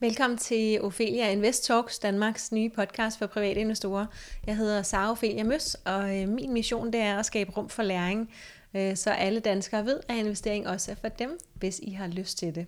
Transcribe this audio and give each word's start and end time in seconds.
Velkommen 0.00 0.38
til 0.38 0.82
Ophelia 0.82 1.30
Invest 1.30 1.64
Talks, 1.64 1.98
Danmarks 1.98 2.52
nye 2.52 2.68
podcast 2.68 3.18
for 3.18 3.26
private 3.26 3.60
investorer. 3.60 4.06
Jeg 4.46 4.56
hedder 4.56 4.82
Sara 4.82 5.10
Ophelia 5.10 5.44
Møs, 5.44 5.74
og 5.84 6.20
øh, 6.20 6.28
min 6.28 6.52
mission 6.52 6.92
det 6.92 7.00
er 7.00 7.18
at 7.18 7.26
skabe 7.26 7.50
rum 7.50 7.68
for 7.68 7.82
læring, 7.82 8.30
øh, 8.74 8.96
så 8.96 9.10
alle 9.10 9.40
danskere 9.40 9.86
ved, 9.86 10.00
at 10.08 10.16
investering 10.16 10.68
også 10.68 10.90
er 10.90 10.94
for 10.94 11.08
dem, 11.08 11.38
hvis 11.54 11.78
I 11.82 11.90
har 11.90 12.06
lyst 12.06 12.38
til 12.38 12.54
det. 12.54 12.66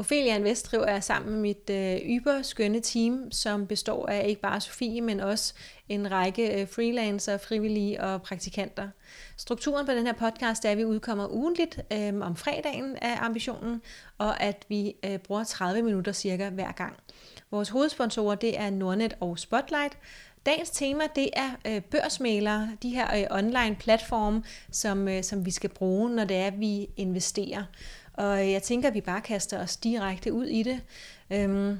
Ophelia 0.00 0.36
Invest 0.36 0.70
driver 0.70 0.90
jeg 0.90 1.04
sammen 1.04 1.32
med 1.32 1.40
mit 1.40 1.70
øh, 1.70 1.96
yberskønne 2.16 2.80
team, 2.80 3.32
som 3.32 3.66
består 3.66 4.06
af 4.06 4.28
ikke 4.28 4.40
bare 4.40 4.60
Sofie, 4.60 5.00
men 5.00 5.20
også 5.20 5.54
en 5.88 6.10
række 6.10 6.60
øh, 6.60 6.68
freelancer, 6.68 7.38
frivillige 7.38 8.02
og 8.02 8.22
praktikanter. 8.22 8.88
Strukturen 9.36 9.86
på 9.86 9.92
den 9.92 10.06
her 10.06 10.12
podcast 10.12 10.64
er, 10.64 10.70
at 10.70 10.78
vi 10.78 10.84
udkommer 10.84 11.26
ugentligt 11.26 11.80
øh, 11.92 12.14
om 12.20 12.36
fredagen 12.36 12.96
af 12.96 13.16
ambitionen, 13.20 13.82
og 14.18 14.42
at 14.42 14.64
vi 14.68 14.94
øh, 15.04 15.18
bruger 15.18 15.44
30 15.44 15.82
minutter 15.82 16.12
cirka 16.12 16.50
hver 16.50 16.72
gang. 16.72 16.96
Vores 17.50 17.68
hovedsponsorer 17.68 18.34
det 18.34 18.58
er 18.58 18.70
Nordnet 18.70 19.16
og 19.20 19.38
Spotlight. 19.38 19.98
Dagens 20.46 20.70
tema 20.70 21.04
det 21.14 21.30
er 21.32 21.50
øh, 21.66 21.82
børsmalere, 21.82 22.70
de 22.82 22.90
her 22.90 23.16
øh, 23.16 23.38
online 23.38 23.76
platforme, 23.76 24.42
som, 24.70 25.08
øh, 25.08 25.24
som 25.24 25.46
vi 25.46 25.50
skal 25.50 25.70
bruge, 25.70 26.10
når 26.10 26.24
det 26.24 26.36
er, 26.36 26.46
at 26.46 26.60
vi 26.60 26.88
investerer. 26.96 27.64
Og 28.12 28.50
jeg 28.50 28.62
tænker, 28.62 28.88
at 28.88 28.94
vi 28.94 29.00
bare 29.00 29.20
kaster 29.20 29.62
os 29.62 29.76
direkte 29.76 30.32
ud 30.32 30.46
i 30.46 30.62
det. 30.62 30.80
Øhm, 31.30 31.78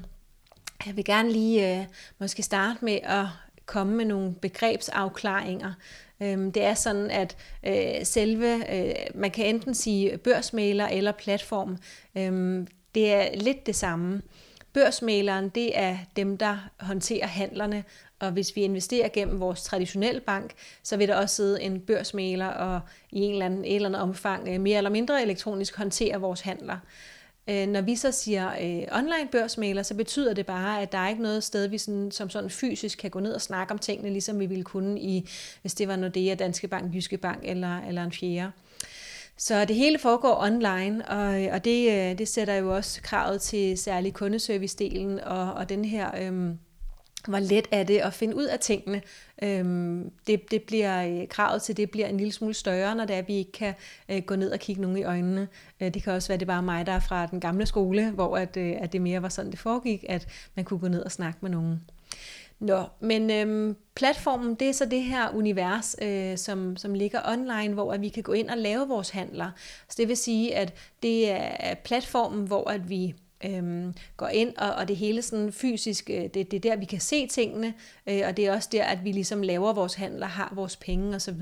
jeg 0.85 0.95
vil 0.95 1.05
gerne 1.05 1.31
lige 1.31 1.79
øh, 1.79 1.85
måske 2.19 2.43
starte 2.43 2.85
med 2.85 2.99
at 3.03 3.25
komme 3.65 3.95
med 3.95 4.05
nogle 4.05 4.33
begrebsafklaringer. 4.33 5.73
Øhm, 6.21 6.51
det 6.51 6.63
er 6.63 6.73
sådan, 6.73 7.11
at 7.11 7.37
øh, 7.63 8.05
selve, 8.05 8.75
øh, 8.75 8.95
man 9.15 9.31
kan 9.31 9.45
enten 9.45 9.75
sige 9.75 10.17
børsmaler 10.17 10.87
eller 10.87 11.11
platform, 11.11 11.77
øhm, 12.17 12.67
det 12.95 13.13
er 13.13 13.35
lidt 13.35 13.65
det 13.65 13.75
samme. 13.75 14.21
Børsmaleren, 14.73 15.49
det 15.49 15.79
er 15.79 15.97
dem, 16.15 16.37
der 16.37 16.69
håndterer 16.79 17.27
handlerne, 17.27 17.83
og 18.19 18.31
hvis 18.31 18.55
vi 18.55 18.61
investerer 18.61 19.09
gennem 19.09 19.39
vores 19.39 19.63
traditionelle 19.63 20.21
bank, 20.21 20.53
så 20.83 20.97
vil 20.97 21.07
der 21.07 21.15
også 21.15 21.35
sidde 21.35 21.61
en 21.61 21.79
børsmaler 21.79 22.47
og 22.47 22.79
i 23.11 23.19
en 23.19 23.31
eller 23.31 23.45
anden, 23.45 23.65
et 23.65 23.75
eller 23.75 23.89
andet 23.89 24.01
omfang 24.01 24.47
øh, 24.47 24.61
mere 24.61 24.77
eller 24.77 24.89
mindre 24.89 25.21
elektronisk 25.21 25.77
håndtere 25.77 26.21
vores 26.21 26.41
handler. 26.41 26.77
Øh, 27.47 27.67
når 27.67 27.81
vi 27.81 27.95
så 27.95 28.11
siger 28.11 28.49
øh, 28.49 28.97
online 28.97 29.29
børsmaler, 29.31 29.83
så 29.83 29.95
betyder 29.95 30.33
det 30.33 30.45
bare, 30.45 30.81
at 30.81 30.91
der 30.91 30.97
er 30.97 31.09
ikke 31.09 31.21
noget 31.21 31.43
sted, 31.43 31.67
vi 31.67 31.77
sådan, 31.77 32.11
som 32.11 32.29
sådan 32.29 32.49
fysisk 32.49 32.97
kan 32.97 33.11
gå 33.11 33.19
ned 33.19 33.33
og 33.33 33.41
snakke 33.41 33.73
om 33.73 33.79
tingene, 33.79 34.09
ligesom 34.09 34.39
vi 34.39 34.45
ville 34.45 34.63
kunne 34.63 35.01
i, 35.01 35.29
hvis 35.61 35.73
det 35.73 35.87
var 35.87 35.95
Nordea, 35.95 36.35
Danske 36.35 36.67
Bank, 36.67 36.95
Jyske 36.95 37.17
Bank 37.17 37.39
eller, 37.43 37.79
eller 37.87 38.03
en 38.03 38.11
fjerde. 38.11 38.51
Så 39.41 39.65
det 39.65 39.75
hele 39.75 39.99
foregår 39.99 40.43
online, 40.43 41.09
og, 41.09 41.43
øh, 41.43 41.53
og 41.53 41.65
det, 41.65 41.91
øh, 41.91 42.17
det 42.17 42.27
sætter 42.27 42.53
jo 42.53 42.75
også 42.75 43.01
kravet 43.01 43.41
til 43.41 43.77
særlig 43.77 44.13
kundeservice-delen 44.13 45.25
og, 45.25 45.53
og 45.53 45.69
den 45.69 45.85
her... 45.85 46.11
Øhm, 46.21 46.57
hvor 47.27 47.39
let 47.39 47.67
er 47.71 47.83
det 47.83 47.97
at 47.97 48.13
finde 48.13 48.35
ud 48.35 48.43
af 48.43 48.59
tingene. 48.59 49.01
Øhm, 49.43 50.11
det, 50.27 50.51
det 50.51 50.63
bliver, 50.63 51.07
øh, 51.07 51.27
kravet 51.27 51.61
til 51.61 51.77
det 51.77 51.91
bliver 51.91 52.07
en 52.07 52.17
lille 52.17 52.31
smule 52.31 52.53
større, 52.53 52.95
når 52.95 53.05
det 53.05 53.13
er, 53.13 53.19
at 53.19 53.27
vi 53.27 53.33
ikke 53.33 53.51
kan 53.51 53.73
øh, 54.09 54.21
gå 54.21 54.35
ned 54.35 54.51
og 54.51 54.59
kigge 54.59 54.81
nogen 54.81 54.97
i 54.97 55.03
øjnene. 55.03 55.47
Øh, 55.81 55.93
det 55.93 56.03
kan 56.03 56.13
også 56.13 56.27
være, 56.27 56.33
at 56.33 56.39
det 56.39 56.47
bare 56.47 56.63
mig, 56.63 56.85
der 56.85 56.91
er 56.91 56.99
fra 56.99 57.25
den 57.25 57.39
gamle 57.39 57.65
skole, 57.65 58.11
hvor 58.11 58.37
at, 58.37 58.57
øh, 58.57 58.73
at 58.79 58.93
det 58.93 59.01
mere 59.01 59.21
var 59.21 59.29
sådan, 59.29 59.51
det 59.51 59.59
foregik, 59.59 60.05
at 60.09 60.27
man 60.55 60.65
kunne 60.65 60.79
gå 60.79 60.87
ned 60.87 61.03
og 61.03 61.11
snakke 61.11 61.39
med 61.41 61.49
nogen. 61.49 61.81
Nå, 62.61 62.83
men 62.99 63.31
øhm, 63.31 63.75
platformen, 63.95 64.55
det 64.55 64.69
er 64.69 64.73
så 64.73 64.85
det 64.85 65.03
her 65.03 65.29
univers, 65.29 65.95
øh, 66.01 66.37
som, 66.37 66.77
som 66.77 66.93
ligger 66.93 67.19
online, 67.25 67.73
hvor 67.73 67.93
at 67.93 68.01
vi 68.01 68.09
kan 68.09 68.23
gå 68.23 68.31
ind 68.31 68.49
og 68.49 68.57
lave 68.57 68.87
vores 68.87 69.09
handler. 69.09 69.51
Så 69.89 69.95
det 69.97 70.07
vil 70.07 70.17
sige, 70.17 70.55
at 70.55 70.73
det 71.03 71.31
er 71.31 71.73
platformen, 71.73 72.47
hvor 72.47 72.69
at 72.69 72.89
vi 72.89 73.15
øhm, 73.45 73.93
går 74.17 74.27
ind, 74.27 74.57
og, 74.57 74.71
og 74.71 74.87
det 74.87 74.95
hele 74.95 75.21
sådan 75.21 75.51
fysisk, 75.51 76.09
øh, 76.09 76.23
det, 76.23 76.33
det 76.33 76.53
er 76.53 76.59
der, 76.59 76.75
vi 76.75 76.85
kan 76.85 76.99
se 76.99 77.27
tingene, 77.27 77.73
øh, 78.07 78.21
og 78.27 78.37
det 78.37 78.47
er 78.47 78.53
også 78.53 78.69
der, 78.71 78.83
at 78.83 79.03
vi 79.03 79.11
ligesom 79.11 79.41
laver 79.41 79.73
vores 79.73 79.93
handler, 79.93 80.27
har 80.27 80.53
vores 80.55 80.75
penge 80.75 81.15
osv. 81.15 81.41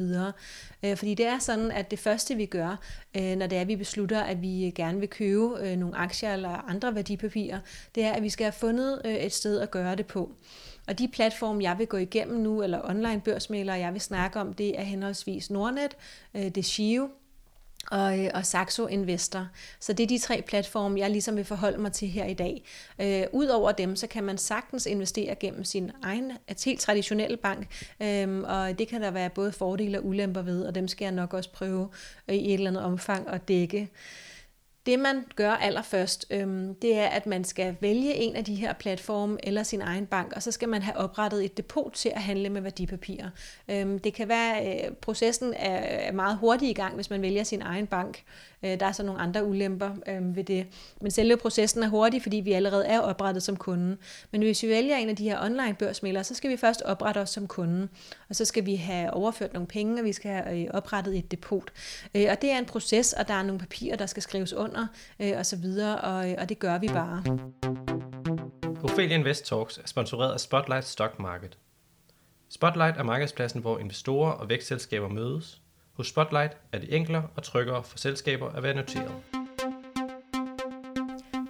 Øh, 0.84 0.98
fordi 0.98 1.14
det 1.14 1.26
er 1.26 1.40
sådan, 1.40 1.72
at 1.72 1.92
det 1.92 2.00
første, 2.00 2.36
vi 2.36 2.46
gør, 2.46 2.80
øh, 3.18 3.36
når 3.36 3.48
det 3.48 3.58
er, 3.58 3.62
at 3.62 3.68
vi 3.68 3.76
beslutter, 3.76 4.22
at 4.22 4.42
vi 4.42 4.66
øh, 4.66 4.74
gerne 4.74 5.00
vil 5.00 5.10
købe 5.10 5.58
øh, 5.62 5.78
nogle 5.78 5.98
aktier 5.98 6.34
eller 6.34 6.70
andre 6.70 6.96
værdipapirer, 6.96 7.60
det 7.96 8.04
er, 8.04 8.12
at 8.12 8.24
vi 8.24 8.30
skal 8.30 8.44
have 8.44 8.52
fundet 8.52 9.02
øh, 9.06 9.16
et 9.16 9.34
sted 9.34 9.60
at 9.60 9.72
gøre 9.72 9.96
det 9.96 10.06
på. 10.06 10.32
Og 10.88 11.00
de 11.00 11.08
platforme, 11.08 11.64
jeg 11.64 11.78
vil 11.78 11.88
gå 11.88 11.98
igennem 11.98 12.40
nu, 12.40 12.64
eller 12.64 12.90
online 12.90 13.22
børsmælere, 13.22 13.76
jeg 13.76 13.94
vil 13.94 14.02
snakke 14.02 14.40
om, 14.40 14.54
det 14.54 14.80
er 14.80 14.84
henholdsvis 14.84 15.50
Nordnet, 15.50 15.98
øh, 16.34 16.44
det 16.44 16.58
er 16.58 16.64
Shio, 16.64 17.10
og, 17.92 18.20
øh, 18.20 18.30
og 18.34 18.46
Saxo 18.46 18.88
Investor. 18.88 19.48
Så 19.80 19.94
det 19.94 20.04
er 20.04 20.08
de 20.08 20.18
tre 20.18 20.44
platforme, 20.48 21.00
jeg 21.00 21.10
ligesom 21.10 21.36
vil 21.36 21.46
forholde 21.46 21.78
mig 21.78 21.92
til 21.92 22.08
her 22.08 22.26
i 22.26 22.34
dag. 22.34 22.64
Øh, 23.02 23.24
Udover 23.32 23.72
dem, 23.72 23.96
så 23.96 24.08
kan 24.08 24.24
man 24.24 24.38
sagtens 24.38 24.86
investere 24.86 25.36
gennem 25.36 25.64
sin 25.64 25.92
egen 26.04 26.32
helt 26.66 26.80
traditionelle 26.80 27.38
bank, 27.38 27.68
øh, 28.02 28.40
og 28.40 28.80
det 28.80 28.88
kan 28.88 29.02
der 29.02 29.12
være 29.12 29.30
både 29.30 29.52
fordele 29.52 30.00
og 30.00 30.06
ulemper 30.06 30.42
ved, 30.42 30.66
og 30.66 30.76
dem 30.76 30.88
skal 30.88 31.06
jeg 31.06 31.12
nok 31.12 31.34
også 31.34 31.52
prøve 31.52 31.90
øh, 32.28 32.36
i 32.36 32.48
et 32.48 32.54
eller 32.54 32.70
andet 32.70 32.84
omfang 32.84 33.28
at 33.28 33.48
dække. 33.48 33.90
Det 34.86 35.00
man 35.00 35.26
gør 35.36 35.52
allerførst, 35.52 36.26
øhm, 36.30 36.76
det 36.76 36.98
er, 36.98 37.08
at 37.08 37.26
man 37.26 37.44
skal 37.44 37.76
vælge 37.82 38.16
en 38.16 38.36
af 38.36 38.46
de 38.46 38.56
her 38.56 38.74
platforme 38.74 39.38
eller 39.44 39.64
sin 39.64 39.82
egen 39.82 40.06
bank, 40.06 40.34
og 40.36 40.44
så 40.44 40.52
skal 40.52 40.70
man 40.70 40.82
have 40.82 40.98
oprettet 40.98 41.46
et 41.46 41.58
depot 41.58 41.94
til 41.94 42.10
at 42.16 42.22
handle 42.22 42.50
med 42.50 42.62
værdipapirer. 42.62 43.30
Øhm, 43.70 44.00
det 44.00 44.14
kan 44.14 44.28
være, 44.28 44.60
at 44.60 44.90
øh, 44.90 44.96
processen 44.96 45.54
er 45.54 46.12
meget 46.12 46.38
hurtig 46.38 46.70
i 46.70 46.74
gang, 46.74 46.96
hvis 46.96 47.10
man 47.10 47.22
vælger 47.22 47.44
sin 47.44 47.62
egen 47.62 47.88
bank. 47.88 48.24
Øh, 48.64 48.80
der 48.80 48.86
er 48.86 48.92
så 48.92 49.04
nogle 49.04 49.22
andre 49.22 49.46
ulemper 49.46 49.90
øh, 50.08 50.36
ved 50.36 50.44
det. 50.44 50.68
Men 51.02 51.12
selve 51.12 51.38
processen 51.38 51.84
er 51.84 51.88
hurtig, 51.88 52.22
fordi 52.22 52.38
vi 52.38 52.52
allerede 52.52 52.86
er 52.86 53.00
oprettet 53.00 53.44
som 53.44 53.58
kunde. 53.58 53.98
Men 54.32 54.42
hvis 54.42 54.64
vi 54.64 54.68
vælger 54.70 54.98
en 54.98 55.10
af 55.10 55.16
de 55.16 55.24
her 55.24 55.46
online 55.46 55.76
børsmælere, 55.80 56.24
så 56.24 56.36
skal 56.36 56.50
vi 56.50 56.58
først 56.58 56.82
oprette 56.82 57.20
os 57.20 57.30
som 57.30 57.48
kunde. 57.48 57.88
Og 58.30 58.36
så 58.36 58.46
skal 58.46 58.66
vi 58.66 58.76
have 58.76 59.14
overført 59.14 59.54
nogle 59.54 59.68
penge, 59.68 60.02
og 60.02 60.06
vi 60.06 60.14
skal 60.14 60.32
have 60.32 60.62
øh, 60.62 60.68
oprettet 60.74 61.18
et 61.18 61.32
depot. 61.32 61.72
Øh, 62.16 62.28
og 62.32 62.42
det 62.42 62.52
er 62.52 62.58
en 62.58 62.66
proces, 62.66 63.14
og 63.14 63.28
der 63.28 63.34
er 63.34 63.44
nogle 63.44 63.60
papirer, 63.60 63.96
der 63.96 64.06
skal 64.06 64.24
skrives 64.24 64.54
under, 64.54 64.79
øh, 65.20 65.34
og 65.38 65.46
så 65.46 65.56
videre, 65.56 66.02
og, 66.02 66.36
og 66.38 66.50
det 66.50 66.60
gør 66.60 66.78
vi 66.78 66.88
bare. 66.88 67.24
Ophelia 68.84 69.16
Invest 69.16 69.46
Talks 69.46 69.78
er 69.78 69.88
sponsoreret 69.88 70.34
af 70.34 70.40
Spotlight 70.40 70.86
Stock 70.86 71.20
Market. 71.20 71.58
Spotlight 72.50 72.98
er 72.98 73.04
markedspladsen, 73.04 73.62
hvor 73.62 73.80
investorer 73.80 74.32
og 74.32 74.50
vækstselskaber 74.50 75.08
mødes– 75.08 75.62
hos 76.00 76.08
Spotlight 76.08 76.58
er 76.72 76.80
det 76.80 76.96
enklere 76.96 77.28
og 77.36 77.44
tryggere 77.44 77.84
for 77.84 77.98
selskaber 77.98 78.50
at 78.50 78.64
være 78.64 78.74
noteret. 78.74 79.12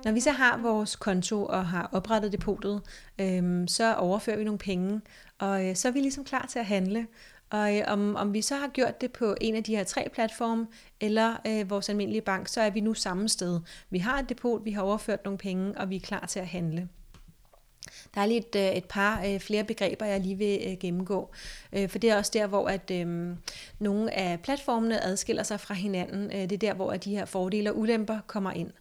Når 0.05 0.11
vi 0.11 0.19
så 0.19 0.31
har 0.31 0.57
vores 0.57 0.95
konto 0.95 1.45
og 1.45 1.67
har 1.67 1.89
oprettet 1.91 2.31
depotet, 2.31 2.81
øhm, 3.21 3.67
så 3.67 3.95
overfører 3.95 4.37
vi 4.37 4.43
nogle 4.43 4.57
penge, 4.57 5.01
og 5.39 5.65
øh, 5.65 5.75
så 5.75 5.87
er 5.87 5.91
vi 5.91 5.99
ligesom 5.99 6.23
klar 6.23 6.45
til 6.49 6.59
at 6.59 6.65
handle. 6.65 7.07
Og 7.49 7.77
øh, 7.77 7.83
om, 7.87 8.15
om 8.15 8.33
vi 8.33 8.41
så 8.41 8.55
har 8.55 8.67
gjort 8.67 9.01
det 9.01 9.11
på 9.11 9.35
en 9.41 9.55
af 9.55 9.63
de 9.63 9.75
her 9.75 9.83
tre 9.83 10.09
platforme, 10.13 10.67
eller 11.01 11.35
øh, 11.47 11.69
vores 11.69 11.89
almindelige 11.89 12.21
bank, 12.21 12.47
så 12.47 12.61
er 12.61 12.69
vi 12.69 12.79
nu 12.79 12.93
samme 12.93 13.29
sted. 13.29 13.59
Vi 13.89 13.99
har 13.99 14.19
et 14.19 14.29
depot, 14.29 14.65
vi 14.65 14.71
har 14.71 14.81
overført 14.81 15.23
nogle 15.23 15.37
penge, 15.37 15.77
og 15.77 15.89
vi 15.89 15.95
er 15.95 15.99
klar 15.99 16.25
til 16.25 16.39
at 16.39 16.47
handle. 16.47 16.89
Der 18.15 18.21
er 18.21 18.25
lige 18.25 18.39
et, 18.39 18.55
øh, 18.55 18.77
et 18.77 18.85
par 18.85 19.23
øh, 19.25 19.39
flere 19.39 19.63
begreber, 19.63 20.05
jeg 20.05 20.19
lige 20.19 20.35
vil 20.35 20.59
øh, 20.67 20.77
gennemgå. 20.79 21.31
For 21.87 21.99
det 21.99 22.09
er 22.09 22.17
også 22.17 22.31
der, 22.33 22.47
hvor 22.47 22.67
at 22.67 22.91
øh, 22.91 23.35
nogle 23.79 24.13
af 24.13 24.39
platformene 24.39 25.03
adskiller 25.03 25.43
sig 25.43 25.59
fra 25.59 25.73
hinanden. 25.73 26.29
Det 26.29 26.51
er 26.51 26.57
der, 26.57 26.73
hvor 26.73 26.91
at 26.91 27.03
de 27.03 27.15
her 27.15 27.25
fordele 27.25 27.71
og 27.71 27.77
ulemper 27.77 28.19
kommer 28.27 28.51
ind. 28.51 28.71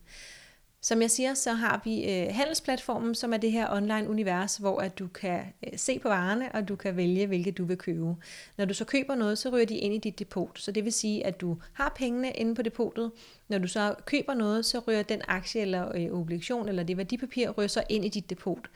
Som 0.81 1.03
jeg 1.03 1.11
siger, 1.11 1.35
så 1.35 1.53
har 1.53 1.81
vi 1.85 2.05
øh, 2.05 2.35
handelsplatformen, 2.35 3.15
som 3.15 3.33
er 3.33 3.37
det 3.37 3.53
her 3.53 3.73
online 3.73 4.09
univers, 4.09 4.57
hvor 4.57 4.81
at 4.81 4.99
du 4.99 5.07
kan 5.07 5.41
øh, 5.67 5.79
se 5.79 5.99
på 5.99 6.09
varerne, 6.09 6.53
og 6.55 6.69
du 6.69 6.77
kan 6.77 6.97
vælge, 6.97 7.27
hvilke 7.27 7.51
du 7.51 7.65
vil 7.65 7.77
købe. 7.77 8.15
Når 8.57 8.65
du 8.65 8.75
så 8.75 8.85
køber 8.85 9.15
noget, 9.15 9.39
så 9.39 9.49
ryger 9.49 9.67
de 9.67 9.77
ind 9.77 9.95
i 9.95 9.99
dit 9.99 10.19
depot. 10.19 10.59
Så 10.59 10.73
det 10.73 10.85
vil 10.85 10.93
sige, 10.93 11.27
at 11.27 11.41
du 11.41 11.57
har 11.73 11.93
pengene 11.97 12.31
inde 12.31 12.55
på 12.55 12.63
depotet. 12.63 13.13
Når 13.49 13.59
du 13.59 13.69
så 13.69 13.95
køber 14.05 14.35
noget, 14.35 14.65
så 14.65 14.79
ryger 14.79 15.03
den 15.03 15.23
aktie 15.29 15.61
eller 15.61 15.97
øh, 15.97 16.21
obligation 16.21 16.69
eller 16.69 16.83
det 16.83 16.97
værdipapir 16.97 17.51
ryger 17.51 17.69
så 17.69 17.83
ind 17.89 18.05
i 18.05 18.09
dit 18.09 18.31
depot. 18.31 18.71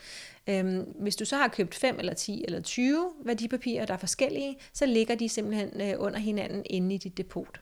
Øhm, 0.47 0.81
hvis 1.01 1.17
du 1.17 1.25
så 1.25 1.37
har 1.37 1.49
købt 1.49 1.75
5 1.75 1.99
eller 1.99 2.15
10 2.15 2.45
eller 2.45 2.61
20 2.61 3.11
værdipapirer, 3.25 3.87
der 3.87 3.95
er 3.95 3.99
forskellige, 3.99 4.57
så 4.73 4.87
ligger 4.87 5.15
de 5.15 5.29
simpelthen 5.29 5.81
øh, 5.81 5.95
under 5.99 6.19
hinanden 6.19 6.63
inde 6.67 6.95
i 6.95 6.99
dit 6.99 7.17
depot. 7.17 7.61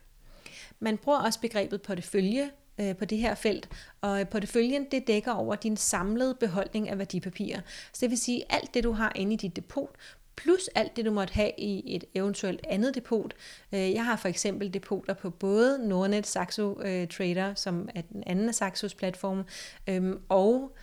Man 0.79 0.97
bruger 0.97 1.19
også 1.19 1.39
begrebet 1.39 1.81
portefølje 1.81 2.49
øh, 2.81 2.95
på 2.95 3.05
det 3.05 3.17
her 3.17 3.35
felt, 3.35 3.69
og 4.01 4.29
porteføljen 4.29 4.85
det 4.91 5.07
dækker 5.07 5.31
over 5.31 5.55
din 5.55 5.77
samlede 5.77 6.35
beholdning 6.35 6.89
af 6.89 6.97
værdipapirer. 6.97 7.59
Så 7.93 7.99
det 8.01 8.09
vil 8.09 8.17
sige, 8.17 8.43
alt 8.49 8.73
det 8.73 8.83
du 8.83 8.91
har 8.91 9.11
inde 9.15 9.33
i 9.33 9.37
dit 9.37 9.55
depot, 9.55 9.95
plus 10.35 10.67
alt 10.75 10.95
det, 10.95 11.05
du 11.05 11.11
måtte 11.11 11.33
have 11.33 11.51
i 11.57 11.95
et 11.95 12.03
eventuelt 12.15 12.65
andet 12.69 12.95
depot. 12.95 13.33
Øh, 13.73 13.91
jeg 13.91 14.05
har 14.05 14.15
for 14.15 14.27
eksempel 14.27 14.73
depoter 14.73 15.13
på 15.13 15.29
både 15.29 15.87
Nordnet 15.87 16.27
Saxo 16.27 16.81
øh, 16.81 17.07
Trader, 17.07 17.55
som 17.55 17.89
er 17.95 18.01
den 18.01 18.23
anden 18.25 18.49
af 18.49 18.55
Saxos 18.55 18.95
platform, 18.95 19.43
øhm, 19.87 20.19
og 20.29 20.75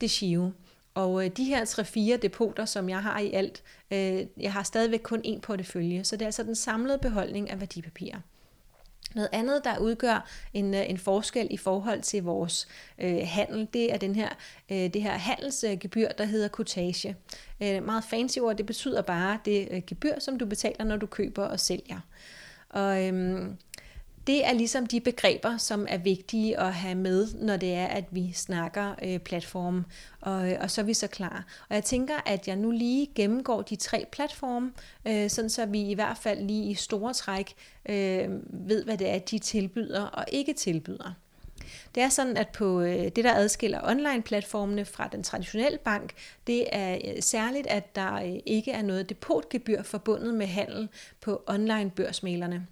Deshio. 0.00 0.52
Og 0.94 1.24
øh, 1.24 1.30
de 1.36 1.44
her 1.44 1.64
3-4 2.16 2.16
depoter, 2.22 2.64
som 2.64 2.88
jeg 2.88 3.02
har 3.02 3.18
i 3.18 3.32
alt, 3.32 3.62
jeg 4.40 4.52
har 4.52 4.62
stadigvæk 4.62 5.00
kun 5.02 5.22
én 5.26 5.40
portefølje, 5.40 6.04
så 6.04 6.16
det 6.16 6.22
er 6.22 6.26
altså 6.26 6.42
den 6.42 6.54
samlede 6.54 6.98
beholdning 6.98 7.50
af 7.50 7.60
værdipapirer. 7.60 8.18
Noget 9.14 9.28
andet, 9.32 9.64
der 9.64 9.78
udgør 9.78 10.26
en, 10.54 10.74
øh, 10.74 10.90
en 10.90 10.98
forskel 10.98 11.46
i 11.50 11.56
forhold 11.56 12.02
til 12.02 12.22
vores 12.22 12.68
øh, 12.98 13.20
handel, 13.24 13.68
det 13.72 13.92
er 13.92 13.96
den 13.96 14.14
her, 14.14 14.28
øh, 14.70 14.76
det 14.76 15.02
her 15.02 15.12
handelsgebyr, 15.12 16.08
der 16.08 16.24
hedder 16.24 16.48
kotage. 16.48 17.16
Øh, 17.62 17.84
meget 17.84 18.04
fancy 18.04 18.38
ord, 18.38 18.56
det 18.56 18.66
betyder 18.66 19.02
bare 19.02 19.38
det 19.44 19.68
øh, 19.70 19.82
gebyr, 19.86 20.18
som 20.18 20.38
du 20.38 20.46
betaler, 20.46 20.84
når 20.84 20.96
du 20.96 21.06
køber 21.06 21.44
og 21.44 21.60
sælger. 21.60 22.00
Og 22.68 23.06
øhm, 23.06 23.56
det 24.26 24.46
er 24.46 24.52
ligesom 24.52 24.86
de 24.86 25.00
begreber, 25.00 25.56
som 25.56 25.86
er 25.88 25.98
vigtige 25.98 26.60
at 26.60 26.74
have 26.74 26.94
med, 26.94 27.34
når 27.34 27.56
det 27.56 27.74
er, 27.74 27.86
at 27.86 28.04
vi 28.10 28.32
snakker 28.32 28.94
øh, 29.02 29.18
platform, 29.18 29.84
og, 30.20 30.50
øh, 30.50 30.58
og 30.60 30.70
så 30.70 30.80
er 30.80 30.84
vi 30.84 30.94
så 30.94 31.06
klar. 31.06 31.44
Og 31.68 31.74
jeg 31.74 31.84
tænker, 31.84 32.14
at 32.26 32.48
jeg 32.48 32.56
nu 32.56 32.70
lige 32.70 33.10
gennemgår 33.14 33.62
de 33.62 33.76
tre 33.76 34.06
platforme, 34.12 34.72
øh, 35.06 35.30
sådan 35.30 35.50
så 35.50 35.66
vi 35.66 35.90
i 35.90 35.94
hvert 35.94 36.18
fald 36.18 36.46
lige 36.46 36.70
i 36.70 36.74
store 36.74 37.14
træk 37.14 37.54
øh, 37.88 38.28
ved, 38.68 38.84
hvad 38.84 38.98
det 38.98 39.10
er, 39.10 39.18
de 39.18 39.38
tilbyder 39.38 40.02
og 40.02 40.24
ikke 40.32 40.52
tilbyder. 40.52 41.14
Det 41.94 42.02
er 42.02 42.08
sådan, 42.08 42.36
at 42.36 42.48
på 42.48 42.80
øh, 42.80 43.04
det, 43.04 43.24
der 43.24 43.34
adskiller 43.34 43.80
online-platformene 43.88 44.84
fra 44.84 45.08
den 45.12 45.22
traditionelle 45.22 45.78
bank, 45.78 46.12
det 46.46 46.66
er 46.72 46.94
øh, 46.94 47.22
særligt, 47.22 47.66
at 47.66 47.96
der 47.96 48.40
ikke 48.46 48.72
er 48.72 48.82
noget 48.82 49.08
depotgebyr 49.08 49.82
forbundet 49.82 50.34
med 50.34 50.46
handel 50.46 50.88
på 51.20 51.42
online-børsmalerne 51.46 52.66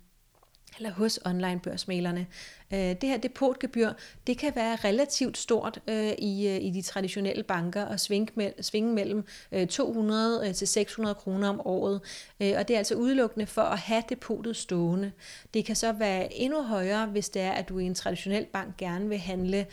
eller 0.82 0.94
hos 0.94 1.20
onlinebørsmalerne. 1.24 2.26
Øh, 2.72 2.78
det 2.78 3.02
her 3.02 3.16
depotgebyr, 3.16 3.92
det 4.26 4.38
kan 4.38 4.52
være 4.54 4.76
relativt 4.76 5.38
stort 5.38 5.80
øh, 5.88 6.12
i, 6.18 6.48
øh, 6.48 6.64
i 6.64 6.70
de 6.70 6.82
traditionelle 6.82 7.42
banker 7.42 7.84
og 7.84 8.00
svinge, 8.00 8.52
svinge 8.60 8.92
mellem 8.92 9.24
øh, 9.52 9.66
200 9.66 10.48
øh, 10.48 10.54
til 10.54 10.68
600 10.68 11.14
kroner 11.14 11.48
om 11.48 11.60
året. 11.64 12.00
Øh, 12.40 12.52
og 12.58 12.68
det 12.68 12.74
er 12.74 12.78
altså 12.78 12.94
udelukkende 12.94 13.46
for 13.46 13.62
at 13.62 13.78
have 13.78 14.02
depotet 14.08 14.56
stående. 14.56 15.12
Det 15.54 15.64
kan 15.64 15.76
så 15.76 15.92
være 15.92 16.34
endnu 16.34 16.62
højere, 16.62 17.06
hvis 17.06 17.28
det 17.28 17.42
er, 17.42 17.52
at 17.52 17.68
du 17.68 17.78
i 17.78 17.84
en 17.84 17.94
traditionel 17.94 18.46
bank 18.52 18.76
gerne 18.76 19.08
vil 19.08 19.18
handle 19.18 19.66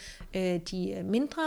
de 0.71 1.01
mindre 1.03 1.41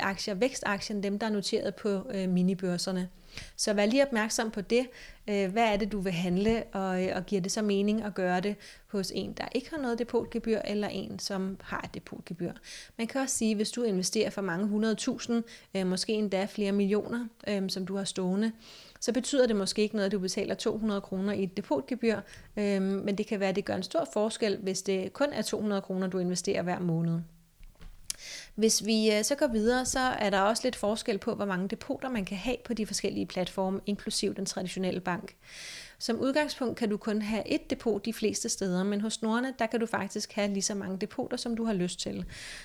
aktier, 0.00 0.34
vækstaktier, 0.34 1.00
dem 1.00 1.18
der 1.18 1.26
er 1.26 1.30
noteret 1.30 1.74
på 1.74 2.02
minibørserne. 2.28 3.08
Så 3.56 3.72
vær 3.72 3.86
lige 3.86 4.02
opmærksom 4.02 4.50
på 4.50 4.60
det. 4.60 4.86
Øh, 5.30 5.52
hvad 5.52 5.64
er 5.64 5.76
det, 5.76 5.92
du 5.92 6.00
vil 6.00 6.12
handle, 6.12 6.64
og, 6.72 7.04
øh, 7.04 7.16
og 7.16 7.26
giver 7.26 7.40
det 7.40 7.52
så 7.52 7.62
mening 7.62 8.02
at 8.02 8.14
gøre 8.14 8.40
det 8.40 8.56
hos 8.86 9.12
en, 9.14 9.32
der 9.32 9.44
ikke 9.54 9.70
har 9.70 9.78
noget 9.78 9.98
depotgebyr, 9.98 10.58
eller 10.64 10.88
en, 10.88 11.18
som 11.18 11.56
har 11.62 11.80
et 11.80 11.94
depotgebyr. 11.94 12.52
Man 12.98 13.06
kan 13.06 13.20
også 13.20 13.36
sige, 13.36 13.54
hvis 13.54 13.70
du 13.70 13.82
investerer 13.82 14.30
for 14.30 14.42
mange 14.42 14.66
hundredtusind, 14.66 15.42
øh, 15.74 15.86
måske 15.86 16.12
endda 16.12 16.44
flere 16.44 16.72
millioner, 16.72 17.26
øh, 17.48 17.70
som 17.70 17.86
du 17.86 17.96
har 17.96 18.04
stående, 18.04 18.52
så 19.00 19.12
betyder 19.12 19.46
det 19.46 19.56
måske 19.56 19.82
ikke 19.82 19.96
noget, 19.96 20.06
at 20.06 20.12
du 20.12 20.18
betaler 20.18 20.54
200 20.54 21.00
kroner 21.00 21.32
i 21.32 21.42
et 21.42 21.56
depotgebyr, 21.56 22.20
men 22.56 23.18
det 23.18 23.26
kan 23.26 23.40
være, 23.40 23.48
at 23.48 23.56
det 23.56 23.64
gør 23.64 23.74
en 23.74 23.82
stor 23.82 24.08
forskel, 24.12 24.58
hvis 24.62 24.82
det 24.82 25.12
kun 25.12 25.28
er 25.32 25.42
200 25.42 25.82
kroner, 25.82 26.06
du 26.06 26.18
investerer 26.18 26.62
hver 26.62 26.78
måned. 26.78 27.20
Hvis 28.58 28.86
vi 28.86 29.12
øh, 29.12 29.24
så 29.24 29.34
går 29.34 29.46
videre, 29.46 29.86
så 29.86 29.98
er 29.98 30.30
der 30.30 30.40
også 30.40 30.62
lidt 30.64 30.76
forskel 30.76 31.18
på, 31.18 31.34
hvor 31.34 31.44
mange 31.44 31.68
depoter 31.68 32.08
man 32.08 32.24
kan 32.24 32.36
have 32.36 32.56
på 32.64 32.74
de 32.74 32.86
forskellige 32.86 33.26
platforme, 33.26 33.80
inklusiv 33.86 34.34
den 34.34 34.46
traditionelle 34.46 35.00
bank. 35.00 35.34
Som 35.98 36.18
udgangspunkt 36.20 36.78
kan 36.78 36.88
du 36.88 36.96
kun 36.96 37.22
have 37.22 37.48
et 37.48 37.70
depot 37.70 38.04
de 38.04 38.12
fleste 38.12 38.48
steder, 38.48 38.84
men 38.84 39.00
hos 39.00 39.22
Nordnet, 39.22 39.58
der 39.58 39.66
kan 39.66 39.80
du 39.80 39.86
faktisk 39.86 40.32
have 40.32 40.52
lige 40.52 40.62
så 40.62 40.74
mange 40.74 40.98
depoter, 40.98 41.36
som 41.36 41.56
du 41.56 41.64
har 41.64 41.72
lyst 41.72 42.00
til. 42.00 42.24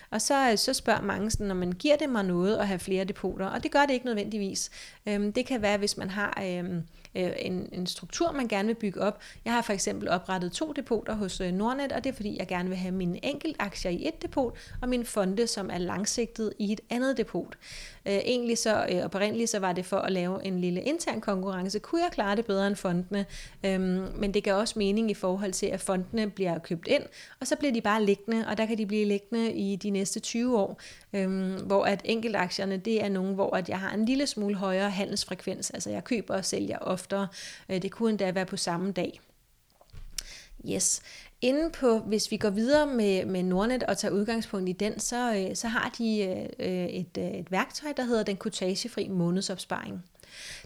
Og 0.09 0.21
så, 0.21 0.51
øh, 0.51 0.57
så 0.57 0.73
spørger 0.73 1.01
mange 1.01 1.31
sådan, 1.31 1.47
når 1.47 1.55
man 1.55 1.71
giver 1.71 1.95
det 1.95 2.09
mig 2.09 2.23
noget 2.23 2.57
at 2.57 2.67
have 2.67 2.79
flere 2.79 3.05
depoter, 3.05 3.45
og 3.45 3.63
det 3.63 3.71
gør 3.71 3.85
det 3.85 3.93
ikke 3.93 4.05
nødvendigvis. 4.05 4.71
Øhm, 5.05 5.33
det 5.33 5.45
kan 5.45 5.61
være, 5.61 5.77
hvis 5.77 5.97
man 5.97 6.09
har 6.09 6.43
øhm, 6.43 6.83
øh, 7.15 7.31
en, 7.39 7.69
en 7.71 7.87
struktur, 7.87 8.31
man 8.31 8.47
gerne 8.47 8.67
vil 8.67 8.75
bygge 8.75 9.01
op. 9.01 9.19
Jeg 9.45 9.53
har 9.53 9.61
for 9.61 9.73
eksempel 9.73 10.09
oprettet 10.09 10.51
to 10.51 10.71
depoter 10.71 11.13
hos 11.13 11.41
øh, 11.41 11.51
Nordnet, 11.51 11.91
og 11.91 12.03
det 12.03 12.09
er 12.09 12.13
fordi, 12.13 12.37
jeg 12.39 12.47
gerne 12.47 12.69
vil 12.69 12.77
have 12.77 12.91
mine 12.91 13.25
enkelt 13.25 13.55
aktier 13.59 13.91
i 13.91 14.07
et 14.07 14.21
depot, 14.21 14.57
og 14.81 14.89
mine 14.89 15.05
fonde, 15.05 15.47
som 15.47 15.69
er 15.69 15.77
langsigtet 15.77 16.53
i 16.59 16.71
et 16.71 16.81
andet 16.89 17.17
depot. 17.17 17.57
Øh, 18.05 18.13
egentlig 18.13 18.57
så, 18.57 18.85
øh, 18.91 19.05
oprindeligt 19.05 19.49
så 19.49 19.59
var 19.59 19.73
det 19.73 19.85
for 19.85 19.97
at 19.97 20.11
lave 20.11 20.45
en 20.45 20.61
lille 20.61 20.81
intern 20.81 21.21
konkurrence. 21.21 21.79
Kunne 21.79 22.01
jeg 22.01 22.11
klare 22.11 22.35
det 22.35 22.45
bedre 22.45 22.67
end 22.67 22.75
fondene? 22.75 23.25
Øhm, 23.65 24.07
men 24.15 24.33
det 24.33 24.43
gav 24.43 24.55
også 24.55 24.79
mening 24.79 25.11
i 25.11 25.13
forhold 25.13 25.51
til, 25.51 25.65
at 25.65 25.81
fondene 25.81 26.29
bliver 26.29 26.59
købt 26.59 26.87
ind, 26.87 27.03
og 27.39 27.47
så 27.47 27.55
bliver 27.55 27.73
de 27.73 27.81
bare 27.81 28.03
liggende, 28.03 28.47
og 28.47 28.57
der 28.57 28.65
kan 28.65 28.77
de 28.77 28.85
blive 28.85 29.05
liggende 29.05 29.53
i 29.53 29.75
de 29.75 29.89
næste 29.89 30.19
20 30.19 30.59
år. 30.59 30.81
Øhm, 31.13 31.53
hvor 31.65 31.83
at 31.83 32.01
enkeltaktierne, 32.05 32.77
det 32.77 33.03
er 33.03 33.09
nogle, 33.09 33.33
hvor 33.33 33.55
at 33.55 33.69
jeg 33.69 33.79
har 33.79 33.93
en 33.93 34.05
lille 34.05 34.27
smule 34.27 34.55
højere 34.55 34.89
handelsfrekvens. 34.89 35.71
Altså 35.71 35.89
jeg 35.89 36.03
køber 36.03 36.35
og 36.35 36.45
sælger 36.45 36.77
oftere. 37.03 37.27
Øh, 37.69 37.81
det 37.81 37.91
kunne 37.91 38.09
endda 38.09 38.31
være 38.31 38.45
på 38.45 38.57
samme 38.57 38.91
dag. 38.91 39.19
Yes. 40.69 41.01
Inden 41.41 41.71
på, 41.71 41.99
hvis 41.99 42.31
vi 42.31 42.37
går 42.37 42.49
videre 42.49 42.87
med, 42.87 43.25
med 43.25 43.43
Nordnet 43.43 43.83
og 43.83 43.97
tager 43.97 44.13
udgangspunkt 44.13 44.69
i 44.69 44.71
den, 44.71 44.99
så, 44.99 45.35
øh, 45.35 45.55
så 45.55 45.67
har 45.67 45.95
de 45.97 46.19
øh, 46.59 46.85
et, 46.85 47.17
et 47.17 47.51
værktøj, 47.51 47.91
der 47.97 48.03
hedder 48.03 48.23
den 48.23 48.37
kutagefri 48.37 49.07
månedsopsparing. 49.07 50.03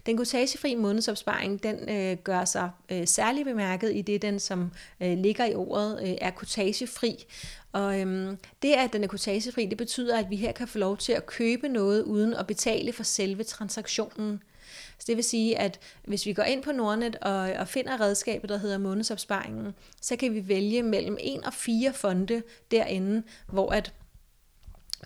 Den 0.06 0.16
kutagefri 0.16 0.74
månedsopsparing, 0.74 1.62
den 1.62 1.88
øh, 1.88 2.16
gør 2.24 2.44
sig 2.44 2.70
øh, 2.88 3.06
særlig 3.06 3.44
bemærket 3.44 3.96
i 3.96 4.02
det, 4.02 4.22
den 4.22 4.40
som 4.40 4.70
øh, 5.00 5.18
ligger 5.18 5.44
i 5.44 5.54
ordet, 5.54 6.00
øh, 6.02 6.14
er 6.20 6.30
kutagefri. 6.30 7.24
Og 7.72 8.00
øhm, 8.00 8.38
det, 8.62 8.72
at 8.72 8.92
den 8.92 9.04
er 9.04 9.08
kutagefri, 9.08 9.66
det 9.66 9.78
betyder, 9.78 10.18
at 10.18 10.30
vi 10.30 10.36
her 10.36 10.52
kan 10.52 10.68
få 10.68 10.78
lov 10.78 10.96
til 10.96 11.12
at 11.12 11.26
købe 11.26 11.68
noget 11.68 12.02
uden 12.02 12.34
at 12.34 12.46
betale 12.46 12.92
for 12.92 13.02
selve 13.02 13.44
transaktionen. 13.44 14.42
Det 15.08 15.16
vil 15.16 15.24
sige, 15.24 15.58
at 15.58 15.80
hvis 16.04 16.26
vi 16.26 16.32
går 16.32 16.42
ind 16.42 16.62
på 16.62 16.72
Nordnet 16.72 17.16
og, 17.16 17.38
og 17.38 17.68
finder 17.68 18.00
redskabet, 18.00 18.50
der 18.50 18.58
hedder 18.58 18.78
månedsopsparingen, 18.78 19.74
så 20.00 20.16
kan 20.16 20.34
vi 20.34 20.48
vælge 20.48 20.82
mellem 20.82 21.16
en 21.20 21.44
og 21.44 21.52
fire 21.52 21.92
fonde 21.92 22.42
derinde, 22.70 23.22
hvor 23.46 23.72
at 23.72 23.92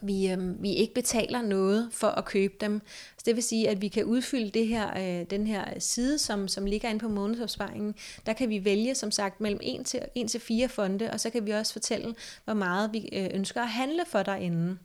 vi, 0.03 0.31
øh, 0.31 0.63
vi 0.63 0.73
ikke 0.73 0.95
betaler 0.95 1.43
noget 1.43 1.89
for 1.93 2.07
at 2.07 2.25
købe 2.25 2.55
dem. 2.61 2.81
Så 3.19 3.23
det 3.27 3.35
vil 3.35 3.43
sige, 3.43 3.69
at 3.69 3.83
vi 3.83 3.89
kan 3.89 4.05
udfylde 4.05 4.51
det 4.51 4.67
her, 4.67 5.21
øh, 5.21 5.27
den 5.31 5.47
her 5.47 5.65
side, 5.79 6.19
som, 6.19 6.49
som 6.49 6.67
ligger 6.67 6.89
inde 6.89 7.01
på 7.01 7.09
månedsopsparingen. 7.09 7.95
Der 8.27 8.33
kan 8.33 8.49
vi 8.49 8.65
vælge, 8.65 8.95
som 8.95 9.11
sagt, 9.11 9.41
mellem 9.41 9.61
1 9.63 9.87
til, 9.87 10.01
1 10.15 10.31
til 10.31 10.41
4 10.41 10.69
fonde, 10.69 11.11
og 11.11 11.21
så 11.21 11.31
kan 11.31 11.47
vi 11.47 11.51
også 11.51 11.73
fortælle, 11.73 12.15
hvor 12.45 12.55
meget 12.55 12.93
vi 12.93 13.09
øh, 13.13 13.31
ønsker 13.35 13.63
at 13.63 13.69
handle 13.69 14.03
for 14.07 14.23
derinde. 14.23 14.79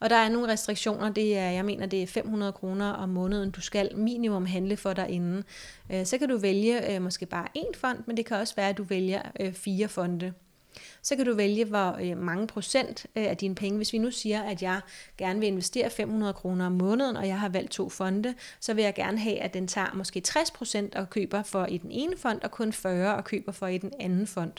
Og 0.00 0.10
der 0.10 0.16
er 0.16 0.28
nogle 0.28 0.48
restriktioner, 0.48 1.12
det 1.12 1.38
er, 1.38 1.50
jeg 1.50 1.64
mener, 1.64 1.86
det 1.86 2.02
er 2.02 2.06
500 2.06 2.52
kroner 2.52 2.90
om 2.90 3.08
måneden, 3.08 3.50
du 3.50 3.60
skal 3.60 3.96
minimum 3.96 4.46
handle 4.46 4.76
for 4.76 4.92
derinde. 4.92 5.42
Øh, 5.92 6.06
så 6.06 6.18
kan 6.18 6.28
du 6.28 6.38
vælge 6.38 6.94
øh, 6.94 7.02
måske 7.02 7.26
bare 7.26 7.48
én 7.58 7.72
fond, 7.76 7.98
men 8.06 8.16
det 8.16 8.26
kan 8.26 8.36
også 8.36 8.54
være, 8.56 8.68
at 8.68 8.78
du 8.78 8.82
vælger 8.82 9.22
øh, 9.40 9.52
fire 9.52 9.88
fonde. 9.88 10.32
Så 11.02 11.16
kan 11.16 11.26
du 11.26 11.34
vælge, 11.34 11.64
hvor 11.64 12.14
mange 12.14 12.46
procent 12.46 13.06
af 13.14 13.36
dine 13.36 13.54
penge, 13.54 13.76
hvis 13.76 13.92
vi 13.92 13.98
nu 13.98 14.10
siger, 14.10 14.42
at 14.42 14.62
jeg 14.62 14.80
gerne 15.18 15.40
vil 15.40 15.46
investere 15.46 15.90
500 15.90 16.32
kroner 16.32 16.66
om 16.66 16.72
måneden, 16.72 17.16
og 17.16 17.28
jeg 17.28 17.40
har 17.40 17.48
valgt 17.48 17.70
to 17.70 17.88
fonde, 17.88 18.34
så 18.60 18.74
vil 18.74 18.84
jeg 18.84 18.94
gerne 18.94 19.18
have, 19.18 19.38
at 19.38 19.54
den 19.54 19.68
tager 19.68 19.94
måske 19.94 20.20
60 20.20 20.50
procent 20.50 20.94
og 20.94 21.10
køber 21.10 21.42
for 21.42 21.66
i 21.66 21.78
den 21.78 21.90
ene 21.90 22.16
fond, 22.16 22.40
og 22.42 22.50
kun 22.50 22.72
40 22.72 23.14
og 23.14 23.24
køber 23.24 23.52
for 23.52 23.66
i 23.66 23.78
den 23.78 23.92
anden 24.00 24.26
fond 24.26 24.52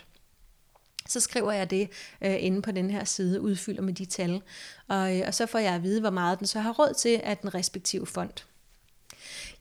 så 1.09 1.19
skriver 1.19 1.51
jeg 1.51 1.69
det 1.69 1.89
øh, 2.21 2.35
inde 2.39 2.61
på 2.61 2.71
den 2.71 2.91
her 2.91 3.03
side, 3.03 3.41
udfylder 3.41 3.81
med 3.81 3.93
de 3.93 4.05
tal, 4.05 4.41
og, 4.87 5.17
øh, 5.17 5.23
og 5.27 5.33
så 5.33 5.45
får 5.45 5.59
jeg 5.59 5.73
at 5.73 5.83
vide, 5.83 6.01
hvor 6.01 6.09
meget 6.09 6.39
den 6.39 6.47
så 6.47 6.59
har 6.59 6.71
råd 6.71 6.93
til 6.93 7.21
af 7.23 7.37
den 7.37 7.53
respektive 7.53 8.05
fond. 8.05 8.43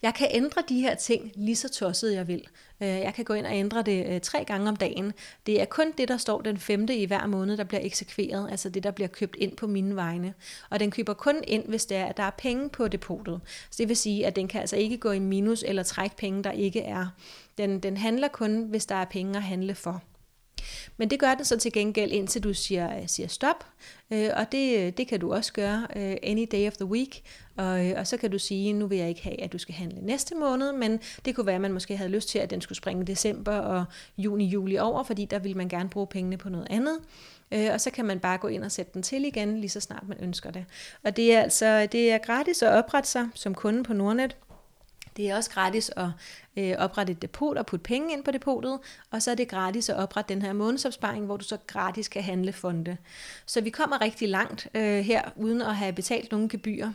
Jeg 0.03 0.15
kan 0.15 0.29
ændre 0.31 0.63
de 0.69 0.81
her 0.81 0.95
ting 0.95 1.33
lige 1.35 1.57
så 1.57 1.69
tosset 1.69 2.15
jeg 2.15 2.29
vil. 2.29 2.49
Øh, 2.81 2.89
jeg 2.89 3.15
kan 3.15 3.25
gå 3.25 3.35
ind 3.35 3.47
og 3.47 3.53
ændre 3.53 3.83
det 3.83 4.07
øh, 4.07 4.21
tre 4.21 4.45
gange 4.45 4.69
om 4.69 4.77
dagen. 4.77 5.13
Det 5.47 5.61
er 5.61 5.65
kun 5.65 5.93
det, 5.99 6.09
der 6.09 6.17
står 6.17 6.41
den 6.41 6.59
femte 6.59 6.97
i 6.97 7.05
hver 7.05 7.27
måned, 7.27 7.57
der 7.57 7.65
bliver 7.65 7.81
eksekveret, 7.83 8.51
altså 8.51 8.69
det, 8.69 8.83
der 8.83 8.91
bliver 8.91 9.09
købt 9.09 9.37
ind 9.37 9.57
på 9.57 9.67
mine 9.67 9.97
vegne. 9.97 10.35
Og 10.71 10.81
den 10.81 10.91
køber 10.91 11.15
kun 11.15 11.37
ind, 11.47 11.65
hvis 11.69 11.87
det 11.87 11.97
er, 11.97 12.05
at 12.07 12.17
der 12.17 12.23
er 12.23 12.31
penge 12.39 12.69
på 12.69 12.89
depotet. 12.89 13.41
Så 13.71 13.77
det 13.79 13.89
vil 13.89 13.97
sige, 13.97 14.27
at 14.27 14.37
den 14.37 14.49
kan 14.49 14.61
altså 14.61 14.77
ikke 14.77 14.97
gå 14.97 15.11
i 15.11 15.19
minus 15.19 15.63
eller 15.63 15.83
trække 15.83 16.17
penge, 16.17 16.43
der 16.45 16.51
ikke 16.51 16.81
er. 16.81 17.07
Den, 17.59 17.81
den 17.81 17.97
handler 17.97 18.29
kun, 18.29 18.63
hvis 18.63 18.87
der 18.87 18.95
er 18.95 19.05
penge 19.05 19.37
at 19.37 19.43
handle 19.43 19.75
for. 19.75 20.03
Men 20.97 21.11
det 21.11 21.19
gør 21.19 21.35
den 21.35 21.45
så 21.45 21.59
til 21.59 21.73
gengæld, 21.73 22.12
indtil 22.12 22.42
du 22.42 22.54
siger, 22.54 22.97
øh, 22.97 23.09
siger 23.09 23.26
stop, 23.26 23.66
øh, 24.11 24.31
og 24.37 24.52
det, 24.52 24.78
øh, 24.78 24.92
det 24.97 25.09
kan 25.09 25.21
du 25.21 25.33
også 25.33 25.52
gøre 25.52 25.87
øh, 25.97 26.16
any 26.23 26.47
day 26.52 26.66
of 26.66 26.73
the 26.73 26.87
week, 26.87 27.23
og, 27.57 27.87
øh, 27.87 27.95
og 27.97 28.07
så 28.07 28.16
kan 28.16 28.31
du 28.31 28.38
sige, 28.38 28.73
nu 28.73 28.87
vil 28.87 28.99
jeg 28.99 29.09
ikke 29.09 29.23
have, 29.23 29.42
at 29.42 29.52
du 29.52 29.59
skal 29.59 29.75
handle 29.75 30.00
næste 30.00 30.35
måned, 30.35 30.73
men 30.73 31.00
det 31.25 31.35
kunne 31.35 31.47
være, 31.47 31.54
at 31.54 31.61
man 31.61 31.73
måske 31.73 31.97
havde 31.97 32.11
lyst 32.11 32.28
til, 32.28 32.38
at 32.38 32.50
den 32.50 32.61
skulle 32.61 32.78
springe 32.78 33.04
december 33.04 33.57
og 33.57 33.85
juni-juli 34.19 34.78
over, 34.78 35.02
fordi 35.02 35.25
der 35.25 35.38
vil 35.38 35.57
man 35.57 35.69
gerne 35.69 35.88
bruge 35.88 36.07
pengene 36.07 36.37
på 36.37 36.49
noget 36.49 36.66
andet. 36.71 36.99
Øh, 37.52 37.69
og 37.73 37.81
så 37.81 37.90
kan 37.90 38.04
man 38.04 38.21
bare 38.21 38.38
gå 38.38 38.49
ind 38.49 38.64
og 38.64 38.73
sætte 38.73 38.92
den 38.95 39.02
til 39.02 39.25
igen, 39.25 39.61
lige 39.61 39.71
så 39.71 39.81
snart 39.81 40.09
man 40.09 40.19
ønsker 40.21 40.50
det. 40.50 40.64
Og 41.04 41.16
det 41.16 41.35
er 41.35 41.40
altså 41.40 41.87
det 41.92 42.12
er 42.12 42.19
gratis 42.19 42.62
at 42.62 42.73
oprette 42.73 43.11
sig 43.11 43.28
som 43.35 43.54
kunde 43.54 43.83
på 43.83 43.92
Nordnet. 43.92 44.37
Det 45.16 45.31
er 45.31 45.37
også 45.37 45.50
gratis 45.50 45.90
at 45.97 46.09
øh, 46.57 46.75
oprette 46.78 47.12
et 47.12 47.23
depot 47.23 47.57
og 47.57 47.66
putte 47.66 47.83
penge 47.83 48.12
ind 48.12 48.25
på 48.25 48.31
depotet, 48.31 48.78
og 49.11 49.23
så 49.23 49.31
er 49.31 49.35
det 49.35 49.49
gratis 49.49 49.88
at 49.88 49.97
oprette 49.97 50.35
den 50.35 50.42
her 50.42 50.52
månedsopsparing, 50.52 51.26
hvor 51.26 51.37
du 51.37 51.45
så 51.45 51.59
gratis 51.66 52.09
kan 52.09 52.23
handle 52.23 52.52
fonde. 52.52 52.97
Så 53.47 53.61
vi 53.61 53.71
kommer 53.71 54.00
rigtig 54.00 54.28
langt 54.28 54.69
øh, 54.75 54.99
her, 54.99 55.23
uden 55.37 55.62
at 55.62 55.76
have 55.76 55.92
betalt 55.92 56.31
nogen 56.31 56.49
gebyrer. 56.49 56.92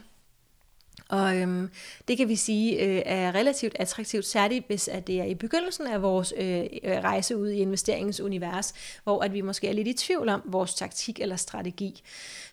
Og 1.10 1.38
øhm, 1.38 1.70
det 2.08 2.18
kan 2.18 2.28
vi 2.28 2.36
sige 2.36 2.86
øh, 2.86 3.02
er 3.06 3.36
relativt 3.36 3.76
attraktivt, 3.80 4.26
særligt 4.26 4.68
hvis 4.68 4.88
at 4.88 5.08
det 5.08 5.20
er 5.20 5.24
i 5.24 5.36
begyndelsen 5.36 5.88
af 5.88 6.02
vores 6.02 6.34
øh, 6.38 6.60
øh 6.84 6.98
rejse 7.04 7.38
ud 7.38 7.50
i 7.50 7.58
investeringens 7.58 8.22
univers, 8.22 8.74
hvor 9.04 9.24
at 9.24 9.34
vi 9.34 9.42
måske 9.42 9.68
er 9.68 9.74
lidt 9.74 9.88
i 9.88 9.94
tvivl 9.94 10.30
om 10.30 10.42
vores 10.46 10.74
taktik 10.74 11.20
eller 11.20 11.36
strategi. 11.36 12.02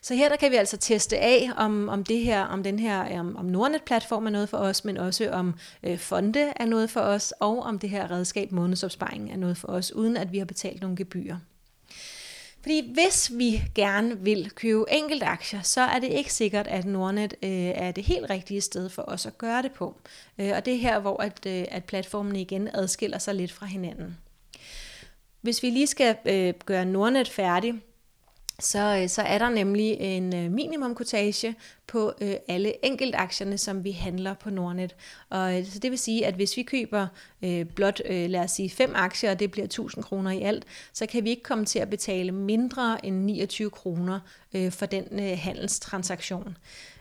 Så 0.01 0.15
her 0.15 0.29
der 0.29 0.35
kan 0.35 0.51
vi 0.51 0.55
altså 0.55 0.77
teste 0.77 1.17
af, 1.17 1.49
om, 1.57 1.89
om 1.89 2.03
det 2.03 2.19
her, 2.19 2.43
om 2.43 2.63
den 2.63 2.79
her, 2.79 3.19
om, 3.19 3.35
om 3.35 3.45
Nordnet-platform 3.45 4.25
er 4.25 4.29
noget 4.29 4.49
for 4.49 4.57
os, 4.57 4.85
men 4.85 4.97
også 4.97 5.29
om 5.31 5.53
øh, 5.83 5.97
fonde 5.97 6.53
er 6.55 6.65
noget 6.65 6.89
for 6.89 7.01
os, 7.01 7.33
og 7.39 7.59
om 7.59 7.79
det 7.79 7.89
her 7.89 8.11
redskab 8.11 8.51
månedsopsparing 8.51 9.31
er 9.31 9.37
noget 9.37 9.57
for 9.57 9.67
os, 9.67 9.91
uden 9.91 10.17
at 10.17 10.31
vi 10.31 10.37
har 10.37 10.45
betalt 10.45 10.81
nogle 10.81 10.95
gebyrer. 10.95 11.37
Fordi 12.65 12.93
hvis 12.93 13.31
vi 13.37 13.61
gerne 13.75 14.19
vil 14.19 14.51
købe 14.51 14.85
enkeltaktier, 14.91 15.61
så 15.61 15.81
er 15.81 15.99
det 15.99 16.11
ikke 16.11 16.33
sikkert, 16.33 16.67
at 16.67 16.85
Nordnet 16.85 17.33
øh, 17.43 17.49
er 17.51 17.91
det 17.91 18.03
helt 18.03 18.29
rigtige 18.29 18.61
sted 18.61 18.89
for 18.89 19.01
os 19.07 19.25
at 19.25 19.37
gøre 19.37 19.61
det 19.61 19.71
på. 19.71 19.95
Øh, 20.39 20.51
og 20.55 20.65
det 20.65 20.73
er 20.73 20.77
her, 20.77 20.99
hvor 20.99 21.21
at, 21.21 21.45
øh, 21.45 21.65
at 21.67 21.83
platformen 21.83 22.35
igen 22.35 22.69
adskiller 22.73 23.17
sig 23.17 23.35
lidt 23.35 23.51
fra 23.51 23.65
hinanden. 23.65 24.17
Hvis 25.41 25.63
vi 25.63 25.69
lige 25.69 25.87
skal 25.87 26.15
øh, 26.25 26.53
gøre 26.65 26.85
Nordnet 26.85 27.29
færdig, 27.29 27.73
så, 28.59 28.99
øh, 29.01 29.09
så 29.09 29.21
er 29.21 29.37
der 29.37 29.49
nemlig 29.49 29.91
en 29.91 30.35
øh, 30.35 30.51
minimumkotage 30.51 31.55
på 31.87 32.13
øh, 32.21 32.35
alle 32.47 32.85
enkeltaktierne, 32.85 33.57
som 33.57 33.83
vi 33.83 33.91
handler 33.91 34.33
på 34.33 34.49
Nordnet. 34.49 34.95
Og 35.29 35.59
øh, 35.59 35.65
så 35.65 35.79
det 35.79 35.91
vil 35.91 35.99
sige, 35.99 36.25
at 36.25 36.33
hvis 36.33 36.57
vi 36.57 36.63
køber 36.63 37.07
øh, 37.41 37.65
blot, 37.65 38.01
øh, 38.05 38.29
lad 38.29 38.39
os 38.39 38.51
sige, 38.51 38.69
fem 38.69 38.91
aktier, 38.95 39.31
og 39.31 39.39
det 39.39 39.51
bliver 39.51 39.65
1000 39.65 40.03
kroner 40.03 40.31
i 40.31 40.41
alt, 40.41 40.63
så 40.93 41.05
kan 41.05 41.23
vi 41.23 41.29
ikke 41.29 41.43
komme 41.43 41.65
til 41.65 41.79
at 41.79 41.89
betale 41.89 42.31
mindre 42.31 43.05
end 43.05 43.15
29 43.15 43.69
kroner 43.69 44.19
øh, 44.53 44.71
for 44.71 44.85
den 44.85 45.19
øh, 45.19 45.37
handelstransaktion. 45.39 46.57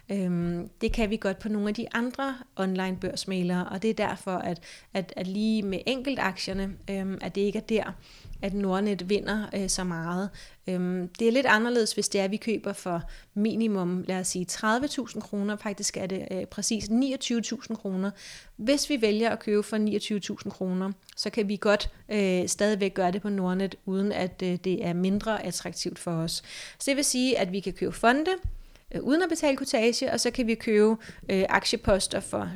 Øhm, 0.09 0.69
det 0.81 0.93
kan 0.93 1.11
vi 1.11 1.17
godt 1.17 1.39
på 1.39 1.49
nogle 1.49 1.69
af 1.69 1.75
de 1.75 1.87
andre 1.95 2.35
online 2.57 2.97
børsmalere, 3.01 3.69
og 3.69 3.83
det 3.83 3.91
er 3.91 4.09
derfor, 4.09 4.31
at, 4.31 4.61
at, 4.95 5.13
at 5.17 5.27
lige 5.27 5.63
med 5.63 5.79
enkeltaktierne, 5.87 6.77
øhm, 6.91 7.19
at 7.21 7.35
det 7.35 7.41
ikke 7.41 7.59
er 7.59 7.63
der, 7.63 7.93
at 8.43 8.55
Nordnet 8.55 9.09
vinder 9.09 9.47
øh, 9.55 9.69
så 9.69 9.85
meget. 9.85 10.31
Øhm, 10.69 11.09
det 11.19 11.29
er 11.29 11.33
lidt 11.33 11.47
anderledes, 11.47 11.93
hvis 11.93 12.09
det 12.09 12.21
er, 12.21 12.25
at 12.25 12.31
vi 12.31 12.37
køber 12.37 12.73
for 12.73 13.03
minimum, 13.35 14.05
lad 14.09 14.21
os 14.21 14.29
sige 14.29 14.47
30.000 14.51 15.21
kroner. 15.21 15.57
Faktisk 15.57 15.97
er 15.97 16.07
det 16.07 16.29
øh, 16.31 16.45
præcis 16.47 16.85
29.000 16.85 17.75
kroner. 17.75 18.11
Hvis 18.57 18.91
vi 18.91 19.03
vælger 19.03 19.31
at 19.31 19.39
købe 19.39 19.63
for 19.63 19.77
29.000 20.45 20.51
kroner, 20.51 20.93
så 21.17 21.31
kan 21.31 21.49
vi 21.49 21.57
godt 21.57 21.91
øh, 22.09 22.49
stadigvæk 22.49 22.95
gøre 22.95 23.13
det 23.13 23.23
på 23.23 23.29
Nordnet, 23.29 23.75
uden 23.87 24.13
at 24.13 24.43
øh, 24.43 24.59
det 24.65 24.87
er 24.87 24.93
mindre 24.93 25.45
attraktivt 25.45 25.99
for 25.99 26.13
os. 26.13 26.43
Så 26.79 26.85
det 26.87 26.97
vil 26.97 27.05
sige, 27.05 27.39
at 27.39 27.53
vi 27.53 27.61
kan 27.61 27.73
købe 27.73 27.93
fonde, 27.93 28.31
øh, 28.95 29.03
uden 29.03 29.23
at 29.23 29.29
betale 29.29 29.57
kortage, 29.57 30.13
og 30.13 30.21
så 30.21 30.31
kan 30.31 30.47
vi 30.47 30.55
købe 30.55 30.97
øh, 31.29 31.45
aktieposter 31.49 32.21
for 32.21 32.51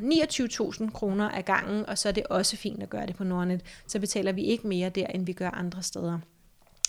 29.000 0.82 0.90
kroner 0.90 1.30
ad 1.30 1.42
gangen, 1.42 1.86
og 1.86 1.98
så 1.98 2.08
er 2.08 2.12
det 2.12 2.26
også 2.26 2.56
fint 2.56 2.82
at 2.82 2.90
gøre 2.90 3.06
det 3.06 3.16
på 3.16 3.24
Nordnet. 3.24 3.60
Så 3.86 3.98
betaler 3.98 4.32
vi 4.32 4.42
ikke 4.42 4.66
mere 4.66 4.88
der, 4.88 5.06
end 5.06 5.26
vi 5.26 5.32
gør 5.32 5.50
andre 5.50 5.82
steder. 5.82 6.18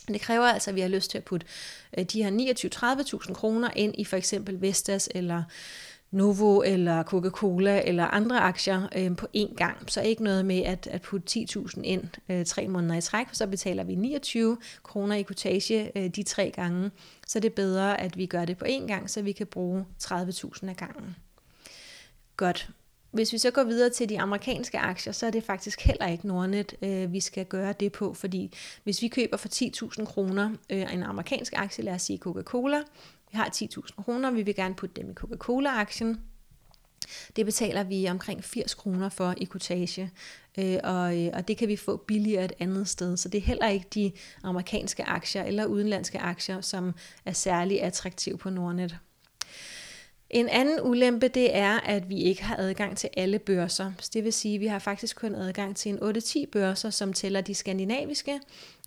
Det 0.08 0.22
kræver 0.22 0.46
altså, 0.46 0.70
at 0.70 0.76
vi 0.76 0.82
har 0.82 0.88
lyst 0.88 1.12
til 1.12 1.18
at 1.18 1.24
putte 1.24 1.48
øh, 1.98 2.06
de 2.06 2.24
her 2.24 2.32
29-30.000 3.28 3.34
kroner 3.34 3.70
ind 3.76 3.94
i 3.98 4.06
for 4.06 4.18
eksempel 4.18 4.62
Vestas 4.62 5.10
eller 5.16 5.44
Novo 6.12 6.62
eller 6.62 7.04
Coca-Cola 7.04 7.82
eller 7.86 8.06
andre 8.06 8.40
aktier 8.40 8.88
øh, 8.96 9.16
på 9.16 9.28
én 9.38 9.56
gang. 9.56 9.92
Så 9.92 10.02
ikke 10.02 10.24
noget 10.24 10.46
med 10.46 10.62
at, 10.62 10.88
at 10.88 11.02
putte 11.02 11.40
10.000 11.40 11.82
ind 11.82 12.04
øh, 12.30 12.46
tre 12.46 12.68
måneder 12.68 12.96
i 12.96 13.02
træk, 13.02 13.28
for 13.28 13.36
så 13.36 13.48
betaler 13.48 13.84
vi 13.84 13.96
29 13.96 14.58
kroner 14.84 15.16
i 15.16 15.22
kortage 15.22 15.98
øh, 15.98 16.10
de 16.10 16.24
tre 16.24 16.52
gange. 16.56 16.92
Så 17.28 17.40
det 17.40 17.50
er 17.50 17.56
bedre, 17.56 18.02
at 18.02 18.18
vi 18.18 18.26
gør 18.26 18.46
det 18.46 18.58
på 18.58 18.66
én 18.66 18.88
gang, 18.88 19.10
så 19.10 19.22
vi 19.22 19.32
kan 19.32 19.48
bruge 19.48 19.86
30.000 20.04 20.70
af 20.70 20.76
gangen. 20.78 21.16
Godt. 22.38 22.70
Hvis 23.12 23.34
vi 23.34 23.38
så 23.38 23.52
går 23.52 23.64
videre 23.64 23.90
til 23.90 24.10
de 24.10 24.20
amerikanske 24.20 24.80
aktier, 24.80 25.14
så 25.14 25.26
er 25.26 25.32
det 25.32 25.44
faktisk 25.44 25.82
heller 25.82 26.08
ikke 26.08 26.28
Nordnet, 26.28 26.76
øh, 26.82 27.14
vi 27.14 27.20
skal 27.20 27.46
gøre 27.46 27.74
det 27.74 27.92
på, 27.92 28.14
fordi 28.14 28.54
hvis 28.84 29.02
vi 29.02 29.08
køber 29.08 29.38
for 29.38 29.48
10.000 30.00 30.06
kroner 30.06 30.52
øh, 30.70 30.94
en 30.94 31.04
amerikansk 31.04 31.54
aktie, 31.56 31.84
lad 31.84 31.94
os 31.94 32.02
sige 32.02 32.20
Coca-Cola, 32.20 32.82
vi 33.32 33.38
har 33.38 33.50
10.000 33.56 34.04
kroner, 34.04 34.32
vi 34.32 34.42
vil 34.42 34.56
gerne 34.56 34.76
putte 34.76 35.02
dem 35.02 35.12
i 35.12 35.14
Coca-Cola-aktien, 35.14 36.20
det 37.36 37.46
betaler 37.46 37.84
vi 37.84 38.08
omkring 38.10 38.44
80 38.44 38.74
kroner 38.74 39.10
for 39.10 39.34
i 39.38 39.44
kortage, 39.44 40.12
øh, 40.60 40.78
og, 40.84 41.20
øh, 41.20 41.30
og 41.34 41.48
det 41.48 41.58
kan 41.58 41.68
vi 41.68 41.76
få 41.76 41.98
billigere 41.98 42.46
et 42.46 42.54
andet 42.60 42.88
sted. 42.88 43.18
Så 43.18 43.30
det 43.30 43.38
er 43.38 43.42
heller 43.42 43.68
ikke 43.68 43.88
de 43.94 44.12
amerikanske 44.44 45.04
aktier 45.04 45.44
eller 45.44 45.66
udenlandske 45.66 46.20
aktier, 46.20 46.62
som 46.62 46.94
er 47.26 47.34
særlig 47.34 47.84
attraktive 47.84 48.38
på 48.38 48.50
Nordnet. 48.50 48.98
En 50.30 50.50
anden 50.50 50.82
ulempe, 50.82 51.28
det 51.28 51.56
er, 51.56 51.80
at 51.80 52.10
vi 52.10 52.18
ikke 52.18 52.44
har 52.44 52.56
adgang 52.58 52.98
til 52.98 53.10
alle 53.18 53.40
børser. 53.40 53.92
Det 54.14 54.24
vil 54.24 54.34
sige, 54.34 54.56
at 54.56 54.62
vi 54.62 54.68
har 54.68 54.80
faktisk 54.80 55.16
kun 55.16 55.36
adgang 55.36 55.76
til 55.76 55.92
en 55.92 56.00
8-10 56.00 56.46
børser, 56.52 56.90
som 56.90 57.14
tæller 57.14 57.42
de 57.42 57.56
skandinaviske, 57.56 58.40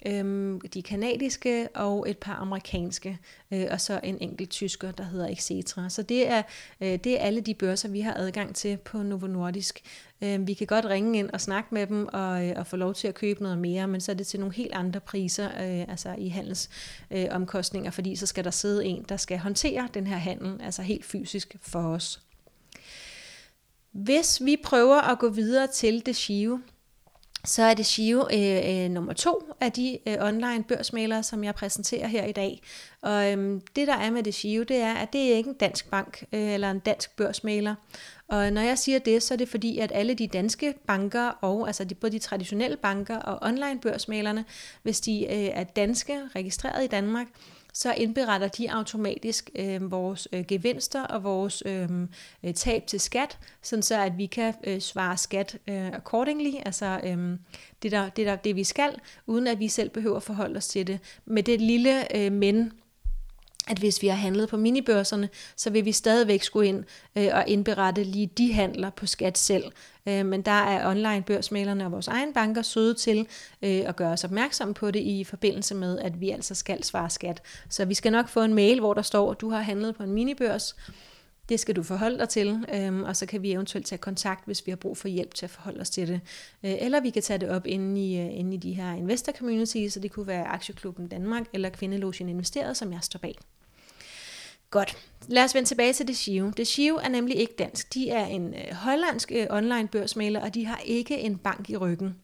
øhm, 0.06 0.60
de 0.60 0.82
kanadiske 0.82 1.68
og 1.74 2.10
et 2.10 2.18
par 2.18 2.34
amerikanske, 2.34 3.18
øh, 3.50 3.66
og 3.70 3.80
så 3.80 4.00
en 4.02 4.18
enkelt 4.20 4.50
tysker, 4.50 4.90
der 4.90 5.04
hedder 5.04 5.28
Exetra. 5.28 5.88
Så 5.88 6.02
det 6.02 6.28
er, 6.28 6.42
øh, 6.80 6.98
det 7.04 7.06
er 7.06 7.18
alle 7.18 7.40
de 7.40 7.54
børser, 7.54 7.88
vi 7.88 8.00
har 8.00 8.14
adgang 8.14 8.54
til 8.54 8.76
på 8.76 9.02
Novo 9.02 9.26
Nordisk. 9.26 9.82
Øh, 10.22 10.46
vi 10.46 10.54
kan 10.54 10.66
godt 10.66 10.84
ringe 10.84 11.18
ind 11.18 11.30
og 11.30 11.40
snakke 11.40 11.74
med 11.74 11.86
dem 11.86 12.08
og, 12.12 12.46
øh, 12.48 12.54
og 12.56 12.66
få 12.66 12.76
lov 12.76 12.94
til 12.94 13.08
at 13.08 13.14
købe 13.14 13.42
noget 13.42 13.58
mere, 13.58 13.88
men 13.88 14.00
så 14.00 14.12
er 14.12 14.16
det 14.16 14.26
til 14.26 14.40
nogle 14.40 14.54
helt 14.54 14.72
andre 14.72 15.00
priser, 15.00 15.46
øh, 15.46 15.88
altså 15.88 16.14
i 16.18 16.28
handelsomkostninger, 16.28 17.88
øh, 17.88 17.92
fordi 17.92 18.16
så 18.16 18.26
skal 18.26 18.44
der 18.44 18.50
sidde 18.50 18.84
en, 18.84 19.04
der 19.08 19.16
skal 19.16 19.38
håndtere 19.38 19.88
den 19.94 20.06
her 20.06 20.16
handel, 20.16 20.60
altså 20.62 20.82
helt 20.82 21.04
fysisk 21.04 21.56
for 21.60 21.80
os. 21.80 22.20
Hvis 23.92 24.44
vi 24.44 24.56
prøver 24.64 25.00
at 25.00 25.18
gå 25.18 25.28
videre 25.28 25.66
til 25.66 26.06
det 26.06 26.16
Shio, 26.16 26.60
så 27.44 27.62
er 27.62 27.74
det 27.74 27.86
Shio 27.86 28.28
øh, 28.32 28.84
øh, 28.84 28.90
nummer 28.90 29.12
to 29.12 29.52
af 29.60 29.72
de 29.72 29.98
øh, 30.06 30.16
online 30.20 30.64
børsmalere, 30.64 31.22
som 31.22 31.44
jeg 31.44 31.54
præsenterer 31.54 32.06
her 32.06 32.24
i 32.24 32.32
dag. 32.32 32.62
Og 33.00 33.32
øh, 33.32 33.60
det 33.76 33.86
der 33.86 33.96
er 33.96 34.10
med 34.10 34.22
det 34.22 34.34
Shio, 34.34 34.62
det 34.62 34.76
er, 34.76 34.94
at 34.94 35.12
det 35.12 35.32
er 35.32 35.36
ikke 35.36 35.50
en 35.50 35.56
dansk 35.56 35.90
bank 35.90 36.24
øh, 36.32 36.52
eller 36.52 36.70
en 36.70 36.78
dansk 36.78 37.16
børsmaler. 37.16 37.74
Og 38.28 38.52
når 38.52 38.60
jeg 38.60 38.78
siger 38.78 38.98
det, 38.98 39.22
så 39.22 39.34
er 39.34 39.38
det 39.38 39.48
fordi, 39.48 39.78
at 39.78 39.92
alle 39.94 40.14
de 40.14 40.26
danske 40.26 40.74
banker, 40.86 41.28
og 41.28 41.66
altså 41.66 41.84
de, 41.84 41.94
både 41.94 42.12
de 42.12 42.18
traditionelle 42.18 42.76
banker 42.76 43.16
og 43.16 43.48
online 43.48 43.80
børsmalerne, 43.80 44.44
hvis 44.82 45.00
de 45.00 45.24
øh, 45.24 45.30
er 45.32 45.64
danske, 45.64 46.20
registreret 46.36 46.84
i 46.84 46.86
Danmark, 46.86 47.26
så 47.72 47.94
indberetter 47.96 48.48
de 48.48 48.70
automatisk 48.70 49.50
øh, 49.54 49.90
vores 49.90 50.28
øh, 50.32 50.44
gevinster 50.48 51.02
og 51.02 51.24
vores 51.24 51.62
øh, 51.66 51.88
øh, 52.44 52.54
tab 52.54 52.86
til 52.86 53.00
skat, 53.00 53.38
sådan 53.62 53.82
så 53.82 54.00
at 54.00 54.18
vi 54.18 54.26
kan 54.26 54.54
øh, 54.64 54.80
svare 54.80 55.16
skat 55.16 55.58
øh, 55.68 55.86
accordingly, 55.86 56.52
altså 56.66 57.00
øh, 57.04 57.38
det, 57.82 57.92
der, 57.92 58.08
det, 58.08 58.26
der, 58.26 58.36
det 58.36 58.56
vi 58.56 58.64
skal, 58.64 58.94
uden 59.26 59.46
at 59.46 59.58
vi 59.58 59.68
selv 59.68 59.90
behøver 59.90 60.16
at 60.16 60.22
forholde 60.22 60.56
os 60.56 60.68
til 60.68 60.86
det. 60.86 61.00
Med 61.24 61.42
det 61.42 61.60
lille 61.60 62.16
øh, 62.16 62.32
men, 62.32 62.72
at 63.72 63.78
hvis 63.78 64.02
vi 64.02 64.06
har 64.06 64.16
handlet 64.16 64.48
på 64.48 64.56
minibørserne, 64.56 65.28
så 65.56 65.70
vil 65.70 65.84
vi 65.84 65.92
stadigvæk 65.92 66.42
skulle 66.42 66.68
ind 66.68 66.84
øh, 67.16 67.28
og 67.32 67.44
indberette 67.46 68.04
lige 68.04 68.26
de 68.26 68.52
handler 68.52 68.90
på 68.90 69.06
skat 69.06 69.38
selv. 69.38 69.64
Øh, 70.06 70.26
men 70.26 70.42
der 70.42 70.50
er 70.50 70.90
online 70.90 71.22
børsmalerne 71.22 71.84
og 71.84 71.92
vores 71.92 72.08
egen 72.08 72.32
banker 72.32 72.62
søde 72.62 72.94
til 72.94 73.26
øh, 73.62 73.82
at 73.86 73.96
gøre 73.96 74.12
os 74.12 74.24
opmærksom 74.24 74.74
på 74.74 74.90
det 74.90 75.00
i 75.00 75.24
forbindelse 75.24 75.74
med, 75.74 75.98
at 75.98 76.20
vi 76.20 76.30
altså 76.30 76.54
skal 76.54 76.84
svare 76.84 77.10
skat. 77.10 77.42
Så 77.68 77.84
vi 77.84 77.94
skal 77.94 78.12
nok 78.12 78.28
få 78.28 78.42
en 78.42 78.54
mail, 78.54 78.80
hvor 78.80 78.94
der 78.94 79.02
står, 79.02 79.30
at 79.30 79.40
du 79.40 79.50
har 79.50 79.60
handlet 79.60 79.96
på 79.96 80.02
en 80.02 80.12
minibørs. 80.12 80.76
Det 81.48 81.60
skal 81.60 81.76
du 81.76 81.82
forholde 81.82 82.18
dig 82.18 82.28
til, 82.28 82.64
øh, 82.74 83.02
og 83.02 83.16
så 83.16 83.26
kan 83.26 83.42
vi 83.42 83.52
eventuelt 83.52 83.86
tage 83.86 83.98
kontakt, 83.98 84.46
hvis 84.46 84.66
vi 84.66 84.70
har 84.70 84.76
brug 84.76 84.96
for 84.96 85.08
hjælp 85.08 85.34
til 85.34 85.46
at 85.46 85.50
forholde 85.50 85.80
os 85.80 85.90
til 85.90 86.08
det. 86.08 86.20
Øh, 86.64 86.74
eller 86.80 87.00
vi 87.00 87.10
kan 87.10 87.22
tage 87.22 87.38
det 87.38 87.48
op 87.48 87.66
inde 87.66 88.06
i, 88.06 88.20
øh, 88.20 88.38
inde 88.38 88.54
i 88.54 88.56
de 88.56 88.72
her 88.72 88.92
investor 88.92 89.32
communities, 89.32 89.92
så 89.92 90.00
det 90.00 90.12
kunne 90.12 90.26
være 90.26 90.44
Aktieklubben 90.44 91.08
Danmark 91.08 91.46
eller 91.52 91.68
Kvindelogen 91.68 92.28
Investeret, 92.28 92.76
som 92.76 92.92
jeg 92.92 93.00
står 93.02 93.18
bag. 93.18 93.38
Godt. 94.72 94.96
Lad 95.28 95.44
os 95.44 95.54
vende 95.54 95.68
tilbage 95.68 95.92
til 95.92 96.08
Shio. 96.16 96.52
Det 96.56 96.66
er 96.96 97.08
nemlig 97.08 97.36
ikke 97.36 97.54
dansk. 97.58 97.94
De 97.94 98.10
er 98.10 98.26
en 98.26 98.54
øh, 98.54 98.74
hollandsk 98.74 99.32
øh, 99.34 99.46
online 99.50 99.88
børsmaler, 99.88 100.40
og 100.40 100.54
de 100.54 100.66
har 100.66 100.80
ikke 100.84 101.18
en 101.18 101.38
bank 101.38 101.70
i 101.70 101.76
ryggen. 101.76 102.16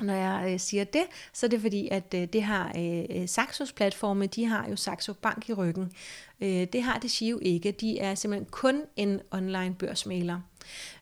Når 0.00 0.14
jeg 0.14 0.52
øh, 0.52 0.60
siger 0.60 0.84
det, 0.84 1.02
så 1.32 1.46
er 1.46 1.50
det 1.50 1.60
fordi, 1.60 1.88
at 1.90 2.14
øh, 2.14 2.28
det 2.32 2.42
har 2.42 2.72
øh, 2.76 3.04
øh 3.10 3.28
Saxos 3.28 3.72
platforme, 3.72 4.26
de 4.26 4.44
har 4.44 4.68
jo 4.70 4.76
Saxo 4.76 5.12
Bank 5.12 5.48
i 5.48 5.52
ryggen. 5.52 5.92
Øh, 6.40 6.66
det 6.72 6.82
har 6.82 6.98
det 6.98 7.20
ikke. 7.42 7.70
De 7.70 7.98
er 7.98 8.14
simpelthen 8.14 8.48
kun 8.50 8.82
en 8.96 9.20
online 9.30 9.74
børsmaler. 9.78 10.40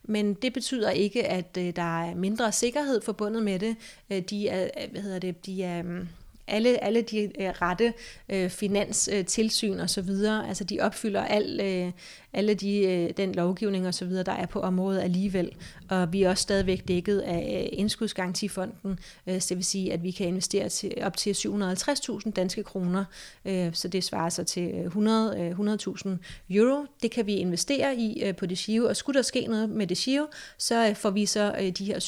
Men 0.03 0.33
det 0.33 0.53
betyder 0.53 0.89
ikke, 0.89 1.27
at 1.27 1.57
øh, 1.59 1.75
der 1.75 2.01
er 2.03 2.15
mindre 2.15 2.51
sikkerhed 2.51 3.01
forbundet 3.01 3.43
med 3.43 3.59
det. 3.59 3.75
Øh, 4.09 4.21
de 4.21 4.47
er, 4.47 4.63
øh, 4.63 4.91
hvad 4.91 5.01
hedder 5.01 5.19
det, 5.19 5.45
de 5.45 5.63
er, 5.63 5.83
øh, 5.85 6.05
alle, 6.47 6.83
alle 6.83 7.01
de 7.01 7.31
øh, 7.39 7.49
rette 7.49 7.93
øh, 8.29 8.49
finanstilsyn 8.49 9.79
og 9.79 9.89
så 9.89 10.01
videre, 10.01 10.47
altså 10.47 10.63
de 10.63 10.79
opfylder 10.79 11.21
al, 11.21 11.59
øh, 11.63 11.91
alle 12.33 12.53
de, 12.53 12.79
øh, 12.79 13.09
den 13.17 13.35
lovgivning 13.35 13.87
og 13.87 13.93
så 13.93 14.05
videre, 14.05 14.23
der 14.23 14.31
er 14.31 14.45
på 14.45 14.59
området 14.59 15.01
alligevel. 15.01 15.51
Og 15.89 16.13
vi 16.13 16.23
er 16.23 16.29
også 16.29 16.41
stadigvæk 16.41 16.87
dækket 16.87 17.19
af 17.19 17.63
øh, 17.63 17.79
indskudsgarantifonden, 17.79 18.99
øh, 19.27 19.41
så 19.41 19.45
det 19.49 19.57
vil 19.57 19.65
sige, 19.65 19.93
at 19.93 20.03
vi 20.03 20.11
kan 20.11 20.27
investere 20.27 20.69
til, 20.69 20.93
op 21.01 21.17
til 21.17 21.33
750.000 21.33 22.31
danske 22.31 22.63
kroner, 22.63 23.05
øh, 23.45 23.73
så 23.73 23.87
det 23.87 24.03
svarer 24.03 24.29
sig 24.29 24.47
til 24.47 24.85
100, 24.85 25.51
100.000 25.51 26.09
euro. 26.49 26.85
Det 27.01 27.11
kan 27.11 27.25
vi 27.25 27.35
investere 27.35 27.95
i 27.95 28.33
på 28.37 28.45
det 28.45 28.57
Giro, 28.57 28.87
og 28.87 28.95
skulle 28.95 29.17
der 29.17 29.23
ske 29.23 29.45
noget 29.47 29.69
med 29.69 29.87
det 29.87 29.97
Giro, 29.97 30.25
så 30.57 30.93
får 30.97 31.09
vi 31.09 31.25
så 31.25 31.71
de 31.77 31.85
her 31.85 31.99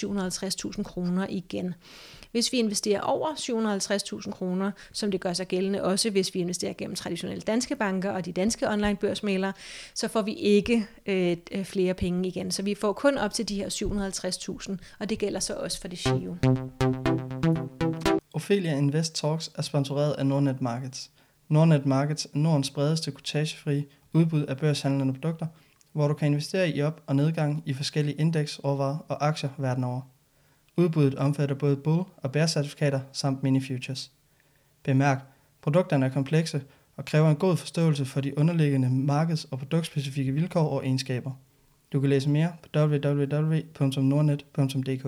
750.000 0.77 0.83
kroner 0.83 1.27
igen. 1.29 1.73
Hvis 2.33 2.51
vi 2.51 2.57
investerer 2.57 3.01
over 3.01 3.29
750.000 4.25 4.31
kroner, 4.31 4.71
som 4.91 5.11
det 5.11 5.21
gør 5.21 5.33
sig 5.33 5.47
gældende 5.47 5.83
også, 5.83 6.09
hvis 6.09 6.33
vi 6.33 6.39
investerer 6.39 6.73
gennem 6.73 6.95
traditionelle 6.95 7.41
danske 7.41 7.75
banker 7.75 8.11
og 8.11 8.25
de 8.25 8.31
danske 8.31 8.69
online 8.69 8.95
børsmalere, 8.95 9.53
så 9.93 10.07
får 10.07 10.21
vi 10.21 10.33
ikke 10.33 10.87
øh, 11.05 11.37
øh, 11.51 11.65
flere 11.65 11.93
penge 11.93 12.27
igen. 12.27 12.51
Så 12.51 12.63
vi 12.63 12.75
får 12.75 12.93
kun 12.93 13.17
op 13.17 13.33
til 13.33 13.49
de 13.49 13.55
her 13.55 13.69
750.000, 14.69 14.77
og 14.99 15.09
det 15.09 15.19
gælder 15.19 15.39
så 15.39 15.53
også 15.53 15.81
for 15.81 15.87
det 15.87 15.99
SHIO. 15.99 16.35
Ophelia 18.33 18.77
Invest 18.77 19.15
Talks 19.15 19.51
er 19.55 19.61
sponsoreret 19.61 20.13
af 20.13 20.25
Nordnet 20.25 20.61
Markets. 20.61 21.11
Nordnet 21.49 21.85
Markets 21.85 22.25
er 22.25 22.37
Nordens 22.37 22.69
bredeste 22.69 23.11
kutagefri 23.11 23.85
udbud 24.13 24.45
af 24.45 24.57
børshandlende 24.57 25.13
produkter, 25.13 25.47
hvor 25.91 26.07
du 26.07 26.13
kan 26.13 26.27
investere 26.27 26.69
i 26.69 26.81
op- 26.81 27.01
og 27.07 27.15
nedgang 27.15 27.63
i 27.65 27.73
forskellige 27.73 28.15
indeks, 28.15 28.63
råvarer 28.63 28.97
og 29.07 29.27
aktier 29.27 29.49
verden 29.57 29.83
over. 29.83 30.12
Udbuddet 30.77 31.15
omfatter 31.15 31.55
både 31.55 31.75
bull- 31.75 32.05
og 32.17 32.31
bear-certifikater 32.31 32.99
samt 33.11 33.43
mini-futures. 33.43 34.11
Bemærk, 34.83 35.21
produkterne 35.61 36.05
er 36.05 36.09
komplekse 36.09 36.61
og 36.95 37.05
kræver 37.05 37.29
en 37.29 37.35
god 37.35 37.57
forståelse 37.57 38.05
for 38.05 38.21
de 38.21 38.37
underliggende 38.37 38.87
markeds- 38.87 39.47
og 39.51 39.59
produktspecifikke 39.59 40.31
vilkår 40.31 40.69
og 40.69 40.85
egenskaber. 40.85 41.31
Du 41.93 41.99
kan 41.99 42.09
læse 42.09 42.29
mere 42.29 42.53
på 42.63 42.69
www.nordnet.dk. 42.79 45.03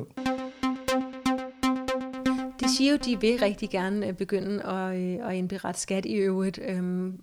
De 2.60 2.76
siger 2.78 2.92
jo, 2.92 2.98
de 2.98 3.22
vil 3.22 3.40
rigtig 3.40 3.70
gerne 3.70 4.08
øh, 4.08 4.14
begynde 4.14 4.64
at, 4.64 4.96
øh, 4.96 5.30
at 5.30 5.36
indberette 5.36 5.82
skat 5.82 6.06
i 6.06 6.14
øvrigt. 6.14 6.60
Øhm, 6.66 7.22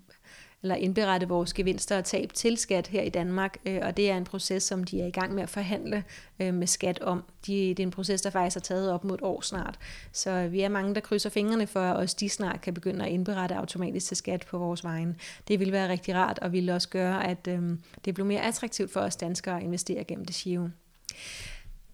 eller 0.63 0.75
indberette 0.75 1.27
vores 1.27 1.53
gevinster 1.53 1.97
og 1.97 2.05
tab 2.05 2.33
til 2.33 2.57
skat 2.57 2.87
her 2.87 3.01
i 3.01 3.09
Danmark, 3.09 3.57
øh, 3.65 3.79
og 3.81 3.97
det 3.97 4.11
er 4.11 4.17
en 4.17 4.23
proces, 4.23 4.63
som 4.63 4.83
de 4.83 5.01
er 5.01 5.05
i 5.05 5.11
gang 5.11 5.33
med 5.33 5.43
at 5.43 5.49
forhandle 5.49 6.03
øh, 6.39 6.53
med 6.53 6.67
skat 6.67 6.99
om. 6.99 7.23
De, 7.47 7.53
det 7.69 7.79
er 7.79 7.83
en 7.83 7.91
proces, 7.91 8.21
der 8.21 8.29
faktisk 8.29 8.55
har 8.55 8.61
taget 8.61 8.91
op 8.91 9.03
mod 9.03 9.15
et 9.15 9.21
år 9.21 9.41
snart, 9.41 9.79
så 10.11 10.47
vi 10.47 10.61
er 10.61 10.69
mange, 10.69 10.95
der 10.95 11.01
krydser 11.01 11.29
fingrene 11.29 11.67
for, 11.67 11.79
at 11.79 11.95
også 11.95 12.15
de 12.19 12.29
snart 12.29 12.61
kan 12.61 12.73
begynde 12.73 13.05
at 13.05 13.11
indberette 13.11 13.55
automatisk 13.55 14.07
til 14.07 14.17
skat 14.17 14.45
på 14.49 14.57
vores 14.57 14.83
vejen. 14.83 15.15
Det 15.47 15.59
vil 15.59 15.71
være 15.71 15.89
rigtig 15.89 16.15
rart, 16.15 16.39
og 16.39 16.51
vil 16.51 16.69
også 16.69 16.89
gøre, 16.89 17.27
at 17.27 17.47
øh, 17.47 17.61
det 18.05 18.13
bliver 18.13 18.27
mere 18.27 18.41
attraktivt 18.41 18.93
for 18.93 18.99
os 18.99 19.15
danskere 19.15 19.57
at 19.57 19.63
investere 19.63 20.03
gennem 20.03 20.25
det 20.25 20.35
SHIO. 20.35 20.69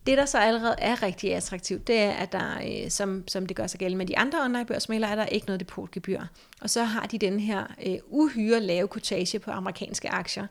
Det, 0.10 0.18
der 0.18 0.26
så 0.26 0.38
allerede 0.38 0.76
er 0.78 1.04
rigtig 1.04 1.36
attraktivt, 1.36 1.88
det 1.88 2.00
er, 2.00 2.12
at 2.12 2.32
der, 2.32 2.58
øh, 2.58 2.90
som, 2.90 3.24
som 3.28 3.46
det 3.46 3.58
gør 3.58 3.68
sig 3.68 3.80
gældende 3.80 3.98
med 3.98 4.06
de 4.06 4.18
andre 4.18 4.42
online 4.44 4.66
børsmælere, 4.66 5.12
er 5.12 5.16
der 5.16 5.26
ikke 5.26 5.46
noget 5.48 5.60
depotgebyr. 5.60 6.22
Og 6.62 6.70
så 6.70 6.84
har 6.84 7.06
de 7.06 7.18
den 7.18 7.40
her 7.40 7.64
øh, 7.86 7.98
uhyre 8.08 8.60
lave 8.60 8.88
kortage 8.88 9.40
på 9.40 9.52
amerikanske 9.52 10.10
aktier, 10.10 10.48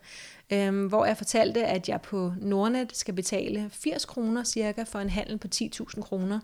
øh, 0.50 0.86
hvor 0.86 1.04
jeg 1.04 1.16
fortalte, 1.16 1.66
at 1.66 1.88
jeg 1.88 2.00
på 2.00 2.32
Nordnet 2.40 2.96
skal 2.96 3.14
betale 3.14 3.70
80 3.72 4.04
kroner 4.04 4.44
cirka 4.44 4.82
for 4.82 4.98
en 4.98 5.10
handel 5.10 5.38
på 5.38 5.48
10.000 5.54 6.00
kroner 6.00 6.40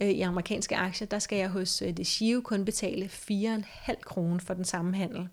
øh, 0.00 0.10
i 0.10 0.20
amerikanske 0.20 0.76
aktier. 0.76 1.08
Der 1.08 1.18
skal 1.18 1.38
jeg 1.38 1.48
hos 1.48 1.82
øh, 1.82 1.94
Shio 2.04 2.40
kun 2.40 2.64
betale 2.64 3.10
4,5 3.12 3.94
kroner 4.04 4.38
for 4.38 4.54
den 4.54 4.64
samme 4.64 4.96
handel. 4.96 5.28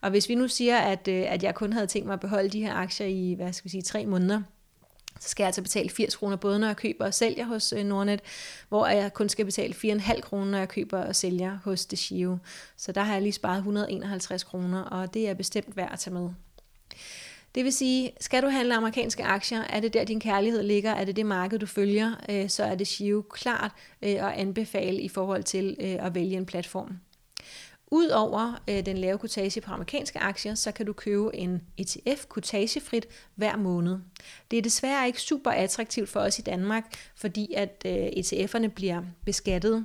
Og 0.00 0.10
hvis 0.10 0.28
vi 0.28 0.34
nu 0.34 0.48
siger, 0.48 0.78
at, 0.78 1.08
øh, 1.08 1.24
at 1.32 1.42
jeg 1.42 1.54
kun 1.54 1.72
havde 1.72 1.86
tænkt 1.86 2.06
mig 2.06 2.14
at 2.14 2.20
beholde 2.20 2.48
de 2.48 2.60
her 2.60 2.74
aktier 2.74 3.06
i, 3.06 3.34
hvad 3.34 3.52
skal 3.52 3.64
vi 3.64 3.70
sige, 3.70 3.82
tre 3.82 4.06
måneder, 4.06 4.42
så 5.22 5.28
skal 5.28 5.42
jeg 5.42 5.48
altså 5.48 5.62
betale 5.62 5.90
80 5.90 6.16
kroner 6.16 6.36
både 6.36 6.58
når 6.58 6.66
jeg 6.66 6.76
køber 6.76 7.06
og 7.06 7.14
sælger 7.14 7.44
hos 7.44 7.72
øh, 7.72 7.84
Nordnet, 7.84 8.20
hvor 8.68 8.86
jeg 8.86 9.12
kun 9.12 9.28
skal 9.28 9.44
betale 9.44 9.74
4,5 9.74 10.20
kroner, 10.20 10.44
når 10.44 10.58
jeg 10.58 10.68
køber 10.68 10.98
og 10.98 11.16
sælger 11.16 11.58
hos 11.64 11.86
DeShio. 11.86 12.38
Så 12.76 12.92
der 12.92 13.00
har 13.00 13.12
jeg 13.12 13.22
lige 13.22 13.32
sparet 13.32 13.56
151 13.56 14.44
kroner, 14.44 14.82
og 14.82 15.14
det 15.14 15.28
er 15.28 15.34
bestemt 15.34 15.76
værd 15.76 15.92
at 15.92 15.98
tage 15.98 16.14
med. 16.14 16.28
Det 17.54 17.64
vil 17.64 17.72
sige, 17.72 18.10
skal 18.20 18.42
du 18.42 18.48
handle 18.48 18.74
amerikanske 18.74 19.24
aktier, 19.24 19.62
er 19.62 19.80
det 19.80 19.94
der 19.94 20.04
din 20.04 20.20
kærlighed 20.20 20.62
ligger, 20.62 20.90
er 20.90 21.04
det 21.04 21.16
det 21.16 21.26
marked 21.26 21.58
du 21.58 21.66
følger, 21.66 22.14
øh, 22.28 22.48
så 22.48 22.64
er 22.64 22.74
det 22.74 22.86
Shio 22.86 23.22
klart 23.30 23.70
øh, 24.02 24.10
at 24.10 24.32
anbefale 24.32 25.00
i 25.00 25.08
forhold 25.08 25.42
til 25.42 25.76
at 25.80 26.14
vælge 26.14 26.36
en 26.36 26.46
platform. 26.46 26.98
Udover 27.92 28.62
øh, 28.68 28.86
den 28.86 28.98
lave 28.98 29.18
kutage 29.18 29.60
på 29.60 29.72
amerikanske 29.72 30.18
aktier, 30.18 30.54
så 30.54 30.72
kan 30.72 30.86
du 30.86 30.92
købe 30.92 31.36
en 31.36 31.62
ETF 31.78 32.26
kutagefrit 32.28 33.06
hver 33.34 33.56
måned. 33.56 33.98
Det 34.50 34.58
er 34.58 34.62
desværre 34.62 35.06
ikke 35.06 35.20
super 35.20 35.50
attraktivt 35.50 36.08
for 36.08 36.20
os 36.20 36.38
i 36.38 36.42
Danmark, 36.42 36.84
fordi 37.16 37.54
at 37.56 37.82
øh, 37.86 38.06
ETF'erne 38.06 38.66
bliver 38.66 39.02
beskattet 39.24 39.84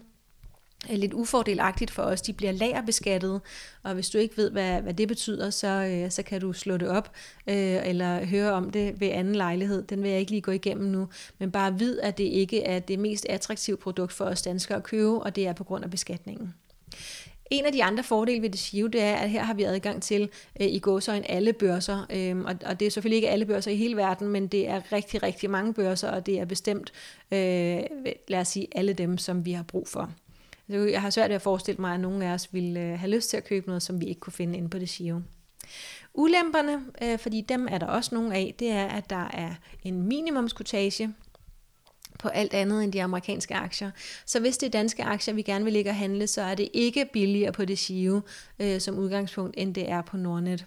øh, 0.91 0.97
lidt 0.97 1.13
ufordelagtigt 1.13 1.91
for 1.91 2.03
os. 2.03 2.21
De 2.21 2.33
bliver 2.33 2.51
lagerbeskattet, 2.51 3.41
og 3.83 3.93
hvis 3.93 4.09
du 4.09 4.17
ikke 4.17 4.37
ved, 4.37 4.51
hvad, 4.51 4.81
hvad 4.81 4.93
det 4.93 5.07
betyder, 5.07 5.49
så, 5.49 5.67
øh, 5.67 6.11
så 6.11 6.23
kan 6.23 6.41
du 6.41 6.53
slå 6.53 6.77
det 6.77 6.89
op 6.89 7.11
øh, 7.47 7.87
eller 7.87 8.25
høre 8.25 8.51
om 8.51 8.69
det 8.69 8.99
ved 8.99 9.07
anden 9.07 9.35
lejlighed. 9.35 9.83
Den 9.83 10.03
vil 10.03 10.11
jeg 10.11 10.19
ikke 10.19 10.31
lige 10.31 10.41
gå 10.41 10.51
igennem 10.51 10.91
nu, 10.91 11.09
men 11.39 11.51
bare 11.51 11.79
vid, 11.79 11.99
at 11.99 12.17
det 12.17 12.23
ikke 12.23 12.63
er 12.63 12.79
det 12.79 12.99
mest 12.99 13.25
attraktive 13.29 13.77
produkt 13.77 14.13
for 14.13 14.25
os 14.25 14.41
danskere 14.41 14.77
at 14.77 14.83
købe, 14.83 15.19
og 15.19 15.35
det 15.35 15.47
er 15.47 15.53
på 15.53 15.63
grund 15.63 15.83
af 15.83 15.91
beskatningen. 15.91 16.53
En 17.51 17.65
af 17.65 17.71
de 17.71 17.83
andre 17.83 18.03
fordele 18.03 18.41
ved 18.41 18.49
det 18.49 18.59
SHIO, 18.59 18.87
det 18.87 19.01
er, 19.01 19.15
at 19.15 19.29
her 19.29 19.43
har 19.43 19.53
vi 19.53 19.63
adgang 19.63 20.03
til 20.03 20.29
øh, 20.61 20.67
i 20.67 20.79
gåsøjne 20.79 21.31
alle 21.31 21.53
børser, 21.53 22.05
øh, 22.09 22.37
og, 22.37 22.55
og 22.65 22.79
det 22.79 22.85
er 22.85 22.91
selvfølgelig 22.91 23.15
ikke 23.15 23.29
alle 23.29 23.45
børser 23.45 23.71
i 23.71 23.75
hele 23.75 23.95
verden, 23.95 24.27
men 24.27 24.47
det 24.47 24.67
er 24.67 24.91
rigtig, 24.91 25.23
rigtig 25.23 25.49
mange 25.49 25.73
børser, 25.73 26.11
og 26.11 26.25
det 26.25 26.39
er 26.39 26.45
bestemt, 26.45 26.93
øh, 27.31 27.83
lad 28.27 28.39
os 28.39 28.47
sige, 28.47 28.67
alle 28.75 28.93
dem, 28.93 29.17
som 29.17 29.45
vi 29.45 29.51
har 29.51 29.63
brug 29.63 29.87
for. 29.87 30.11
Jeg 30.69 31.01
har 31.01 31.09
svært 31.09 31.29
ved 31.29 31.35
at 31.35 31.41
forestille 31.41 31.81
mig, 31.81 31.93
at 31.93 31.99
nogen 31.99 32.21
af 32.21 32.33
os 32.33 32.53
ville 32.53 32.79
øh, 32.79 32.99
have 32.99 33.11
lyst 33.11 33.29
til 33.29 33.37
at 33.37 33.45
købe 33.45 33.67
noget, 33.67 33.83
som 33.83 34.01
vi 34.01 34.05
ikke 34.05 34.19
kunne 34.19 34.33
finde 34.33 34.57
inde 34.57 34.69
på 34.69 34.79
det 34.79 34.89
SHIO. 34.89 35.21
Ulemperne, 36.13 36.81
øh, 37.03 37.19
fordi 37.19 37.41
dem 37.41 37.67
er 37.71 37.77
der 37.77 37.85
også 37.85 38.15
nogle 38.15 38.35
af, 38.35 38.55
det 38.59 38.71
er, 38.71 38.85
at 38.85 39.09
der 39.09 39.29
er 39.33 39.53
en 39.83 40.03
minimumskutage, 40.03 41.13
på 42.19 42.27
alt 42.27 42.53
andet 42.53 42.83
end 42.83 42.93
de 42.93 43.03
amerikanske 43.03 43.55
aktier. 43.55 43.91
Så 44.25 44.39
hvis 44.39 44.57
det 44.57 44.67
er 44.67 44.71
danske 44.71 45.03
aktier, 45.03 45.33
vi 45.33 45.41
gerne 45.41 45.63
vil 45.63 45.73
ligge 45.73 45.91
og 45.91 45.95
handle, 45.95 46.27
så 46.27 46.41
er 46.41 46.55
det 46.55 46.69
ikke 46.73 47.09
billigere 47.13 47.51
på 47.51 47.65
det 47.65 47.79
SIO 47.79 48.21
øh, 48.59 48.81
som 48.81 48.97
udgangspunkt, 48.97 49.55
end 49.57 49.75
det 49.75 49.89
er 49.89 50.01
på 50.01 50.17
Nordnet. 50.17 50.65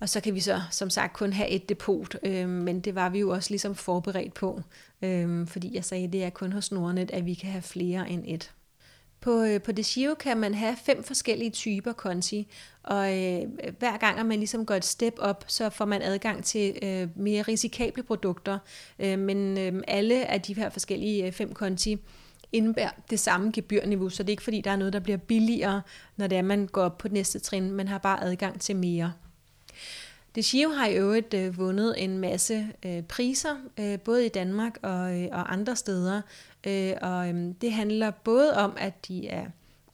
Og 0.00 0.08
så 0.08 0.20
kan 0.20 0.34
vi 0.34 0.40
så 0.40 0.60
som 0.70 0.90
sagt 0.90 1.12
kun 1.12 1.32
have 1.32 1.48
et 1.48 1.68
depot, 1.68 2.16
øh, 2.22 2.48
men 2.48 2.80
det 2.80 2.94
var 2.94 3.08
vi 3.08 3.18
jo 3.18 3.30
også 3.30 3.50
ligesom 3.50 3.74
forberedt 3.74 4.34
på, 4.34 4.62
øh, 5.02 5.46
fordi 5.46 5.74
jeg 5.74 5.84
sagde, 5.84 6.04
at 6.04 6.12
det 6.12 6.24
er 6.24 6.30
kun 6.30 6.52
hos 6.52 6.72
Nordnet, 6.72 7.10
at 7.10 7.26
vi 7.26 7.34
kan 7.34 7.50
have 7.50 7.62
flere 7.62 8.10
end 8.10 8.24
et. 8.26 8.52
På, 9.24 9.42
øh, 9.42 9.62
på 9.62 9.72
Desio 9.72 10.14
kan 10.14 10.36
man 10.36 10.54
have 10.54 10.76
fem 10.86 11.04
forskellige 11.04 11.50
typer 11.50 11.92
konti, 11.92 12.48
og 12.82 13.22
øh, 13.22 13.42
hver 13.78 13.96
gang, 13.96 14.18
at 14.18 14.26
man 14.26 14.38
ligesom 14.38 14.66
går 14.66 14.74
et 14.74 14.84
step 14.84 15.14
op, 15.18 15.44
så 15.46 15.70
får 15.70 15.84
man 15.84 16.02
adgang 16.02 16.44
til 16.44 16.78
øh, 16.82 17.08
mere 17.16 17.42
risikable 17.42 18.02
produkter. 18.02 18.58
Øh, 18.98 19.18
men 19.18 19.58
øh, 19.58 19.82
alle 19.88 20.26
af 20.26 20.40
de 20.40 20.54
her 20.54 20.70
forskellige 20.70 21.26
øh, 21.26 21.32
fem 21.32 21.54
konti 21.54 21.98
indebærer 22.52 22.90
det 23.10 23.20
samme 23.20 23.50
gebyrniveau, 23.54 24.08
så 24.08 24.22
det 24.22 24.28
er 24.28 24.32
ikke 24.32 24.42
fordi, 24.42 24.60
der 24.60 24.70
er 24.70 24.76
noget, 24.76 24.92
der 24.92 25.00
bliver 25.00 25.18
billigere, 25.18 25.82
når 26.16 26.26
det 26.26 26.38
er, 26.38 26.42
man 26.42 26.66
går 26.66 26.82
op 26.82 26.98
på 26.98 27.08
det 27.08 27.12
næste 27.14 27.38
trin. 27.38 27.70
Man 27.72 27.88
har 27.88 27.98
bare 27.98 28.24
adgang 28.24 28.60
til 28.60 28.76
mere. 28.76 29.12
DeGio 30.34 30.68
har 30.68 30.86
i 30.86 30.96
øvrigt 30.96 31.34
øh, 31.34 31.58
vundet 31.58 32.04
en 32.04 32.18
masse 32.18 32.66
øh, 32.86 33.02
priser, 33.02 33.56
øh, 33.80 34.00
både 34.00 34.26
i 34.26 34.28
Danmark 34.28 34.78
og, 34.82 35.20
øh, 35.20 35.28
og 35.32 35.52
andre 35.52 35.76
steder. 35.76 36.22
Øh, 36.66 36.92
og 37.02 37.28
øh, 37.28 37.54
det 37.60 37.72
handler 37.72 38.10
både 38.10 38.56
om, 38.56 38.72
at 38.76 39.08
de 39.08 39.28
er 39.28 39.46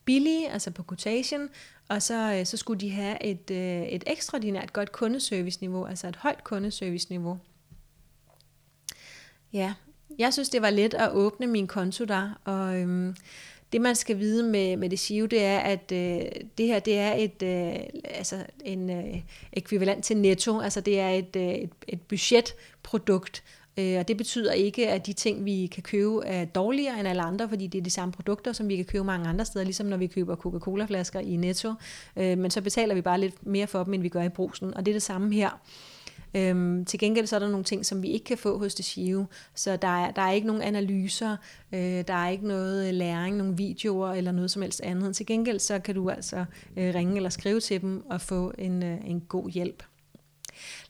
billige, 0.05 0.50
altså 0.50 0.70
på 0.70 0.83
quotation, 0.83 1.48
og 1.88 2.03
så, 2.03 2.35
øh, 2.35 2.46
så 2.46 2.57
skulle 2.57 2.81
de 2.81 2.90
have 2.90 3.24
et, 3.24 3.50
øh, 3.50 3.83
et 3.83 4.05
ekstraordinært 4.07 4.72
godt 4.72 4.92
kundeservice-niveau, 4.92 5.85
altså 5.85 6.09
et 6.09 6.16
højt 6.16 6.44
kundeservice-niveau. 6.44 7.38
Ja, 9.53 9.74
jeg 10.18 10.33
synes, 10.33 10.48
det 10.48 10.62
var 10.62 10.70
let 10.70 10.94
at 10.94 11.12
åbne 11.12 11.46
min 11.46 11.66
konto 11.66 12.05
der, 12.05 12.40
og 12.44 12.81
øhm, 12.81 13.16
det 13.73 13.81
man 13.81 13.95
skal 13.95 14.19
vide 14.19 14.43
med, 14.43 14.77
med 14.77 14.91
det 14.91 14.99
SIO, 14.99 15.27
det 15.27 15.45
er, 15.45 15.59
at 15.59 15.93
øh, 15.93 16.21
det 16.59 16.67
her 16.67 16.79
det 16.79 16.99
er 16.99 17.13
et, 17.13 17.43
øh, 17.43 17.77
altså 18.05 18.37
en 18.65 18.91
øh, 18.91 19.21
ekvivalent 19.53 20.05
til 20.05 20.17
netto, 20.17 20.61
altså 20.61 20.81
det 20.81 21.01
er 21.01 21.11
et, 21.11 21.37
øh, 21.37 21.49
et, 21.49 21.71
et 21.89 22.01
budgetprodukt, 22.01 23.43
øh, 23.79 23.99
og 23.99 24.09
det 24.09 24.17
betyder 24.17 24.53
ikke, 24.53 24.89
at 24.89 25.07
de 25.07 25.13
ting, 25.13 25.45
vi 25.45 25.67
kan 25.67 25.83
købe, 25.83 26.27
er 26.27 26.45
dårligere 26.45 26.99
end 27.01 27.09
alle 27.09 27.23
andre, 27.23 27.49
fordi 27.49 27.67
det 27.67 27.79
er 27.79 27.83
de 27.83 27.91
samme 27.91 28.13
produkter, 28.13 28.53
som 28.53 28.69
vi 28.69 28.77
kan 28.77 28.85
købe 28.85 29.05
mange 29.05 29.29
andre 29.29 29.45
steder, 29.45 29.65
ligesom 29.65 29.87
når 29.87 29.97
vi 29.97 30.07
køber 30.07 30.37
Coca-Cola-flasker 30.37 31.21
i 31.21 31.37
Netto, 31.37 31.75
øh, 32.17 32.39
men 32.39 32.51
så 32.51 32.61
betaler 32.61 32.95
vi 32.95 33.01
bare 33.01 33.21
lidt 33.21 33.47
mere 33.47 33.67
for 33.67 33.85
dem, 33.85 33.95
end 33.95 34.03
vi 34.03 34.09
gør 34.09 34.23
i 34.23 34.29
brusen, 34.29 34.75
og 34.75 34.87
det 34.87 34.93
er 34.93 34.95
det 34.95 35.03
samme 35.03 35.35
her. 35.35 35.61
Øhm, 36.35 36.85
til 36.85 36.99
gengæld 36.99 37.27
så 37.27 37.37
er 37.37 37.40
der 37.40 37.49
nogle 37.49 37.64
ting, 37.64 37.87
som 37.87 38.03
vi 38.03 38.09
ikke 38.09 38.25
kan 38.25 38.38
få 38.38 38.59
hos 38.59 38.75
det 38.75 38.85
SHIO, 38.85 39.25
så 39.55 39.77
der 39.77 40.05
er, 40.05 40.11
der 40.11 40.23
er 40.23 40.33
ikke 40.33 40.47
nogen 40.47 40.62
analyser, 40.62 41.37
øh, 41.73 41.81
der 41.81 42.14
er 42.14 42.29
ikke 42.29 42.47
noget 42.49 42.88
øh, 42.88 42.95
læring, 42.95 43.37
nogle 43.37 43.57
videoer 43.57 44.12
eller 44.12 44.33
noget 44.33 44.51
som 44.51 44.62
helst 44.62 44.81
andet. 44.81 45.16
Til 45.16 45.27
gengæld 45.27 45.59
så 45.59 45.79
kan 45.79 45.95
du 45.95 46.11
altså 46.11 46.45
øh, 46.77 46.95
ringe 46.95 47.16
eller 47.16 47.31
skrive 47.31 47.61
til 47.61 47.81
dem 47.81 48.05
og 48.11 48.21
få 48.21 48.53
en, 48.59 48.83
øh, 48.83 48.99
en 49.05 49.21
god 49.21 49.51
hjælp. 49.51 49.83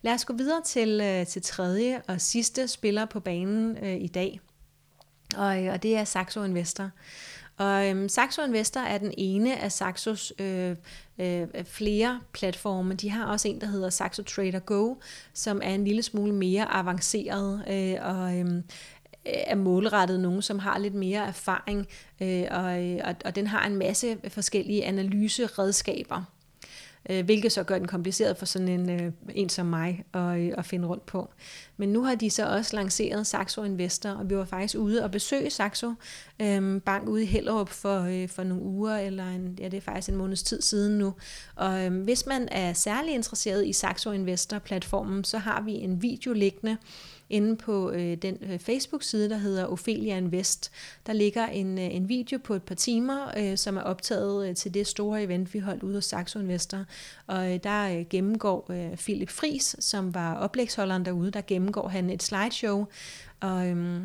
Lad 0.02 0.14
os 0.14 0.24
gå 0.24 0.32
videre 0.32 0.62
til, 0.64 1.00
øh, 1.00 1.26
til 1.26 1.42
tredje 1.42 2.02
og 2.08 2.20
sidste 2.20 2.68
spiller 2.68 3.04
på 3.04 3.20
banen 3.20 3.76
øh, 3.82 3.96
i 4.00 4.06
dag, 4.06 4.40
og, 5.36 5.64
øh, 5.64 5.72
og 5.72 5.82
det 5.82 5.96
er 5.96 6.04
Saxo 6.04 6.42
Investor. 6.42 6.90
Og 7.60 7.88
øhm, 7.88 8.08
Saxo 8.08 8.42
Investor 8.42 8.80
er 8.80 8.98
den 8.98 9.14
ene 9.18 9.60
af 9.60 9.72
Saxos 9.72 10.32
øh, 10.38 10.76
øh, 11.18 11.46
flere 11.64 12.20
platforme. 12.32 12.94
De 12.94 13.10
har 13.10 13.26
også 13.26 13.48
en, 13.48 13.60
der 13.60 13.66
hedder 13.66 13.90
Saxo 13.90 14.22
Trader 14.22 14.58
Go, 14.58 14.94
som 15.34 15.60
er 15.64 15.74
en 15.74 15.84
lille 15.84 16.02
smule 16.02 16.34
mere 16.34 16.74
avanceret 16.74 17.64
øh, 17.68 17.96
og 18.00 18.38
øh, 18.38 18.62
er 19.24 19.54
målrettet 19.54 20.20
nogen, 20.20 20.42
som 20.42 20.58
har 20.58 20.78
lidt 20.78 20.94
mere 20.94 21.26
erfaring, 21.26 21.86
øh, 22.20 22.44
og, 22.50 22.84
øh, 22.84 23.00
og, 23.04 23.14
og 23.24 23.34
den 23.34 23.46
har 23.46 23.66
en 23.66 23.76
masse 23.76 24.18
forskellige 24.28 24.84
analyseredskaber 24.84 26.24
øh, 27.10 27.24
hvilket 27.24 27.52
så 27.52 27.62
gør 27.62 27.78
den 27.78 27.86
kompliceret 27.86 28.36
for 28.36 28.46
sådan 28.46 28.68
en, 28.68 28.90
øh, 28.90 29.12
en 29.34 29.48
som 29.48 29.66
mig 29.66 30.04
at, 30.14 30.38
øh, 30.38 30.52
at 30.58 30.66
finde 30.66 30.88
rundt 30.88 31.06
på. 31.06 31.30
Men 31.76 31.88
nu 31.88 32.02
har 32.04 32.14
de 32.14 32.30
så 32.30 32.46
også 32.46 32.76
lanceret 32.76 33.26
Saxo 33.26 33.62
Investor, 33.62 34.10
og 34.10 34.30
vi 34.30 34.36
var 34.36 34.44
faktisk 34.44 34.76
ude 34.78 35.04
og 35.04 35.10
besøge 35.10 35.50
Saxo 35.50 35.94
øh, 36.42 36.80
Bank 36.80 37.08
ude 37.08 37.22
i 37.22 37.26
Hellerup 37.26 37.68
for, 37.68 38.00
øh, 38.00 38.28
for 38.28 38.44
nogle 38.44 38.64
uger, 38.64 38.96
eller 38.96 39.28
en, 39.28 39.58
ja, 39.60 39.64
det 39.64 39.76
er 39.76 39.80
faktisk 39.80 40.08
en 40.08 40.16
måneds 40.16 40.42
tid 40.42 40.62
siden 40.62 40.98
nu. 40.98 41.14
Og 41.56 41.84
øh, 41.84 42.02
hvis 42.02 42.26
man 42.26 42.48
er 42.50 42.72
særlig 42.72 43.14
interesseret 43.14 43.66
i 43.66 43.72
Saxo 43.72 44.12
Investor-platformen, 44.12 45.24
så 45.24 45.38
har 45.38 45.60
vi 45.60 45.72
en 45.72 46.02
video 46.02 46.32
liggende, 46.32 46.76
inde 47.30 47.56
på 47.56 47.90
øh, 47.90 48.16
den 48.16 48.38
øh, 48.40 48.58
Facebook-side, 48.58 49.30
der 49.30 49.36
hedder 49.36 49.66
Ophelia 49.66 50.16
Invest. 50.16 50.70
Der 51.06 51.12
ligger 51.12 51.46
en, 51.46 51.78
øh, 51.78 51.94
en 51.94 52.08
video 52.08 52.38
på 52.38 52.54
et 52.54 52.62
par 52.62 52.74
timer, 52.74 53.38
øh, 53.38 53.58
som 53.58 53.76
er 53.76 53.82
optaget 53.82 54.48
øh, 54.48 54.54
til 54.54 54.74
det 54.74 54.86
store 54.86 55.22
event, 55.22 55.54
vi 55.54 55.58
holdt 55.58 55.82
ude 55.82 55.94
hos 55.94 56.04
Saxo 56.04 56.38
Investor. 56.38 56.84
Og 57.26 57.54
øh, 57.54 57.60
der 57.64 57.98
øh, 57.98 58.04
gennemgår 58.10 58.66
øh, 58.70 58.96
Philip 58.96 59.30
Fris, 59.30 59.76
som 59.78 60.14
var 60.14 60.34
oplægsholderen 60.34 61.04
derude, 61.04 61.30
der 61.30 61.40
gennemgår 61.46 61.88
han 61.88 62.10
et 62.10 62.22
slideshow. 62.22 62.86
Og... 63.40 63.66
Øh, 63.66 64.00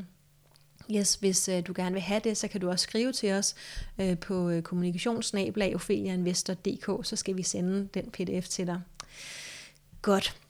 Yes, 0.92 1.16
hvis 1.16 1.50
øh, 1.50 1.68
du 1.68 1.74
gerne 1.76 1.94
vil 1.94 2.02
have 2.02 2.22
det, 2.24 2.38
så 2.38 2.48
kan 2.48 2.62
du 2.62 2.70
også 2.70 2.84
skrive 2.84 3.12
til 3.12 3.32
os 3.32 3.56
øh, 4.02 4.18
på 4.18 4.50
øh, 4.50 4.62
kommunikationsnablag 4.62 5.76
så 7.04 7.16
skal 7.16 7.38
vi 7.38 7.44
sende 7.44 7.88
den 7.94 8.12
pdf 8.12 8.48
til 8.48 8.68
dig. 8.68 8.82
Godt. 10.02 10.45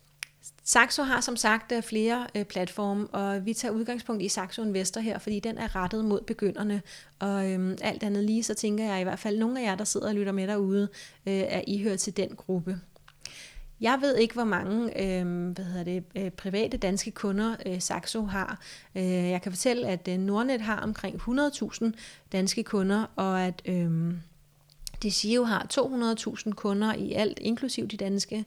Saxo 0.68 1.02
har 1.02 1.20
som 1.20 1.36
sagt 1.36 1.72
øh, 1.72 1.82
flere 1.82 2.26
øh, 2.34 2.44
platforme, 2.44 3.06
og 3.06 3.46
vi 3.46 3.54
tager 3.54 3.72
udgangspunkt 3.72 4.22
i 4.22 4.28
Saxo 4.28 4.62
Investor 4.62 5.00
her, 5.00 5.18
fordi 5.18 5.40
den 5.40 5.58
er 5.58 5.76
rettet 5.76 6.04
mod 6.04 6.20
begynderne. 6.20 6.82
Og 7.18 7.50
øhm, 7.50 7.78
alt 7.82 8.02
andet 8.02 8.24
lige, 8.24 8.42
så 8.42 8.54
tænker 8.54 8.84
jeg 8.84 9.00
i 9.00 9.02
hvert 9.02 9.18
fald, 9.18 9.34
at 9.34 9.40
nogle 9.40 9.60
af 9.60 9.64
jer, 9.64 9.74
der 9.74 9.84
sidder 9.84 10.08
og 10.08 10.14
lytter 10.14 10.32
med 10.32 10.46
derude, 10.46 10.88
øh, 11.26 11.34
er 11.34 11.62
I 11.66 11.82
hører 11.82 11.96
til 11.96 12.16
den 12.16 12.28
gruppe. 12.36 12.80
Jeg 13.80 13.98
ved 14.00 14.16
ikke, 14.16 14.34
hvor 14.34 14.44
mange 14.44 15.02
øh, 15.02 15.52
hvad 15.52 15.64
hedder 15.64 15.84
det, 15.84 16.04
øh, 16.16 16.30
private 16.30 16.76
danske 16.76 17.10
kunder 17.10 17.56
øh, 17.66 17.80
Saxo 17.80 18.24
har. 18.24 18.60
Øh, 18.94 19.04
jeg 19.04 19.42
kan 19.42 19.52
fortælle, 19.52 19.88
at 19.88 20.08
øh, 20.08 20.18
Nordnet 20.18 20.60
har 20.60 20.80
omkring 20.80 21.16
100.000 21.16 21.90
danske 22.32 22.62
kunder, 22.62 23.06
og 23.16 23.42
at 23.42 23.62
øh, 23.64 24.12
DCU 25.02 25.44
har 25.44 25.66
200.000 25.72 26.52
kunder 26.52 26.94
i 26.94 27.12
alt, 27.12 27.38
inklusiv 27.38 27.88
de 27.88 27.96
danske. 27.96 28.44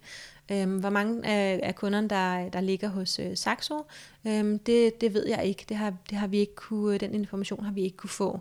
Øhm, 0.52 0.80
hvor 0.80 0.90
mange 0.90 1.26
af, 1.26 1.60
af 1.64 1.76
kunderne, 1.76 2.10
der, 2.10 2.50
der 2.50 2.62
ligger 2.62 2.88
hos 2.88 3.20
øh, 3.20 3.38
Saxo, 3.38 3.86
øhm, 4.28 4.60
det, 4.60 5.02
det 5.02 5.14
ved 5.14 5.28
jeg 5.28 5.46
ikke. 5.46 5.66
Det 5.70 5.78
har, 5.78 5.94
det 6.10 6.18
har 6.18 6.28
vi 6.28 6.38
ikke 6.38 6.56
kunne, 6.56 6.98
den 6.98 7.14
information 7.14 7.66
har 7.66 7.72
vi 7.72 7.82
ikke 7.82 7.98
kunne 7.98 8.10
få. 8.10 8.40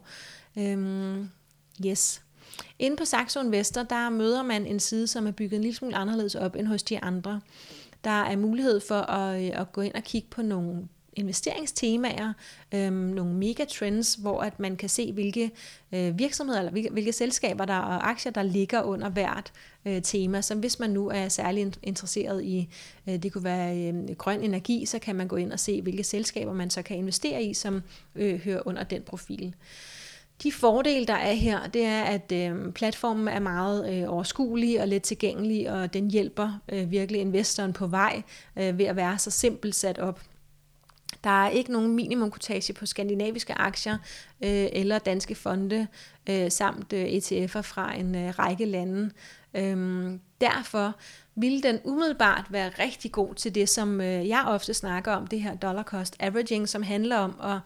Øhm, 0.59 1.31
yes. 1.87 2.23
Inde 2.79 2.97
på 2.97 3.05
Saxo 3.05 3.41
Investor, 3.41 3.83
der 3.83 4.11
møder 4.11 4.43
man 4.43 4.67
en 4.67 4.81
side, 4.81 5.07
som 5.07 5.27
er 5.27 5.31
bygget 5.31 5.57
en 5.57 5.63
lille 5.63 5.77
smule 5.77 5.97
anderledes 5.97 6.35
op 6.35 6.57
end 6.57 6.67
hos 6.67 6.83
de 6.83 6.99
andre. 7.03 7.41
Der 8.05 8.23
er 8.23 8.37
mulighed 8.37 8.81
for 8.81 9.01
at, 9.01 9.43
øh, 9.43 9.61
at 9.61 9.73
gå 9.73 9.81
ind 9.81 9.95
og 9.95 10.03
kigge 10.03 10.29
på 10.31 10.43
nogle 10.43 10.89
investeringstemaer, 11.19 12.33
øh, 12.75 12.93
nogle 12.93 13.35
megatrends, 13.35 14.15
hvor 14.15 14.41
at 14.41 14.61
man 14.61 14.77
kan 14.77 14.89
se, 14.89 15.13
hvilke 15.13 15.51
øh, 15.93 16.19
virksomheder 16.19 16.59
eller 16.59 16.73
hvilke, 16.73 16.91
hvilke 16.91 17.13
selskaber 17.13 17.65
der 17.65 17.77
og 17.77 18.11
aktier, 18.11 18.33
der 18.33 18.43
ligger 18.43 18.83
under 18.83 19.09
hvert 19.09 19.53
øh, 19.85 20.03
tema. 20.03 20.41
Så 20.43 20.55
hvis 20.55 20.79
man 20.79 20.91
nu 20.91 21.09
er 21.09 21.29
særlig 21.29 21.73
interesseret 21.83 22.45
i, 22.45 22.69
øh, 23.09 23.23
det 23.23 23.33
kunne 23.33 23.45
være 23.45 23.79
øh, 23.79 24.17
grøn 24.17 24.41
energi, 24.41 24.87
så 24.87 24.99
kan 24.99 25.17
man 25.17 25.29
gå 25.29 25.37
ind 25.37 25.53
og 25.53 25.61
se, 25.61 25.83
hvilke 25.83 26.05
selskaber 26.05 26.53
man 26.53 26.71
så 26.71 26.83
kan 26.83 26.97
investere 26.97 27.43
i, 27.43 27.55
som 27.55 27.83
øh, 28.15 28.41
hører 28.41 28.63
under 28.67 28.83
den 28.83 29.03
profil. 29.03 29.55
De 30.43 30.53
fordele, 30.53 31.07
der 31.07 31.15
er 31.15 31.33
her, 31.33 31.67
det 31.67 31.85
er, 31.85 32.03
at 32.03 32.33
øh, 32.33 32.73
platformen 32.73 33.29
er 33.29 33.39
meget 33.39 33.95
øh, 33.95 34.13
overskuelig 34.13 34.81
og 34.81 34.89
let 34.89 35.03
tilgængelig, 35.03 35.71
og 35.71 35.95
den 35.95 36.11
hjælper 36.11 36.61
øh, 36.69 36.91
virkelig 36.91 37.21
investoren 37.21 37.73
på 37.73 37.87
vej 37.87 38.23
øh, 38.57 38.79
ved 38.79 38.85
at 38.85 38.97
være 38.97 39.19
så 39.19 39.31
simpelt 39.31 39.75
sat 39.75 39.99
op. 39.99 40.21
Der 41.29 41.45
er 41.45 41.51
ikke 41.51 41.73
nogen 41.73 41.97
minimumkotage 41.97 42.73
på 42.73 42.87
skandinaviske 42.87 43.55
aktier 43.55 43.99
øh, 44.45 44.69
eller 44.73 44.99
danske 44.99 45.35
fonde 45.35 45.87
øh, 46.31 46.51
samt 46.51 46.93
øh, 46.93 47.05
ETF'er 47.05 47.61
fra 47.61 47.97
en 47.97 48.15
øh, 48.15 48.39
række 48.39 48.65
lande. 48.65 49.11
Øhm, 49.55 50.21
derfor 50.41 50.97
vil 51.35 51.63
den 51.63 51.81
umiddelbart 51.85 52.45
være 52.51 52.69
rigtig 52.69 53.13
god 53.13 53.35
til 53.35 53.55
det, 53.55 53.69
som 53.69 54.01
øh, 54.01 54.29
jeg 54.29 54.45
ofte 54.47 54.75
snakker 54.75 55.13
om, 55.13 55.27
det 55.27 55.41
her 55.41 55.55
dollar 55.55 55.83
cost 55.83 56.17
averaging, 56.21 56.69
som 56.69 56.83
handler 56.83 57.17
om 57.17 57.41
at 57.43 57.59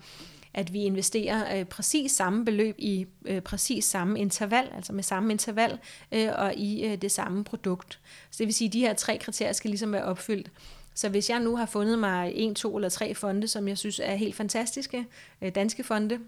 at 0.54 0.72
vi 0.72 0.82
investerer 0.82 1.58
øh, 1.58 1.64
præcis 1.64 2.12
samme 2.12 2.44
beløb 2.44 2.74
i 2.78 3.06
øh, 3.24 3.40
præcis 3.40 3.84
samme 3.84 4.18
interval, 4.18 4.70
altså 4.76 4.92
med 4.92 5.02
samme 5.02 5.32
interval, 5.32 5.78
øh, 6.12 6.28
og 6.34 6.54
i 6.54 6.86
øh, 6.86 6.96
det 7.02 7.12
samme 7.12 7.44
produkt. 7.44 8.00
Så 8.30 8.36
det 8.38 8.46
vil 8.46 8.54
sige, 8.54 8.68
at 8.68 8.72
de 8.72 8.80
her 8.80 8.94
tre 8.94 9.18
kriterier 9.18 9.52
skal 9.52 9.70
ligesom 9.70 9.92
være 9.92 10.04
opfyldt. 10.04 10.50
Så 10.94 11.08
hvis 11.08 11.30
jeg 11.30 11.40
nu 11.40 11.56
har 11.56 11.66
fundet 11.66 11.98
mig 11.98 12.32
en, 12.34 12.54
to 12.54 12.76
eller 12.76 12.88
tre 12.88 13.14
fonde, 13.14 13.48
som 13.48 13.68
jeg 13.68 13.78
synes 13.78 14.00
er 14.04 14.14
helt 14.14 14.36
fantastiske, 14.36 15.06
øh, 15.42 15.54
danske 15.54 15.84
fonde, 15.84 16.18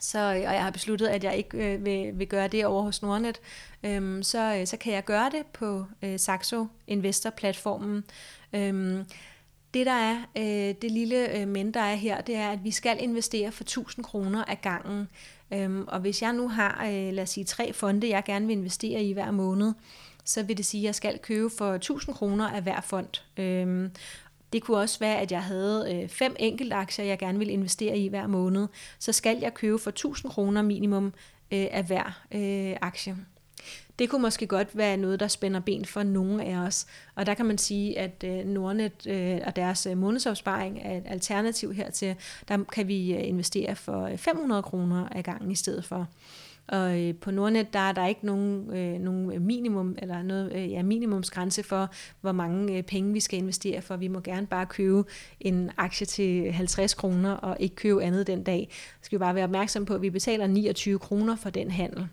så, 0.00 0.18
øh, 0.18 0.28
og 0.28 0.54
jeg 0.54 0.62
har 0.62 0.70
besluttet, 0.70 1.06
at 1.06 1.24
jeg 1.24 1.36
ikke 1.36 1.74
øh, 1.74 1.84
vil, 1.84 2.18
vil 2.18 2.26
gøre 2.26 2.48
det 2.48 2.66
over 2.66 2.82
hos 2.82 3.02
Nordnet, 3.02 3.40
øhm, 3.82 4.22
så, 4.22 4.56
øh, 4.60 4.66
så 4.66 4.76
kan 4.76 4.92
jeg 4.92 5.04
gøre 5.04 5.30
det 5.30 5.46
på 5.52 5.84
øh, 6.02 6.18
Saxo 6.18 6.66
Investor-platformen. 6.86 8.04
Øhm, 8.52 9.04
det 9.74 9.86
der 9.86 9.92
er, 9.92 10.16
øh, 10.36 10.74
det 10.82 10.90
lille 10.90 11.40
øh, 11.40 11.48
men 11.48 11.74
der 11.74 11.80
er 11.80 11.94
her, 11.94 12.20
det 12.20 12.34
er, 12.34 12.50
at 12.50 12.64
vi 12.64 12.70
skal 12.70 12.96
investere 13.00 13.52
for 13.52 13.64
1000 13.64 14.04
kroner 14.04 14.44
ad 14.48 14.56
gangen. 14.62 15.08
Øhm, 15.52 15.84
og 15.88 16.00
hvis 16.00 16.22
jeg 16.22 16.32
nu 16.32 16.48
har, 16.48 16.84
øh, 16.86 17.12
lad 17.12 17.22
os 17.22 17.30
sige, 17.30 17.44
tre 17.44 17.72
fonde, 17.72 18.08
jeg 18.08 18.24
gerne 18.24 18.46
vil 18.46 18.56
investere 18.56 19.04
i 19.04 19.12
hver 19.12 19.30
måned, 19.30 19.72
så 20.24 20.42
vil 20.42 20.56
det 20.56 20.66
sige, 20.66 20.80
at 20.80 20.84
jeg 20.84 20.94
skal 20.94 21.18
købe 21.18 21.50
for 21.50 21.74
1000 21.74 22.14
kroner 22.14 22.48
af 22.48 22.62
hver 22.62 22.80
fond. 22.80 23.22
Øhm, 23.36 23.90
det 24.52 24.62
kunne 24.62 24.76
også 24.76 24.98
være, 24.98 25.20
at 25.20 25.32
jeg 25.32 25.42
havde 25.42 25.94
øh, 25.94 26.08
fem 26.08 26.36
enkeltaktier, 26.38 27.04
jeg 27.04 27.18
gerne 27.18 27.38
vil 27.38 27.50
investere 27.50 27.98
i 27.98 28.08
hver 28.08 28.26
måned. 28.26 28.66
Så 28.98 29.12
skal 29.12 29.38
jeg 29.38 29.54
købe 29.54 29.78
for 29.78 29.90
1000 29.90 30.32
kroner 30.32 30.62
minimum 30.62 31.06
øh, 31.52 31.66
af 31.70 31.84
hver 31.84 32.22
øh, 32.32 32.76
aktie. 32.80 33.16
Det 33.98 34.10
kunne 34.10 34.22
måske 34.22 34.46
godt 34.46 34.76
være 34.76 34.96
noget, 34.96 35.20
der 35.20 35.28
spænder 35.28 35.60
ben 35.60 35.84
for 35.84 36.02
nogle 36.02 36.44
af 36.44 36.56
os. 36.56 36.86
Og 37.14 37.26
der 37.26 37.34
kan 37.34 37.46
man 37.46 37.58
sige, 37.58 37.98
at 37.98 38.24
øh, 38.24 38.46
Nordnet 38.46 39.06
øh, 39.06 39.40
og 39.46 39.56
deres 39.56 39.86
øh, 39.86 39.98
månedsopsparing 39.98 40.78
er 40.82 40.96
et 40.96 41.04
alternativ 41.06 41.74
hertil. 41.74 42.14
Der 42.48 42.64
kan 42.72 42.88
vi 42.88 43.14
øh, 43.14 43.28
investere 43.28 43.76
for 43.76 44.02
øh, 44.02 44.16
500 44.18 44.62
kroner 44.62 45.08
ad 45.10 45.22
gangen 45.22 45.50
i 45.50 45.54
stedet 45.54 45.84
for. 45.84 46.08
Og 46.68 47.00
øh, 47.00 47.14
på 47.14 47.30
Nordnet, 47.30 47.72
der 47.72 47.78
er 47.78 47.92
der 47.92 48.06
ikke 48.06 48.26
nogen, 48.26 48.76
øh, 48.76 49.00
nogen 49.00 49.32
øh, 49.32 49.42
minimum, 49.42 49.96
eller 49.98 50.22
noget, 50.22 50.52
øh, 50.52 50.70
ja, 50.70 50.82
minimumsgrænse 50.82 51.62
for, 51.62 51.90
hvor 52.20 52.32
mange 52.32 52.76
øh, 52.76 52.82
penge 52.82 53.12
vi 53.12 53.20
skal 53.20 53.38
investere 53.38 53.82
for. 53.82 53.96
Vi 53.96 54.08
må 54.08 54.20
gerne 54.20 54.46
bare 54.46 54.66
købe 54.66 55.04
en 55.40 55.70
aktie 55.76 56.06
til 56.06 56.52
50 56.52 56.94
kroner, 56.94 57.32
og 57.32 57.56
ikke 57.60 57.76
købe 57.76 58.02
andet 58.02 58.26
den 58.26 58.42
dag. 58.42 58.68
Så 58.70 59.06
skal 59.06 59.18
vi 59.18 59.20
bare 59.20 59.34
være 59.34 59.44
opmærksom 59.44 59.84
på, 59.84 59.94
at 59.94 60.02
vi 60.02 60.10
betaler 60.10 60.46
29 60.46 60.98
kroner 60.98 61.36
for 61.36 61.50
den 61.50 61.70
handel. 61.70 62.08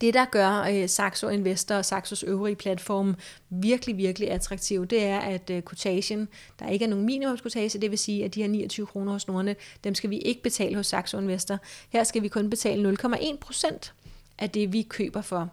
Det, 0.00 0.14
der 0.14 0.24
gør 0.24 0.66
øh, 0.70 0.88
Saxo 0.88 1.28
Investor 1.28 1.74
og 1.74 1.84
Saxos 1.84 2.22
øvrige 2.22 2.56
platform 2.56 3.14
virkelig, 3.50 3.96
virkelig 3.96 4.30
attraktiv, 4.30 4.86
det 4.86 5.04
er, 5.04 5.18
at 5.18 5.50
øh, 5.50 5.62
quotation, 5.62 6.28
der 6.58 6.68
ikke 6.68 6.84
er 6.84 6.88
nogen 6.88 7.06
minimumsquotage, 7.06 7.78
det 7.78 7.90
vil 7.90 7.98
sige, 7.98 8.24
at 8.24 8.34
de 8.34 8.42
her 8.42 8.48
29 8.48 8.86
kroner 8.86 9.12
hos 9.12 9.28
Nordnet, 9.28 9.56
dem 9.84 9.94
skal 9.94 10.10
vi 10.10 10.18
ikke 10.18 10.42
betale 10.42 10.76
hos 10.76 10.86
Saxo 10.86 11.18
Investor. 11.18 11.58
Her 11.90 12.04
skal 12.04 12.22
vi 12.22 12.28
kun 12.28 12.50
betale 12.50 12.96
0,1 13.02 13.36
procent 13.36 13.92
af 14.38 14.50
det, 14.50 14.72
vi 14.72 14.82
køber 14.82 15.22
for. 15.22 15.48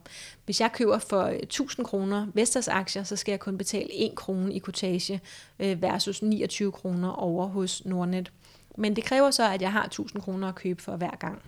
Hvis 0.45 0.61
jeg 0.61 0.71
køber 0.71 0.99
for 0.99 1.21
øh, 1.23 1.35
1000 1.35 1.85
kroner 1.85 2.27
Vestas 2.33 2.67
aktier, 2.67 3.03
så 3.03 3.15
skal 3.15 3.31
jeg 3.31 3.39
kun 3.39 3.57
betale 3.57 3.93
1 3.93 4.15
krone 4.15 4.53
i 4.53 4.59
quotage 4.59 5.21
øh, 5.59 5.81
versus 5.81 6.21
29 6.21 6.71
kroner 6.71 7.09
over 7.09 7.47
hos 7.47 7.85
Nordnet. 7.85 8.31
Men 8.77 8.95
det 8.95 9.03
kræver 9.03 9.31
så, 9.31 9.49
at 9.49 9.61
jeg 9.61 9.71
har 9.71 9.85
1000 9.85 10.21
kroner 10.21 10.47
at 10.47 10.55
købe 10.55 10.81
for 10.81 10.95
hver 10.95 11.15
gang. 11.19 11.41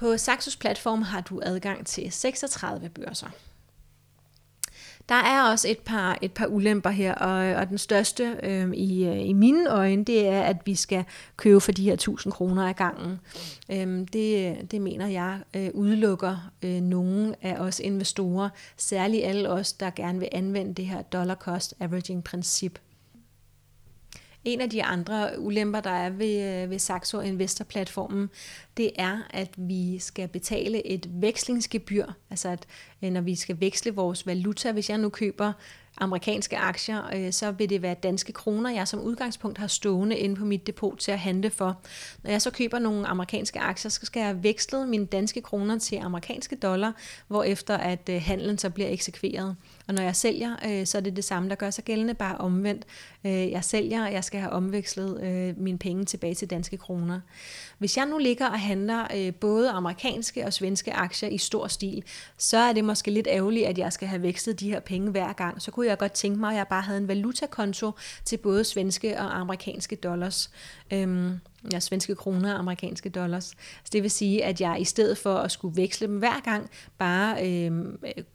På 0.00 0.16
Saxos 0.16 0.56
platform 0.56 1.02
har 1.02 1.20
du 1.20 1.40
adgang 1.42 1.86
til 1.86 2.12
36 2.12 2.88
børser. 2.88 3.26
Der 5.08 5.14
er 5.14 5.50
også 5.50 5.68
et 5.68 5.78
par, 5.78 6.18
et 6.22 6.32
par 6.32 6.46
ulemper 6.46 6.90
her, 6.90 7.14
og, 7.14 7.54
og 7.54 7.68
den 7.68 7.78
største 7.78 8.36
øhm, 8.42 8.70
øh, 8.70 8.76
i, 8.76 9.24
i 9.24 9.32
mine 9.32 9.70
øjne, 9.70 10.04
det 10.04 10.28
er, 10.28 10.42
at 10.42 10.56
vi 10.64 10.74
skal 10.74 11.04
købe 11.36 11.60
for 11.60 11.72
de 11.72 11.84
her 11.84 11.92
1000 11.92 12.32
kroner 12.32 12.68
ad 12.68 12.74
gangen. 12.74 13.20
Øh, 13.70 14.06
det, 14.12 14.56
det 14.70 14.80
mener 14.80 15.06
jeg 15.06 15.38
øh, 15.56 15.70
udelukker 15.74 16.50
øh, 16.62 16.80
nogle 16.80 17.34
af 17.42 17.54
os 17.54 17.80
investorer, 17.80 18.48
særligt 18.76 19.24
alle 19.24 19.48
os, 19.48 19.72
der 19.72 19.90
gerne 19.90 20.18
vil 20.18 20.28
anvende 20.32 20.74
det 20.74 20.86
her 20.86 21.02
dollar 21.02 21.34
cost 21.34 21.74
averaging 21.80 22.24
princip. 22.24 22.78
En 24.44 24.60
af 24.60 24.70
de 24.70 24.84
andre 24.84 25.30
ulemper, 25.38 25.80
der 25.80 25.90
er 25.90 26.10
ved, 26.10 26.62
øh, 26.62 26.70
ved 26.70 26.78
Saxo 26.78 27.20
Investor-platformen, 27.20 28.30
det 28.76 28.90
er, 28.98 29.18
at 29.30 29.50
vi 29.56 29.98
skal 29.98 30.28
betale 30.28 30.86
et 30.86 31.06
vekslingsgebyr. 31.10 32.06
Altså 32.30 32.48
at 32.48 32.66
øh, 33.02 33.10
når 33.10 33.20
vi 33.20 33.34
skal 33.34 33.60
veksle 33.60 33.94
vores 33.94 34.26
valuta, 34.26 34.72
hvis 34.72 34.90
jeg 34.90 34.98
nu 34.98 35.08
køber 35.08 35.52
amerikanske 35.98 36.56
aktier, 36.56 37.02
øh, 37.14 37.32
så 37.32 37.50
vil 37.50 37.70
det 37.70 37.82
være 37.82 37.94
danske 37.94 38.32
kroner, 38.32 38.70
jeg 38.70 38.88
som 38.88 39.00
udgangspunkt 39.00 39.58
har 39.58 39.66
stående 39.66 40.18
inde 40.18 40.36
på 40.36 40.44
mit 40.44 40.66
depot 40.66 40.98
til 40.98 41.12
at 41.12 41.18
handle 41.18 41.50
for. 41.50 41.80
Når 42.22 42.30
jeg 42.30 42.42
så 42.42 42.50
køber 42.50 42.78
nogle 42.78 43.06
amerikanske 43.06 43.60
aktier, 43.60 43.90
så 43.90 44.00
skal 44.02 44.20
jeg 44.20 44.42
veksle 44.42 44.86
mine 44.86 45.06
danske 45.06 45.40
kroner 45.40 45.78
til 45.78 45.96
amerikanske 45.96 46.56
dollar, 46.56 46.92
hvorefter 47.28 47.76
at 47.76 48.08
øh, 48.08 48.22
handlen 48.22 48.58
så 48.58 48.70
bliver 48.70 48.88
eksekveret. 48.88 49.56
Og 49.90 49.94
når 49.94 50.02
jeg 50.02 50.16
sælger, 50.16 50.56
øh, 50.68 50.86
så 50.86 50.98
er 50.98 51.02
det 51.02 51.16
det 51.16 51.24
samme, 51.24 51.48
der 51.48 51.54
gør 51.54 51.70
sig 51.70 51.84
gældende, 51.84 52.14
bare 52.14 52.38
omvendt. 52.38 52.84
Øh, 53.24 53.50
jeg 53.50 53.64
sælger, 53.64 54.04
og 54.04 54.12
jeg 54.12 54.24
skal 54.24 54.40
have 54.40 54.52
omvekslet 54.52 55.22
øh, 55.22 55.54
mine 55.58 55.78
penge 55.78 56.04
tilbage 56.04 56.34
til 56.34 56.50
danske 56.50 56.76
kroner. 56.76 57.20
Hvis 57.78 57.96
jeg 57.96 58.06
nu 58.06 58.18
ligger 58.18 58.46
og 58.46 58.60
handler 58.60 59.06
øh, 59.16 59.34
både 59.34 59.70
amerikanske 59.70 60.46
og 60.46 60.52
svenske 60.52 60.92
aktier 60.92 61.28
i 61.28 61.38
stor 61.38 61.66
stil, 61.66 62.04
så 62.38 62.58
er 62.58 62.72
det 62.72 62.84
måske 62.84 63.10
lidt 63.10 63.26
ærgerligt, 63.30 63.66
at 63.66 63.78
jeg 63.78 63.92
skal 63.92 64.08
have 64.08 64.22
vekslet 64.22 64.60
de 64.60 64.70
her 64.70 64.80
penge 64.80 65.10
hver 65.10 65.32
gang. 65.32 65.62
Så 65.62 65.70
kunne 65.70 65.86
jeg 65.86 65.98
godt 65.98 66.12
tænke 66.12 66.40
mig, 66.40 66.50
at 66.50 66.56
jeg 66.56 66.68
bare 66.68 66.82
havde 66.82 66.98
en 66.98 67.08
valutakonto 67.08 67.90
til 68.24 68.36
både 68.36 68.64
svenske 68.64 69.18
og 69.18 69.40
amerikanske 69.40 69.96
dollars. 69.96 70.50
Øhm, 70.90 71.40
ja, 71.72 71.80
svenske 71.80 72.14
kroner 72.14 72.52
og 72.52 72.58
amerikanske 72.58 73.08
dollars. 73.08 73.44
Så 73.84 73.90
det 73.92 74.02
vil 74.02 74.10
sige, 74.10 74.44
at 74.44 74.60
jeg 74.60 74.80
i 74.80 74.84
stedet 74.84 75.18
for 75.18 75.34
at 75.34 75.52
skulle 75.52 75.76
veksle 75.76 76.06
dem 76.06 76.18
hver 76.18 76.40
gang, 76.40 76.70
bare 76.98 77.48
øh, 77.48 77.72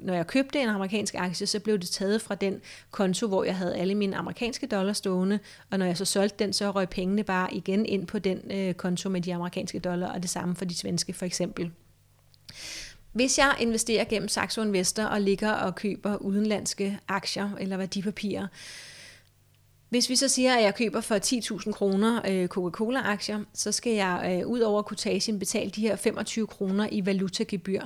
når 0.02 0.14
jeg 0.14 0.28
købte 0.28 0.60
en 0.60 0.70
amerikansk 0.70 1.16
aktie, 1.18 1.48
så 1.48 1.60
blev 1.60 1.80
det 1.80 1.90
taget 1.90 2.22
fra 2.22 2.36
den 2.36 2.62
konto, 2.92 3.28
hvor 3.28 3.44
jeg 3.44 3.56
havde 3.58 3.76
alle 3.76 3.96
mine 3.96 4.16
amerikanske 4.16 4.68
dollars 4.68 4.98
stående, 4.98 5.40
og 5.72 5.80
når 5.80 5.86
jeg 5.86 5.98
så 5.98 6.06
solgte 6.06 6.44
den, 6.44 6.54
så 6.54 6.72
røg 6.72 6.90
pengene 6.90 7.24
bare 7.24 7.54
igen 7.54 7.86
ind 7.86 8.08
på 8.08 8.20
den 8.20 8.52
øh, 8.52 8.74
konto 8.74 9.10
med 9.10 9.22
de 9.22 9.34
amerikanske 9.34 9.80
dollar, 9.80 10.08
og 10.08 10.22
det 10.22 10.30
samme 10.30 10.56
for 10.56 10.66
de 10.66 10.76
svenske 10.76 11.14
for 11.14 11.26
eksempel. 11.26 11.72
Hvis 13.12 13.38
jeg 13.38 13.56
investerer 13.60 14.04
gennem 14.04 14.28
Saxo 14.28 14.62
Investor 14.62 15.04
og 15.04 15.22
ligger 15.22 15.52
og 15.52 15.76
køber 15.76 16.16
udenlandske 16.16 17.00
aktier 17.08 17.50
eller 17.60 17.78
værdipapirer, 17.78 18.48
hvis 19.90 20.10
vi 20.10 20.16
så 20.16 20.28
siger, 20.28 20.56
at 20.56 20.64
jeg 20.64 20.76
køber 20.76 21.02
for 21.02 21.16
10.000 21.16 21.72
kroner 21.72 22.22
øh, 22.28 22.48
Coca-Cola-aktier, 22.48 23.40
så 23.54 23.72
skal 23.72 23.94
jeg 23.94 24.40
øh, 24.42 24.48
ud 24.48 24.60
over 24.60 24.82
kutagen 24.82 25.40
betale 25.40 25.70
de 25.70 25.82
her 25.82 25.96
25 25.96 26.48
kroner 26.48 26.88
i 26.92 27.06
valutagebyr. 27.06 27.82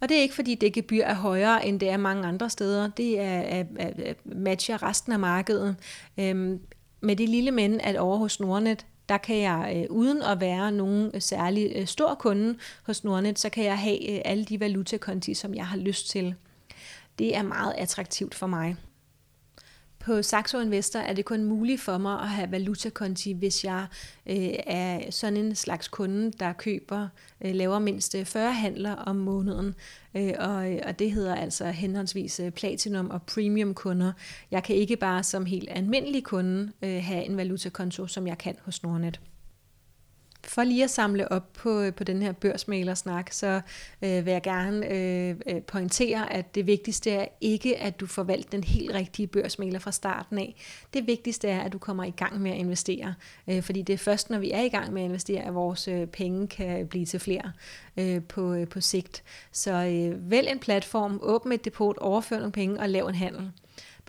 Og 0.00 0.08
det 0.08 0.16
er 0.16 0.20
ikke 0.20 0.34
fordi 0.34 0.54
det 0.54 0.72
gebyr 0.72 1.04
er 1.04 1.14
højere, 1.14 1.66
end 1.66 1.80
det 1.80 1.88
er 1.88 1.96
mange 1.96 2.28
andre 2.28 2.50
steder. 2.50 2.90
Det 2.96 3.20
er, 3.20 3.40
er, 3.40 3.64
er, 3.78 4.14
matcher 4.24 4.82
resten 4.82 5.12
af 5.12 5.18
markedet. 5.18 5.76
Øhm, 6.18 6.60
med 7.00 7.16
det 7.16 7.28
lille 7.28 7.50
men, 7.50 7.80
at 7.80 7.96
over 7.96 8.16
hos 8.16 8.40
Nordnet, 8.40 8.86
der 9.08 9.18
kan 9.18 9.36
jeg 9.36 9.72
øh, 9.76 9.96
uden 9.96 10.22
at 10.22 10.40
være 10.40 10.72
nogen 10.72 11.10
øh, 11.14 11.22
særlig 11.22 11.72
øh, 11.76 11.86
stor 11.86 12.14
kunde 12.14 12.58
hos 12.86 13.04
Nordnet, 13.04 13.38
så 13.38 13.48
kan 13.48 13.64
jeg 13.64 13.78
have 13.78 14.10
øh, 14.10 14.20
alle 14.24 14.44
de 14.44 14.60
valutakonti, 14.60 15.34
som 15.34 15.54
jeg 15.54 15.66
har 15.66 15.76
lyst 15.76 16.10
til. 16.10 16.34
Det 17.18 17.36
er 17.36 17.42
meget 17.42 17.74
attraktivt 17.78 18.34
for 18.34 18.46
mig. 18.46 18.76
På 20.08 20.22
Saxo 20.22 20.60
Investor 20.60 20.98
er 20.98 21.12
det 21.12 21.24
kun 21.24 21.44
muligt 21.44 21.80
for 21.80 21.98
mig 21.98 22.20
at 22.20 22.28
have 22.28 22.50
valutakonti, 22.50 23.32
hvis 23.32 23.64
jeg 23.64 23.86
øh, 24.26 24.54
er 24.66 25.10
sådan 25.10 25.36
en 25.36 25.54
slags 25.54 25.88
kunde, 25.88 26.32
der 26.32 26.52
køber, 26.52 27.08
øh, 27.44 27.54
laver 27.54 27.78
mindst 27.78 28.14
øh, 28.14 28.24
40 28.24 28.52
handler 28.52 28.94
om 28.94 29.16
måneden. 29.16 29.74
Øh, 30.14 30.32
og, 30.38 30.78
og 30.86 30.98
det 30.98 31.12
hedder 31.12 31.34
altså 31.34 31.64
henholdsvis 31.70 32.40
øh, 32.40 32.50
Platinum 32.50 33.10
og 33.10 33.22
Premium 33.22 33.74
kunder. 33.74 34.12
Jeg 34.50 34.62
kan 34.62 34.76
ikke 34.76 34.96
bare 34.96 35.22
som 35.22 35.46
helt 35.46 35.68
almindelig 35.70 36.24
kunde 36.24 36.72
øh, 36.82 37.02
have 37.02 37.24
en 37.24 37.36
valutakonto, 37.36 38.06
som 38.06 38.26
jeg 38.26 38.38
kan 38.38 38.56
hos 38.64 38.82
Nordnet. 38.82 39.20
For 40.48 40.64
lige 40.64 40.84
at 40.84 40.90
samle 40.90 41.32
op 41.32 41.52
på, 41.52 41.80
øh, 41.80 41.94
på 41.94 42.04
den 42.04 42.22
her 42.22 42.32
børsmalersnak, 42.32 43.32
så 43.32 43.60
øh, 44.02 44.26
vil 44.26 44.32
jeg 44.32 44.42
gerne 44.42 44.92
øh, 44.92 45.36
øh, 45.46 45.62
pointere, 45.62 46.32
at 46.32 46.54
det 46.54 46.66
vigtigste 46.66 47.10
er 47.10 47.26
ikke, 47.40 47.78
at 47.78 48.00
du 48.00 48.06
forvalter 48.06 48.50
den 48.50 48.64
helt 48.64 48.94
rigtige 48.94 49.26
børsmaler 49.26 49.78
fra 49.78 49.92
starten 49.92 50.38
af. 50.38 50.54
Det 50.94 51.06
vigtigste 51.06 51.48
er, 51.48 51.60
at 51.60 51.72
du 51.72 51.78
kommer 51.78 52.04
i 52.04 52.10
gang 52.10 52.40
med 52.40 52.50
at 52.50 52.56
investere, 52.56 53.14
øh, 53.48 53.62
fordi 53.62 53.82
det 53.82 53.92
er 53.92 53.98
først, 53.98 54.30
når 54.30 54.38
vi 54.38 54.50
er 54.50 54.62
i 54.62 54.68
gang 54.68 54.92
med 54.92 55.02
at 55.02 55.06
investere, 55.06 55.42
at 55.42 55.54
vores 55.54 55.88
øh, 55.88 56.06
penge 56.06 56.48
kan 56.48 56.86
blive 56.86 57.06
til 57.06 57.20
flere 57.20 57.52
øh, 57.96 58.22
på, 58.22 58.54
øh, 58.54 58.68
på 58.68 58.80
sigt. 58.80 59.22
Så 59.52 59.72
øh, 59.72 60.30
vælg 60.30 60.48
en 60.48 60.58
platform, 60.58 61.18
åbn 61.22 61.52
et 61.52 61.64
depot, 61.64 61.96
overfør 61.98 62.36
nogle 62.36 62.52
penge 62.52 62.80
og 62.80 62.88
lav 62.88 63.06
en 63.06 63.14
handel 63.14 63.50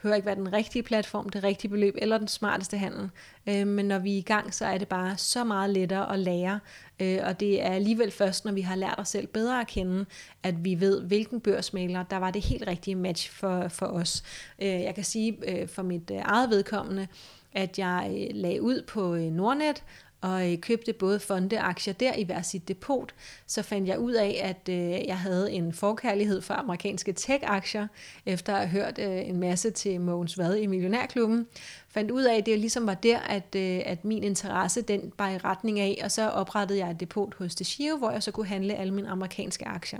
behøver 0.01 0.15
ikke 0.15 0.25
være 0.25 0.35
den 0.35 0.53
rigtige 0.53 0.83
platform, 0.83 1.29
det 1.29 1.43
rigtige 1.43 1.71
beløb 1.71 1.95
eller 1.97 2.17
den 2.17 2.27
smarteste 2.27 2.77
handel. 2.77 3.09
Øh, 3.47 3.67
men 3.67 3.85
når 3.85 3.99
vi 3.99 4.13
er 4.13 4.17
i 4.17 4.21
gang, 4.21 4.53
så 4.53 4.65
er 4.65 4.77
det 4.77 4.88
bare 4.88 5.17
så 5.17 5.43
meget 5.43 5.69
lettere 5.69 6.13
at 6.13 6.19
lære. 6.19 6.59
Øh, 6.99 7.19
og 7.23 7.39
det 7.39 7.62
er 7.62 7.69
alligevel 7.69 8.12
først, 8.12 8.45
når 8.45 8.51
vi 8.51 8.62
har 8.62 8.75
lært 8.75 8.95
os 8.97 9.09
selv 9.09 9.27
bedre 9.27 9.62
at 9.62 9.67
kende, 9.67 10.05
at 10.43 10.65
vi 10.65 10.79
ved, 10.79 11.01
hvilken 11.01 11.41
børsmaler, 11.41 12.03
der 12.03 12.17
var 12.17 12.31
det 12.31 12.41
helt 12.41 12.67
rigtige 12.67 12.95
match 12.95 13.31
for, 13.31 13.67
for 13.67 13.85
os. 13.85 14.23
Øh, 14.62 14.67
jeg 14.67 14.95
kan 14.95 15.03
sige 15.03 15.38
øh, 15.47 15.67
for 15.67 15.81
mit 15.81 16.12
øh, 16.12 16.17
eget 16.17 16.49
vedkommende, 16.49 17.07
at 17.53 17.79
jeg 17.79 18.12
øh, 18.12 18.35
lagde 18.35 18.62
ud 18.62 18.81
på 18.88 19.15
øh, 19.15 19.21
Nordnet, 19.21 19.83
og 20.21 20.51
øh, 20.51 20.58
købte 20.58 20.93
både 20.93 21.19
fondeaktier 21.19 21.93
der 21.93 22.13
i 22.13 22.23
hver 22.23 22.41
sit 22.41 22.67
depot, 22.67 23.13
så 23.47 23.62
fandt 23.62 23.88
jeg 23.88 23.99
ud 23.99 24.13
af, 24.13 24.39
at 24.43 24.69
øh, 24.73 25.08
jeg 25.08 25.17
havde 25.17 25.51
en 25.51 25.73
forkærlighed 25.73 26.41
for 26.41 26.53
amerikanske 26.53 27.13
tech-aktier, 27.13 27.88
efter 28.25 28.55
at 28.55 28.69
have 28.69 28.84
hørt 28.84 28.99
øh, 28.99 29.29
en 29.29 29.39
masse 29.39 29.71
til 29.71 30.01
Mogens 30.01 30.38
Vad 30.38 30.55
i 30.55 30.65
Millionærklubben. 30.65 31.47
Fandt 31.89 32.12
ud 32.12 32.23
af, 32.23 32.38
at 32.38 32.45
det 32.45 32.60
ligesom 32.60 32.88
var 32.88 32.93
der, 32.93 33.19
at, 33.19 33.55
øh, 33.55 33.82
at 33.86 34.05
min 34.05 34.23
interesse 34.23 34.82
den 34.82 35.13
var 35.17 35.29
i 35.29 35.38
retning 35.38 35.79
af, 35.79 36.01
og 36.03 36.12
så 36.12 36.29
oprettede 36.29 36.79
jeg 36.79 36.91
et 36.91 36.99
depot 36.99 37.36
hos 37.36 37.55
DeGiro, 37.55 37.97
hvor 37.97 38.12
jeg 38.12 38.23
så 38.23 38.32
kunne 38.32 38.47
handle 38.47 38.75
alle 38.75 38.93
mine 38.93 39.10
amerikanske 39.10 39.67
aktier. 39.67 39.99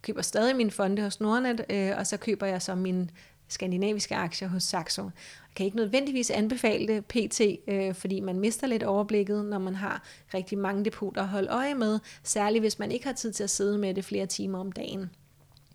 Jeg 0.00 0.02
køber 0.02 0.22
stadig 0.22 0.56
min 0.56 0.70
fonde 0.70 1.02
hos 1.02 1.20
Nordnet, 1.20 1.64
øh, 1.70 1.92
og 1.98 2.06
så 2.06 2.16
køber 2.16 2.46
jeg 2.46 2.62
så 2.62 2.74
min 2.74 3.10
skandinaviske 3.50 4.16
aktier 4.16 4.48
hos 4.48 4.62
Saxo. 4.62 5.02
Jeg 5.02 5.54
kan 5.54 5.66
ikke 5.66 5.76
nødvendigvis 5.76 6.30
anbefale 6.30 6.86
det 6.86 7.04
pt, 7.04 7.40
øh, 7.66 7.94
fordi 7.94 8.20
man 8.20 8.40
mister 8.40 8.66
lidt 8.66 8.82
overblikket, 8.82 9.44
når 9.44 9.58
man 9.58 9.74
har 9.74 10.02
rigtig 10.34 10.58
mange 10.58 10.84
depoter 10.84 11.22
at 11.22 11.28
holde 11.28 11.48
øje 11.48 11.74
med, 11.74 11.98
særligt 12.22 12.62
hvis 12.62 12.78
man 12.78 12.92
ikke 12.92 13.06
har 13.06 13.12
tid 13.12 13.32
til 13.32 13.44
at 13.44 13.50
sidde 13.50 13.78
med 13.78 13.94
det 13.94 14.04
flere 14.04 14.26
timer 14.26 14.58
om 14.58 14.72
dagen. 14.72 15.10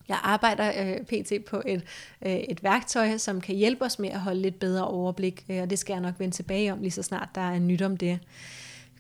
Jeg 0.08 0.20
arbejder 0.24 0.72
øh, 0.86 1.02
pt. 1.06 1.46
på 1.46 1.62
et, 1.66 1.84
øh, 2.26 2.36
et 2.36 2.64
værktøj, 2.64 3.18
som 3.18 3.42
kan 3.42 3.56
hjælpe 3.56 3.86
os 3.86 4.00
med 4.00 4.10
at 4.10 4.20
holde 4.20 4.42
lidt 4.42 4.60
bedre 4.60 4.88
overblik, 4.88 5.46
øh, 5.50 5.62
og 5.62 5.70
det 5.70 5.80
skal 5.80 5.94
jeg 5.94 6.02
nok 6.02 6.20
vende 6.20 6.36
tilbage 6.36 6.74
om 6.74 6.82
lige 6.82 6.92
så 6.92 7.04
snart 7.04 7.30
der 7.36 7.42
er 7.42 7.60
nyt 7.60 7.82
om 7.82 7.98
det. 7.98 8.20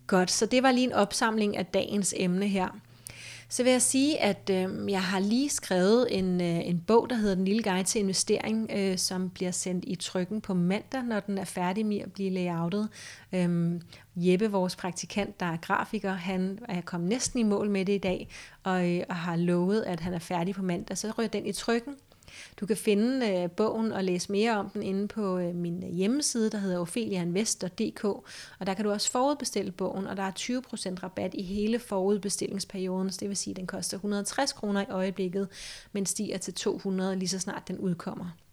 Godt, 0.07 0.31
så 0.31 0.45
det 0.45 0.63
var 0.63 0.71
lige 0.71 0.87
en 0.87 0.93
opsamling 0.93 1.57
af 1.57 1.65
dagens 1.65 2.13
emne 2.17 2.47
her. 2.47 2.79
Så 3.49 3.63
vil 3.63 3.71
jeg 3.71 3.81
sige, 3.81 4.21
at 4.21 4.49
øh, 4.51 4.91
jeg 4.91 5.03
har 5.03 5.19
lige 5.19 5.49
skrevet 5.49 6.07
en, 6.17 6.41
øh, 6.41 6.67
en 6.67 6.83
bog, 6.87 7.09
der 7.09 7.15
hedder 7.15 7.35
Den 7.35 7.45
lille 7.45 7.63
guide 7.63 7.83
til 7.83 8.01
investering, 8.01 8.71
øh, 8.73 8.97
som 8.97 9.29
bliver 9.29 9.51
sendt 9.51 9.85
i 9.87 9.95
trykken 9.95 10.41
på 10.41 10.53
mandag, 10.53 11.03
når 11.03 11.19
den 11.19 11.37
er 11.37 11.45
færdig 11.45 11.85
med 11.85 11.99
at 11.99 12.13
blive 12.13 12.29
layoutet. 12.29 12.89
Øh, 13.33 13.81
Jeppe, 14.15 14.51
vores 14.51 14.75
praktikant, 14.75 15.39
der 15.39 15.45
er 15.45 15.57
grafiker, 15.57 16.13
han 16.13 16.59
er 16.69 16.81
kommet 16.81 17.09
næsten 17.09 17.39
i 17.39 17.43
mål 17.43 17.69
med 17.69 17.85
det 17.85 17.93
i 17.93 17.97
dag, 17.97 18.27
og, 18.63 18.89
øh, 18.89 19.03
og 19.09 19.15
har 19.15 19.35
lovet, 19.35 19.83
at 19.83 19.99
han 19.99 20.13
er 20.13 20.19
færdig 20.19 20.55
på 20.55 20.61
mandag. 20.61 20.97
Så 20.97 21.11
ryger 21.17 21.29
den 21.29 21.45
i 21.45 21.51
trykken, 21.51 21.95
du 22.59 22.65
kan 22.65 22.77
finde 22.77 23.29
øh, 23.29 23.51
bogen 23.51 23.91
og 23.91 24.03
læse 24.03 24.31
mere 24.31 24.57
om 24.57 24.69
den 24.69 24.83
inde 24.83 25.07
på 25.07 25.37
øh, 25.37 25.55
min 25.55 25.83
hjemmeside, 25.83 26.49
der 26.49 26.57
hedder 26.57 26.79
opheliainvest.dk, 26.79 28.03
og 28.03 28.67
der 28.67 28.73
kan 28.73 28.85
du 28.85 28.91
også 28.91 29.11
forudbestille 29.11 29.71
bogen, 29.71 30.07
og 30.07 30.17
der 30.17 30.23
er 30.23 30.31
20% 30.31 31.03
rabat 31.03 31.33
i 31.33 31.41
hele 31.41 31.79
forudbestillingsperioden, 31.79 33.11
så 33.11 33.17
det 33.19 33.29
vil 33.29 33.37
sige, 33.37 33.51
at 33.51 33.57
den 33.57 33.67
koster 33.67 33.97
160 33.97 34.53
kroner 34.53 34.81
i 34.81 34.89
øjeblikket, 34.89 35.47
men 35.91 36.05
stiger 36.05 36.37
til 36.37 36.53
200 36.53 37.15
lige 37.15 37.29
så 37.29 37.39
snart 37.39 37.67
den 37.67 37.77
udkommer. 37.77 38.44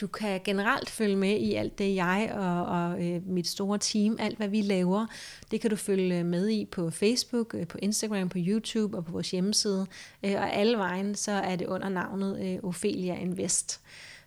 Du 0.00 0.06
kan 0.06 0.40
generelt 0.44 0.90
følge 0.90 1.16
med 1.16 1.40
i 1.40 1.54
alt 1.54 1.78
det, 1.78 1.94
jeg 1.94 2.32
og, 2.34 2.66
og 2.66 3.04
øh, 3.04 3.26
mit 3.26 3.46
store 3.46 3.78
team, 3.78 4.16
alt 4.20 4.36
hvad 4.36 4.48
vi 4.48 4.62
laver. 4.62 5.06
Det 5.50 5.60
kan 5.60 5.70
du 5.70 5.76
følge 5.76 6.24
med 6.24 6.48
i 6.48 6.64
på 6.64 6.90
Facebook, 6.90 7.54
øh, 7.54 7.66
på 7.66 7.78
Instagram, 7.82 8.28
på 8.28 8.38
YouTube 8.40 8.96
og 8.96 9.04
på 9.04 9.12
vores 9.12 9.30
hjemmeside. 9.30 9.86
Øh, 10.22 10.32
og 10.34 10.54
alle 10.54 10.78
vejen, 10.78 11.14
så 11.14 11.32
er 11.32 11.56
det 11.56 11.66
under 11.66 11.88
navnet 11.88 12.40
øh, 12.44 12.58
Ophelia 12.62 13.14
Invest. 13.14 13.80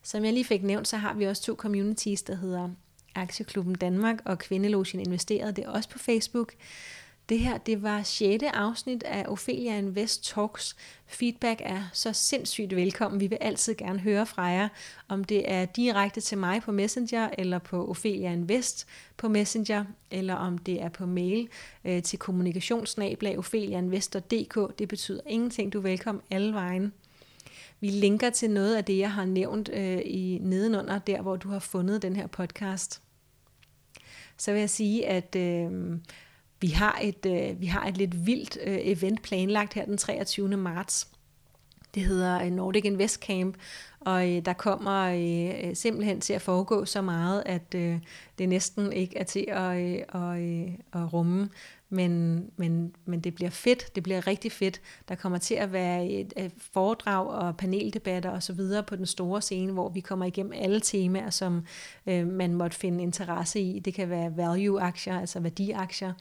Som 0.03 0.25
jeg 0.25 0.33
lige 0.33 0.45
fik 0.45 0.63
nævnt, 0.63 0.87
så 0.87 0.97
har 0.97 1.13
vi 1.13 1.25
også 1.25 1.43
to 1.43 1.55
communities, 1.55 2.23
der 2.23 2.35
hedder 2.35 2.69
Aktieklubben 3.15 3.75
Danmark 3.75 4.19
og 4.25 4.39
Kvindelogien 4.39 5.05
Investeret. 5.05 5.55
Det 5.55 5.65
er 5.65 5.69
også 5.69 5.89
på 5.89 5.99
Facebook. 5.99 6.53
Det 7.29 7.39
her, 7.39 7.57
det 7.57 7.83
var 7.83 8.03
6. 8.03 8.43
afsnit 8.53 9.03
af 9.03 9.25
Ophelia 9.27 9.77
Invest 9.77 10.25
Talks. 10.25 10.75
Feedback 11.05 11.61
er 11.63 11.89
så 11.93 12.13
sindssygt 12.13 12.75
velkommen. 12.75 13.19
Vi 13.19 13.27
vil 13.27 13.37
altid 13.41 13.75
gerne 13.75 13.99
høre 13.99 14.25
fra 14.25 14.43
jer, 14.43 14.69
om 15.07 15.23
det 15.23 15.51
er 15.51 15.65
direkte 15.65 16.21
til 16.21 16.37
mig 16.37 16.61
på 16.61 16.71
Messenger, 16.71 17.29
eller 17.37 17.59
på 17.59 17.89
Ophelia 17.89 18.33
Invest 18.33 18.87
på 19.17 19.29
Messenger, 19.29 19.85
eller 20.11 20.35
om 20.35 20.57
det 20.57 20.81
er 20.81 20.89
på 20.89 21.05
mail 21.05 21.49
øh, 21.85 22.03
til 22.03 22.19
kommunikationsnablag 22.19 23.37
opheliainvestor.dk. 23.37 24.79
Det 24.79 24.87
betyder 24.87 25.21
ingenting. 25.27 25.73
Du 25.73 25.77
er 25.77 25.83
velkommen 25.83 26.21
alle 26.31 26.53
vejen. 26.53 26.93
Vi 27.79 27.89
linker 27.89 28.29
til 28.29 28.49
noget 28.49 28.75
af 28.75 28.85
det, 28.85 28.97
jeg 28.97 29.11
har 29.11 29.25
nævnt 29.25 29.69
øh, 29.73 30.01
i 30.05 30.39
nedenunder, 30.41 30.99
der 30.99 31.21
hvor 31.21 31.35
du 31.35 31.49
har 31.49 31.59
fundet 31.59 32.01
den 32.01 32.15
her 32.15 32.27
podcast. 32.27 33.01
Så 34.37 34.51
vil 34.51 34.59
jeg 34.59 34.69
sige, 34.69 35.07
at 35.07 35.35
øh, 35.35 35.97
vi 36.61 36.67
har 36.67 36.99
et, 37.01 37.25
øh, 37.25 37.61
vi 37.61 37.65
har 37.65 37.87
et 37.87 37.97
lidt 37.97 38.25
vildt 38.25 38.57
øh, 38.63 38.77
event 38.81 39.21
planlagt 39.21 39.73
her 39.73 39.85
den 39.85 39.97
23. 39.97 40.57
marts. 40.57 41.07
Det 41.97 42.05
hedder 42.05 42.43
øh, 42.43 42.51
Nordic 42.51 42.85
Invest 42.85 43.21
Camp, 43.21 43.55
og 43.99 44.29
øh, 44.29 44.45
der 44.45 44.53
kommer 44.53 45.03
øh, 45.03 45.69
øh, 45.69 45.75
simpelthen 45.75 46.21
til 46.21 46.33
at 46.33 46.41
foregå 46.41 46.85
så 46.85 47.01
meget, 47.01 47.43
at 47.45 47.75
øh, 47.75 47.99
det 48.37 48.49
næsten 48.49 48.93
ikke 48.93 49.17
er 49.17 49.23
til 49.23 49.45
at, 49.47 49.77
øh, 49.77 50.01
at, 50.13 50.41
øh, 50.41 50.67
at 50.93 51.13
rumme. 51.13 51.49
Men, 51.89 52.43
men, 52.57 52.95
men 53.05 53.19
det 53.19 53.35
bliver 53.35 53.49
fedt, 53.49 53.95
det 53.95 54.03
bliver 54.03 54.27
rigtig 54.27 54.51
fedt. 54.51 54.81
Der 55.09 55.15
kommer 55.15 55.37
til 55.37 55.55
at 55.55 55.73
være 55.73 56.07
et, 56.07 56.33
et 56.37 56.51
foredrag 56.73 57.27
og 57.27 57.57
paneldebatter 57.57 58.29
og 58.29 58.43
så 58.43 58.53
videre 58.53 58.83
på 58.83 58.95
den 58.95 59.05
store 59.05 59.41
scene, 59.41 59.73
hvor 59.73 59.89
vi 59.89 59.99
kommer 59.99 60.25
igennem 60.25 60.53
alle 60.55 60.79
temaer, 60.79 61.29
som 61.29 61.65
øh, 62.07 62.27
man 62.27 62.53
måtte 62.53 62.77
finde 62.77 63.03
interesse 63.03 63.59
i. 63.59 63.79
Det 63.79 63.93
kan 63.93 64.09
være 64.09 64.37
value-aktier, 64.37 65.19
altså 65.19 65.39
værdiaktier. 65.39 66.13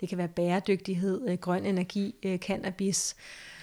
Det 0.00 0.08
kan 0.08 0.18
være 0.18 0.28
bæredygtighed, 0.28 1.28
øh, 1.28 1.38
grøn 1.38 1.66
energi, 1.66 2.14
øh, 2.22 2.38
cannabis. 2.38 3.16
Øh, 3.18 3.53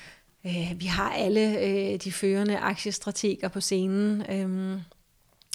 Øh, 0.45 0.73
vi 0.77 0.85
har 0.85 1.11
alle 1.11 1.59
øh, 1.59 1.99
de 1.99 2.11
førende 2.11 2.57
aktiestrateger 2.57 3.47
på 3.47 3.61
scenen. 3.61 4.21
Øh, 4.31 4.79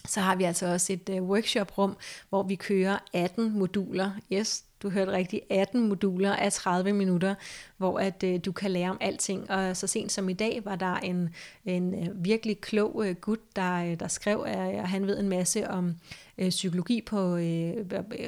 så 0.06 0.20
har 0.20 0.36
vi 0.36 0.44
altså 0.44 0.66
også 0.66 0.92
et 0.92 1.08
øh, 1.08 1.22
workshop-rum, 1.22 1.96
hvor 2.28 2.42
vi 2.42 2.54
kører 2.54 2.98
18 3.12 3.58
moduler. 3.58 4.10
Yes, 4.32 4.64
du 4.82 4.90
hørte 4.90 5.12
rigtigt, 5.12 5.42
18 5.50 5.88
moduler 5.88 6.32
af 6.32 6.52
30 6.52 6.92
minutter, 6.92 7.34
hvor 7.76 7.98
at 7.98 8.22
øh, 8.22 8.40
du 8.44 8.52
kan 8.52 8.70
lære 8.70 8.90
om 8.90 8.98
alting. 9.00 9.50
Og 9.50 9.76
så 9.76 9.86
sent 9.86 10.12
som 10.12 10.28
i 10.28 10.32
dag 10.32 10.60
var 10.64 10.76
der 10.76 10.96
en, 10.96 11.28
en 11.64 11.94
øh, 11.94 12.24
virkelig 12.24 12.60
klog 12.60 13.02
øh, 13.06 13.14
gut, 13.14 13.56
der, 13.56 13.74
øh, 13.74 14.00
der 14.00 14.08
skrev, 14.08 14.44
øh, 14.48 14.56
at 14.56 14.88
han 14.88 15.06
ved 15.06 15.18
en 15.18 15.28
masse 15.28 15.70
om 15.70 15.94
uh, 16.38 16.48
psykologi 16.48 17.00
på 17.00 17.36
øh, 17.36 17.72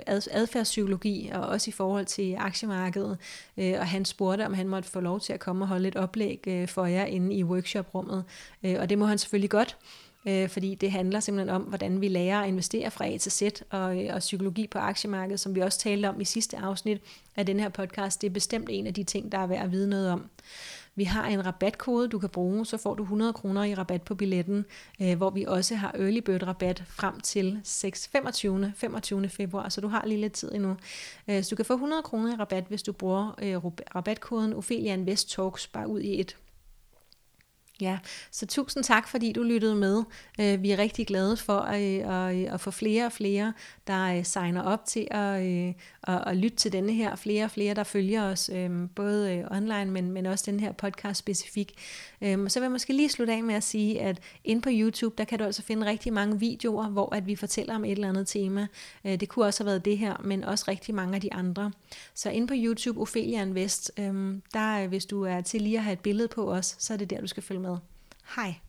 adfærdspsykologi, 0.06 1.30
og 1.34 1.40
også 1.40 1.70
i 1.70 1.72
forhold 1.72 2.06
til 2.06 2.34
aktiemarkedet. 2.38 3.18
Uh, 3.56 3.64
og 3.78 3.86
han 3.86 4.04
spurgte, 4.04 4.46
om 4.46 4.54
han 4.54 4.68
måtte 4.68 4.88
få 4.88 5.00
lov 5.00 5.20
til 5.20 5.32
at 5.32 5.40
komme 5.40 5.64
og 5.64 5.68
holde 5.68 5.88
et 5.88 5.96
oplæg 5.96 6.66
for 6.68 6.86
jer 6.86 7.04
inde 7.04 7.34
i 7.34 7.44
workshop-rummet. 7.44 8.24
Og 8.62 8.90
det 8.90 8.98
må 8.98 9.06
han 9.06 9.18
selvfølgelig 9.18 9.50
godt 9.50 9.76
øh, 10.28 10.48
fordi 10.48 10.74
det 10.74 10.90
handler 10.90 11.20
simpelthen 11.20 11.56
om, 11.56 11.62
hvordan 11.62 12.00
vi 12.00 12.08
lærer 12.08 12.40
at 12.40 12.48
investere 12.48 12.90
fra 12.90 13.06
A 13.06 13.16
til 13.16 13.32
Z, 13.32 13.42
og, 13.70 13.96
og 14.10 14.18
psykologi 14.18 14.66
på 14.66 14.78
aktiemarkedet, 14.78 15.40
som 15.40 15.54
vi 15.54 15.60
også 15.60 15.78
talte 15.78 16.08
om 16.08 16.20
i 16.20 16.24
sidste 16.24 16.58
afsnit 16.58 17.00
af 17.36 17.46
den 17.46 17.60
her 17.60 17.68
podcast. 17.68 18.20
Det 18.22 18.26
er 18.26 18.32
bestemt 18.32 18.68
en 18.70 18.86
af 18.86 18.94
de 18.94 19.04
ting, 19.04 19.32
der 19.32 19.38
er 19.38 19.46
værd 19.46 19.64
at 19.64 19.72
vide 19.72 19.88
noget 19.88 20.10
om. 20.10 20.30
Vi 20.98 21.04
har 21.04 21.26
en 21.26 21.46
rabatkode, 21.46 22.08
du 22.08 22.18
kan 22.18 22.28
bruge, 22.28 22.66
så 22.66 22.76
får 22.76 22.94
du 22.94 23.02
100 23.02 23.32
kroner 23.32 23.64
i 23.64 23.74
rabat 23.74 24.02
på 24.02 24.14
billetten, 24.14 24.64
øh, 25.02 25.16
hvor 25.16 25.30
vi 25.30 25.44
også 25.44 25.74
har 25.74 25.94
early 25.98 26.18
bird 26.18 26.46
rabat 26.46 26.82
frem 26.86 27.20
til 27.20 27.60
6, 27.64 28.08
25. 28.08 28.72
25. 28.76 29.28
februar, 29.28 29.68
så 29.68 29.80
du 29.80 29.88
har 29.88 30.06
lige 30.06 30.20
lidt 30.20 30.32
tid 30.32 30.54
endnu. 30.54 30.76
Øh, 31.28 31.42
så 31.42 31.50
du 31.50 31.56
kan 31.56 31.64
få 31.64 31.74
100 31.74 32.02
kroner 32.02 32.32
i 32.32 32.36
rabat, 32.36 32.64
hvis 32.68 32.82
du 32.82 32.92
bruger 32.92 33.34
øh, 33.42 33.64
rabatkoden 33.96 34.52
Ophelia 34.52 34.92
Invest 34.92 35.30
Talks 35.30 35.66
bare 35.66 35.88
ud 35.88 36.00
i 36.00 36.20
et. 36.20 36.36
Ja, 37.80 37.98
så 38.30 38.46
tusind 38.46 38.84
tak, 38.84 39.08
fordi 39.08 39.32
du 39.32 39.42
lyttede 39.42 39.74
med. 39.74 40.02
Øh, 40.40 40.62
vi 40.62 40.70
er 40.70 40.78
rigtig 40.78 41.06
glade 41.06 41.36
for 41.36 41.60
øh, 41.60 42.28
at, 42.28 42.36
øh, 42.36 42.54
at, 42.54 42.60
få 42.60 42.70
flere 42.70 43.06
og 43.06 43.12
flere, 43.12 43.52
der 43.86 44.22
signer 44.22 44.62
op 44.62 44.86
til 44.86 45.08
at, 45.10 45.42
at, 46.02 46.22
at 46.26 46.36
lytte 46.36 46.56
til 46.56 46.72
denne 46.72 46.92
her. 46.92 47.16
Flere 47.16 47.44
og 47.44 47.50
flere, 47.50 47.74
der 47.74 47.84
følger 47.84 48.24
os, 48.24 48.50
både 48.96 49.48
online, 49.50 49.84
men, 49.84 50.12
men 50.12 50.26
også 50.26 50.50
den 50.50 50.60
her 50.60 50.72
podcast 50.72 51.18
specifik. 51.18 51.74
Øhm, 52.22 52.48
så 52.48 52.60
vil 52.60 52.64
jeg 52.64 52.72
måske 52.72 52.92
lige 52.92 53.08
slutte 53.08 53.32
af 53.32 53.42
med 53.42 53.54
at 53.54 53.62
sige, 53.62 54.00
at 54.00 54.20
inde 54.44 54.62
på 54.62 54.70
YouTube, 54.72 55.14
der 55.18 55.24
kan 55.24 55.38
du 55.38 55.44
altså 55.44 55.62
finde 55.62 55.86
rigtig 55.86 56.12
mange 56.12 56.40
videoer, 56.40 56.88
hvor 56.88 57.14
at 57.14 57.26
vi 57.26 57.36
fortæller 57.36 57.74
om 57.74 57.84
et 57.84 57.92
eller 57.92 58.08
andet 58.08 58.26
tema. 58.26 58.66
Det 59.04 59.28
kunne 59.28 59.46
også 59.46 59.64
have 59.64 59.66
været 59.66 59.84
det 59.84 59.98
her, 59.98 60.16
men 60.24 60.44
også 60.44 60.64
rigtig 60.68 60.94
mange 60.94 61.14
af 61.14 61.20
de 61.20 61.32
andre. 61.32 61.72
Så 62.14 62.30
inde 62.30 62.46
på 62.46 62.54
YouTube, 62.56 63.00
Ophelia 63.00 63.42
Invest, 63.42 63.92
øhm, 63.98 64.42
der 64.54 64.86
hvis 64.86 65.06
du 65.06 65.22
er 65.22 65.40
til 65.40 65.62
lige 65.62 65.76
at 65.76 65.84
have 65.84 65.92
et 65.92 66.00
billede 66.00 66.28
på 66.28 66.52
os, 66.52 66.76
så 66.78 66.92
er 66.92 66.96
det 66.96 67.10
der, 67.10 67.20
du 67.20 67.26
skal 67.26 67.42
følge 67.42 67.60
med 67.60 67.67
med. 68.36 68.44
Hej. 68.44 68.67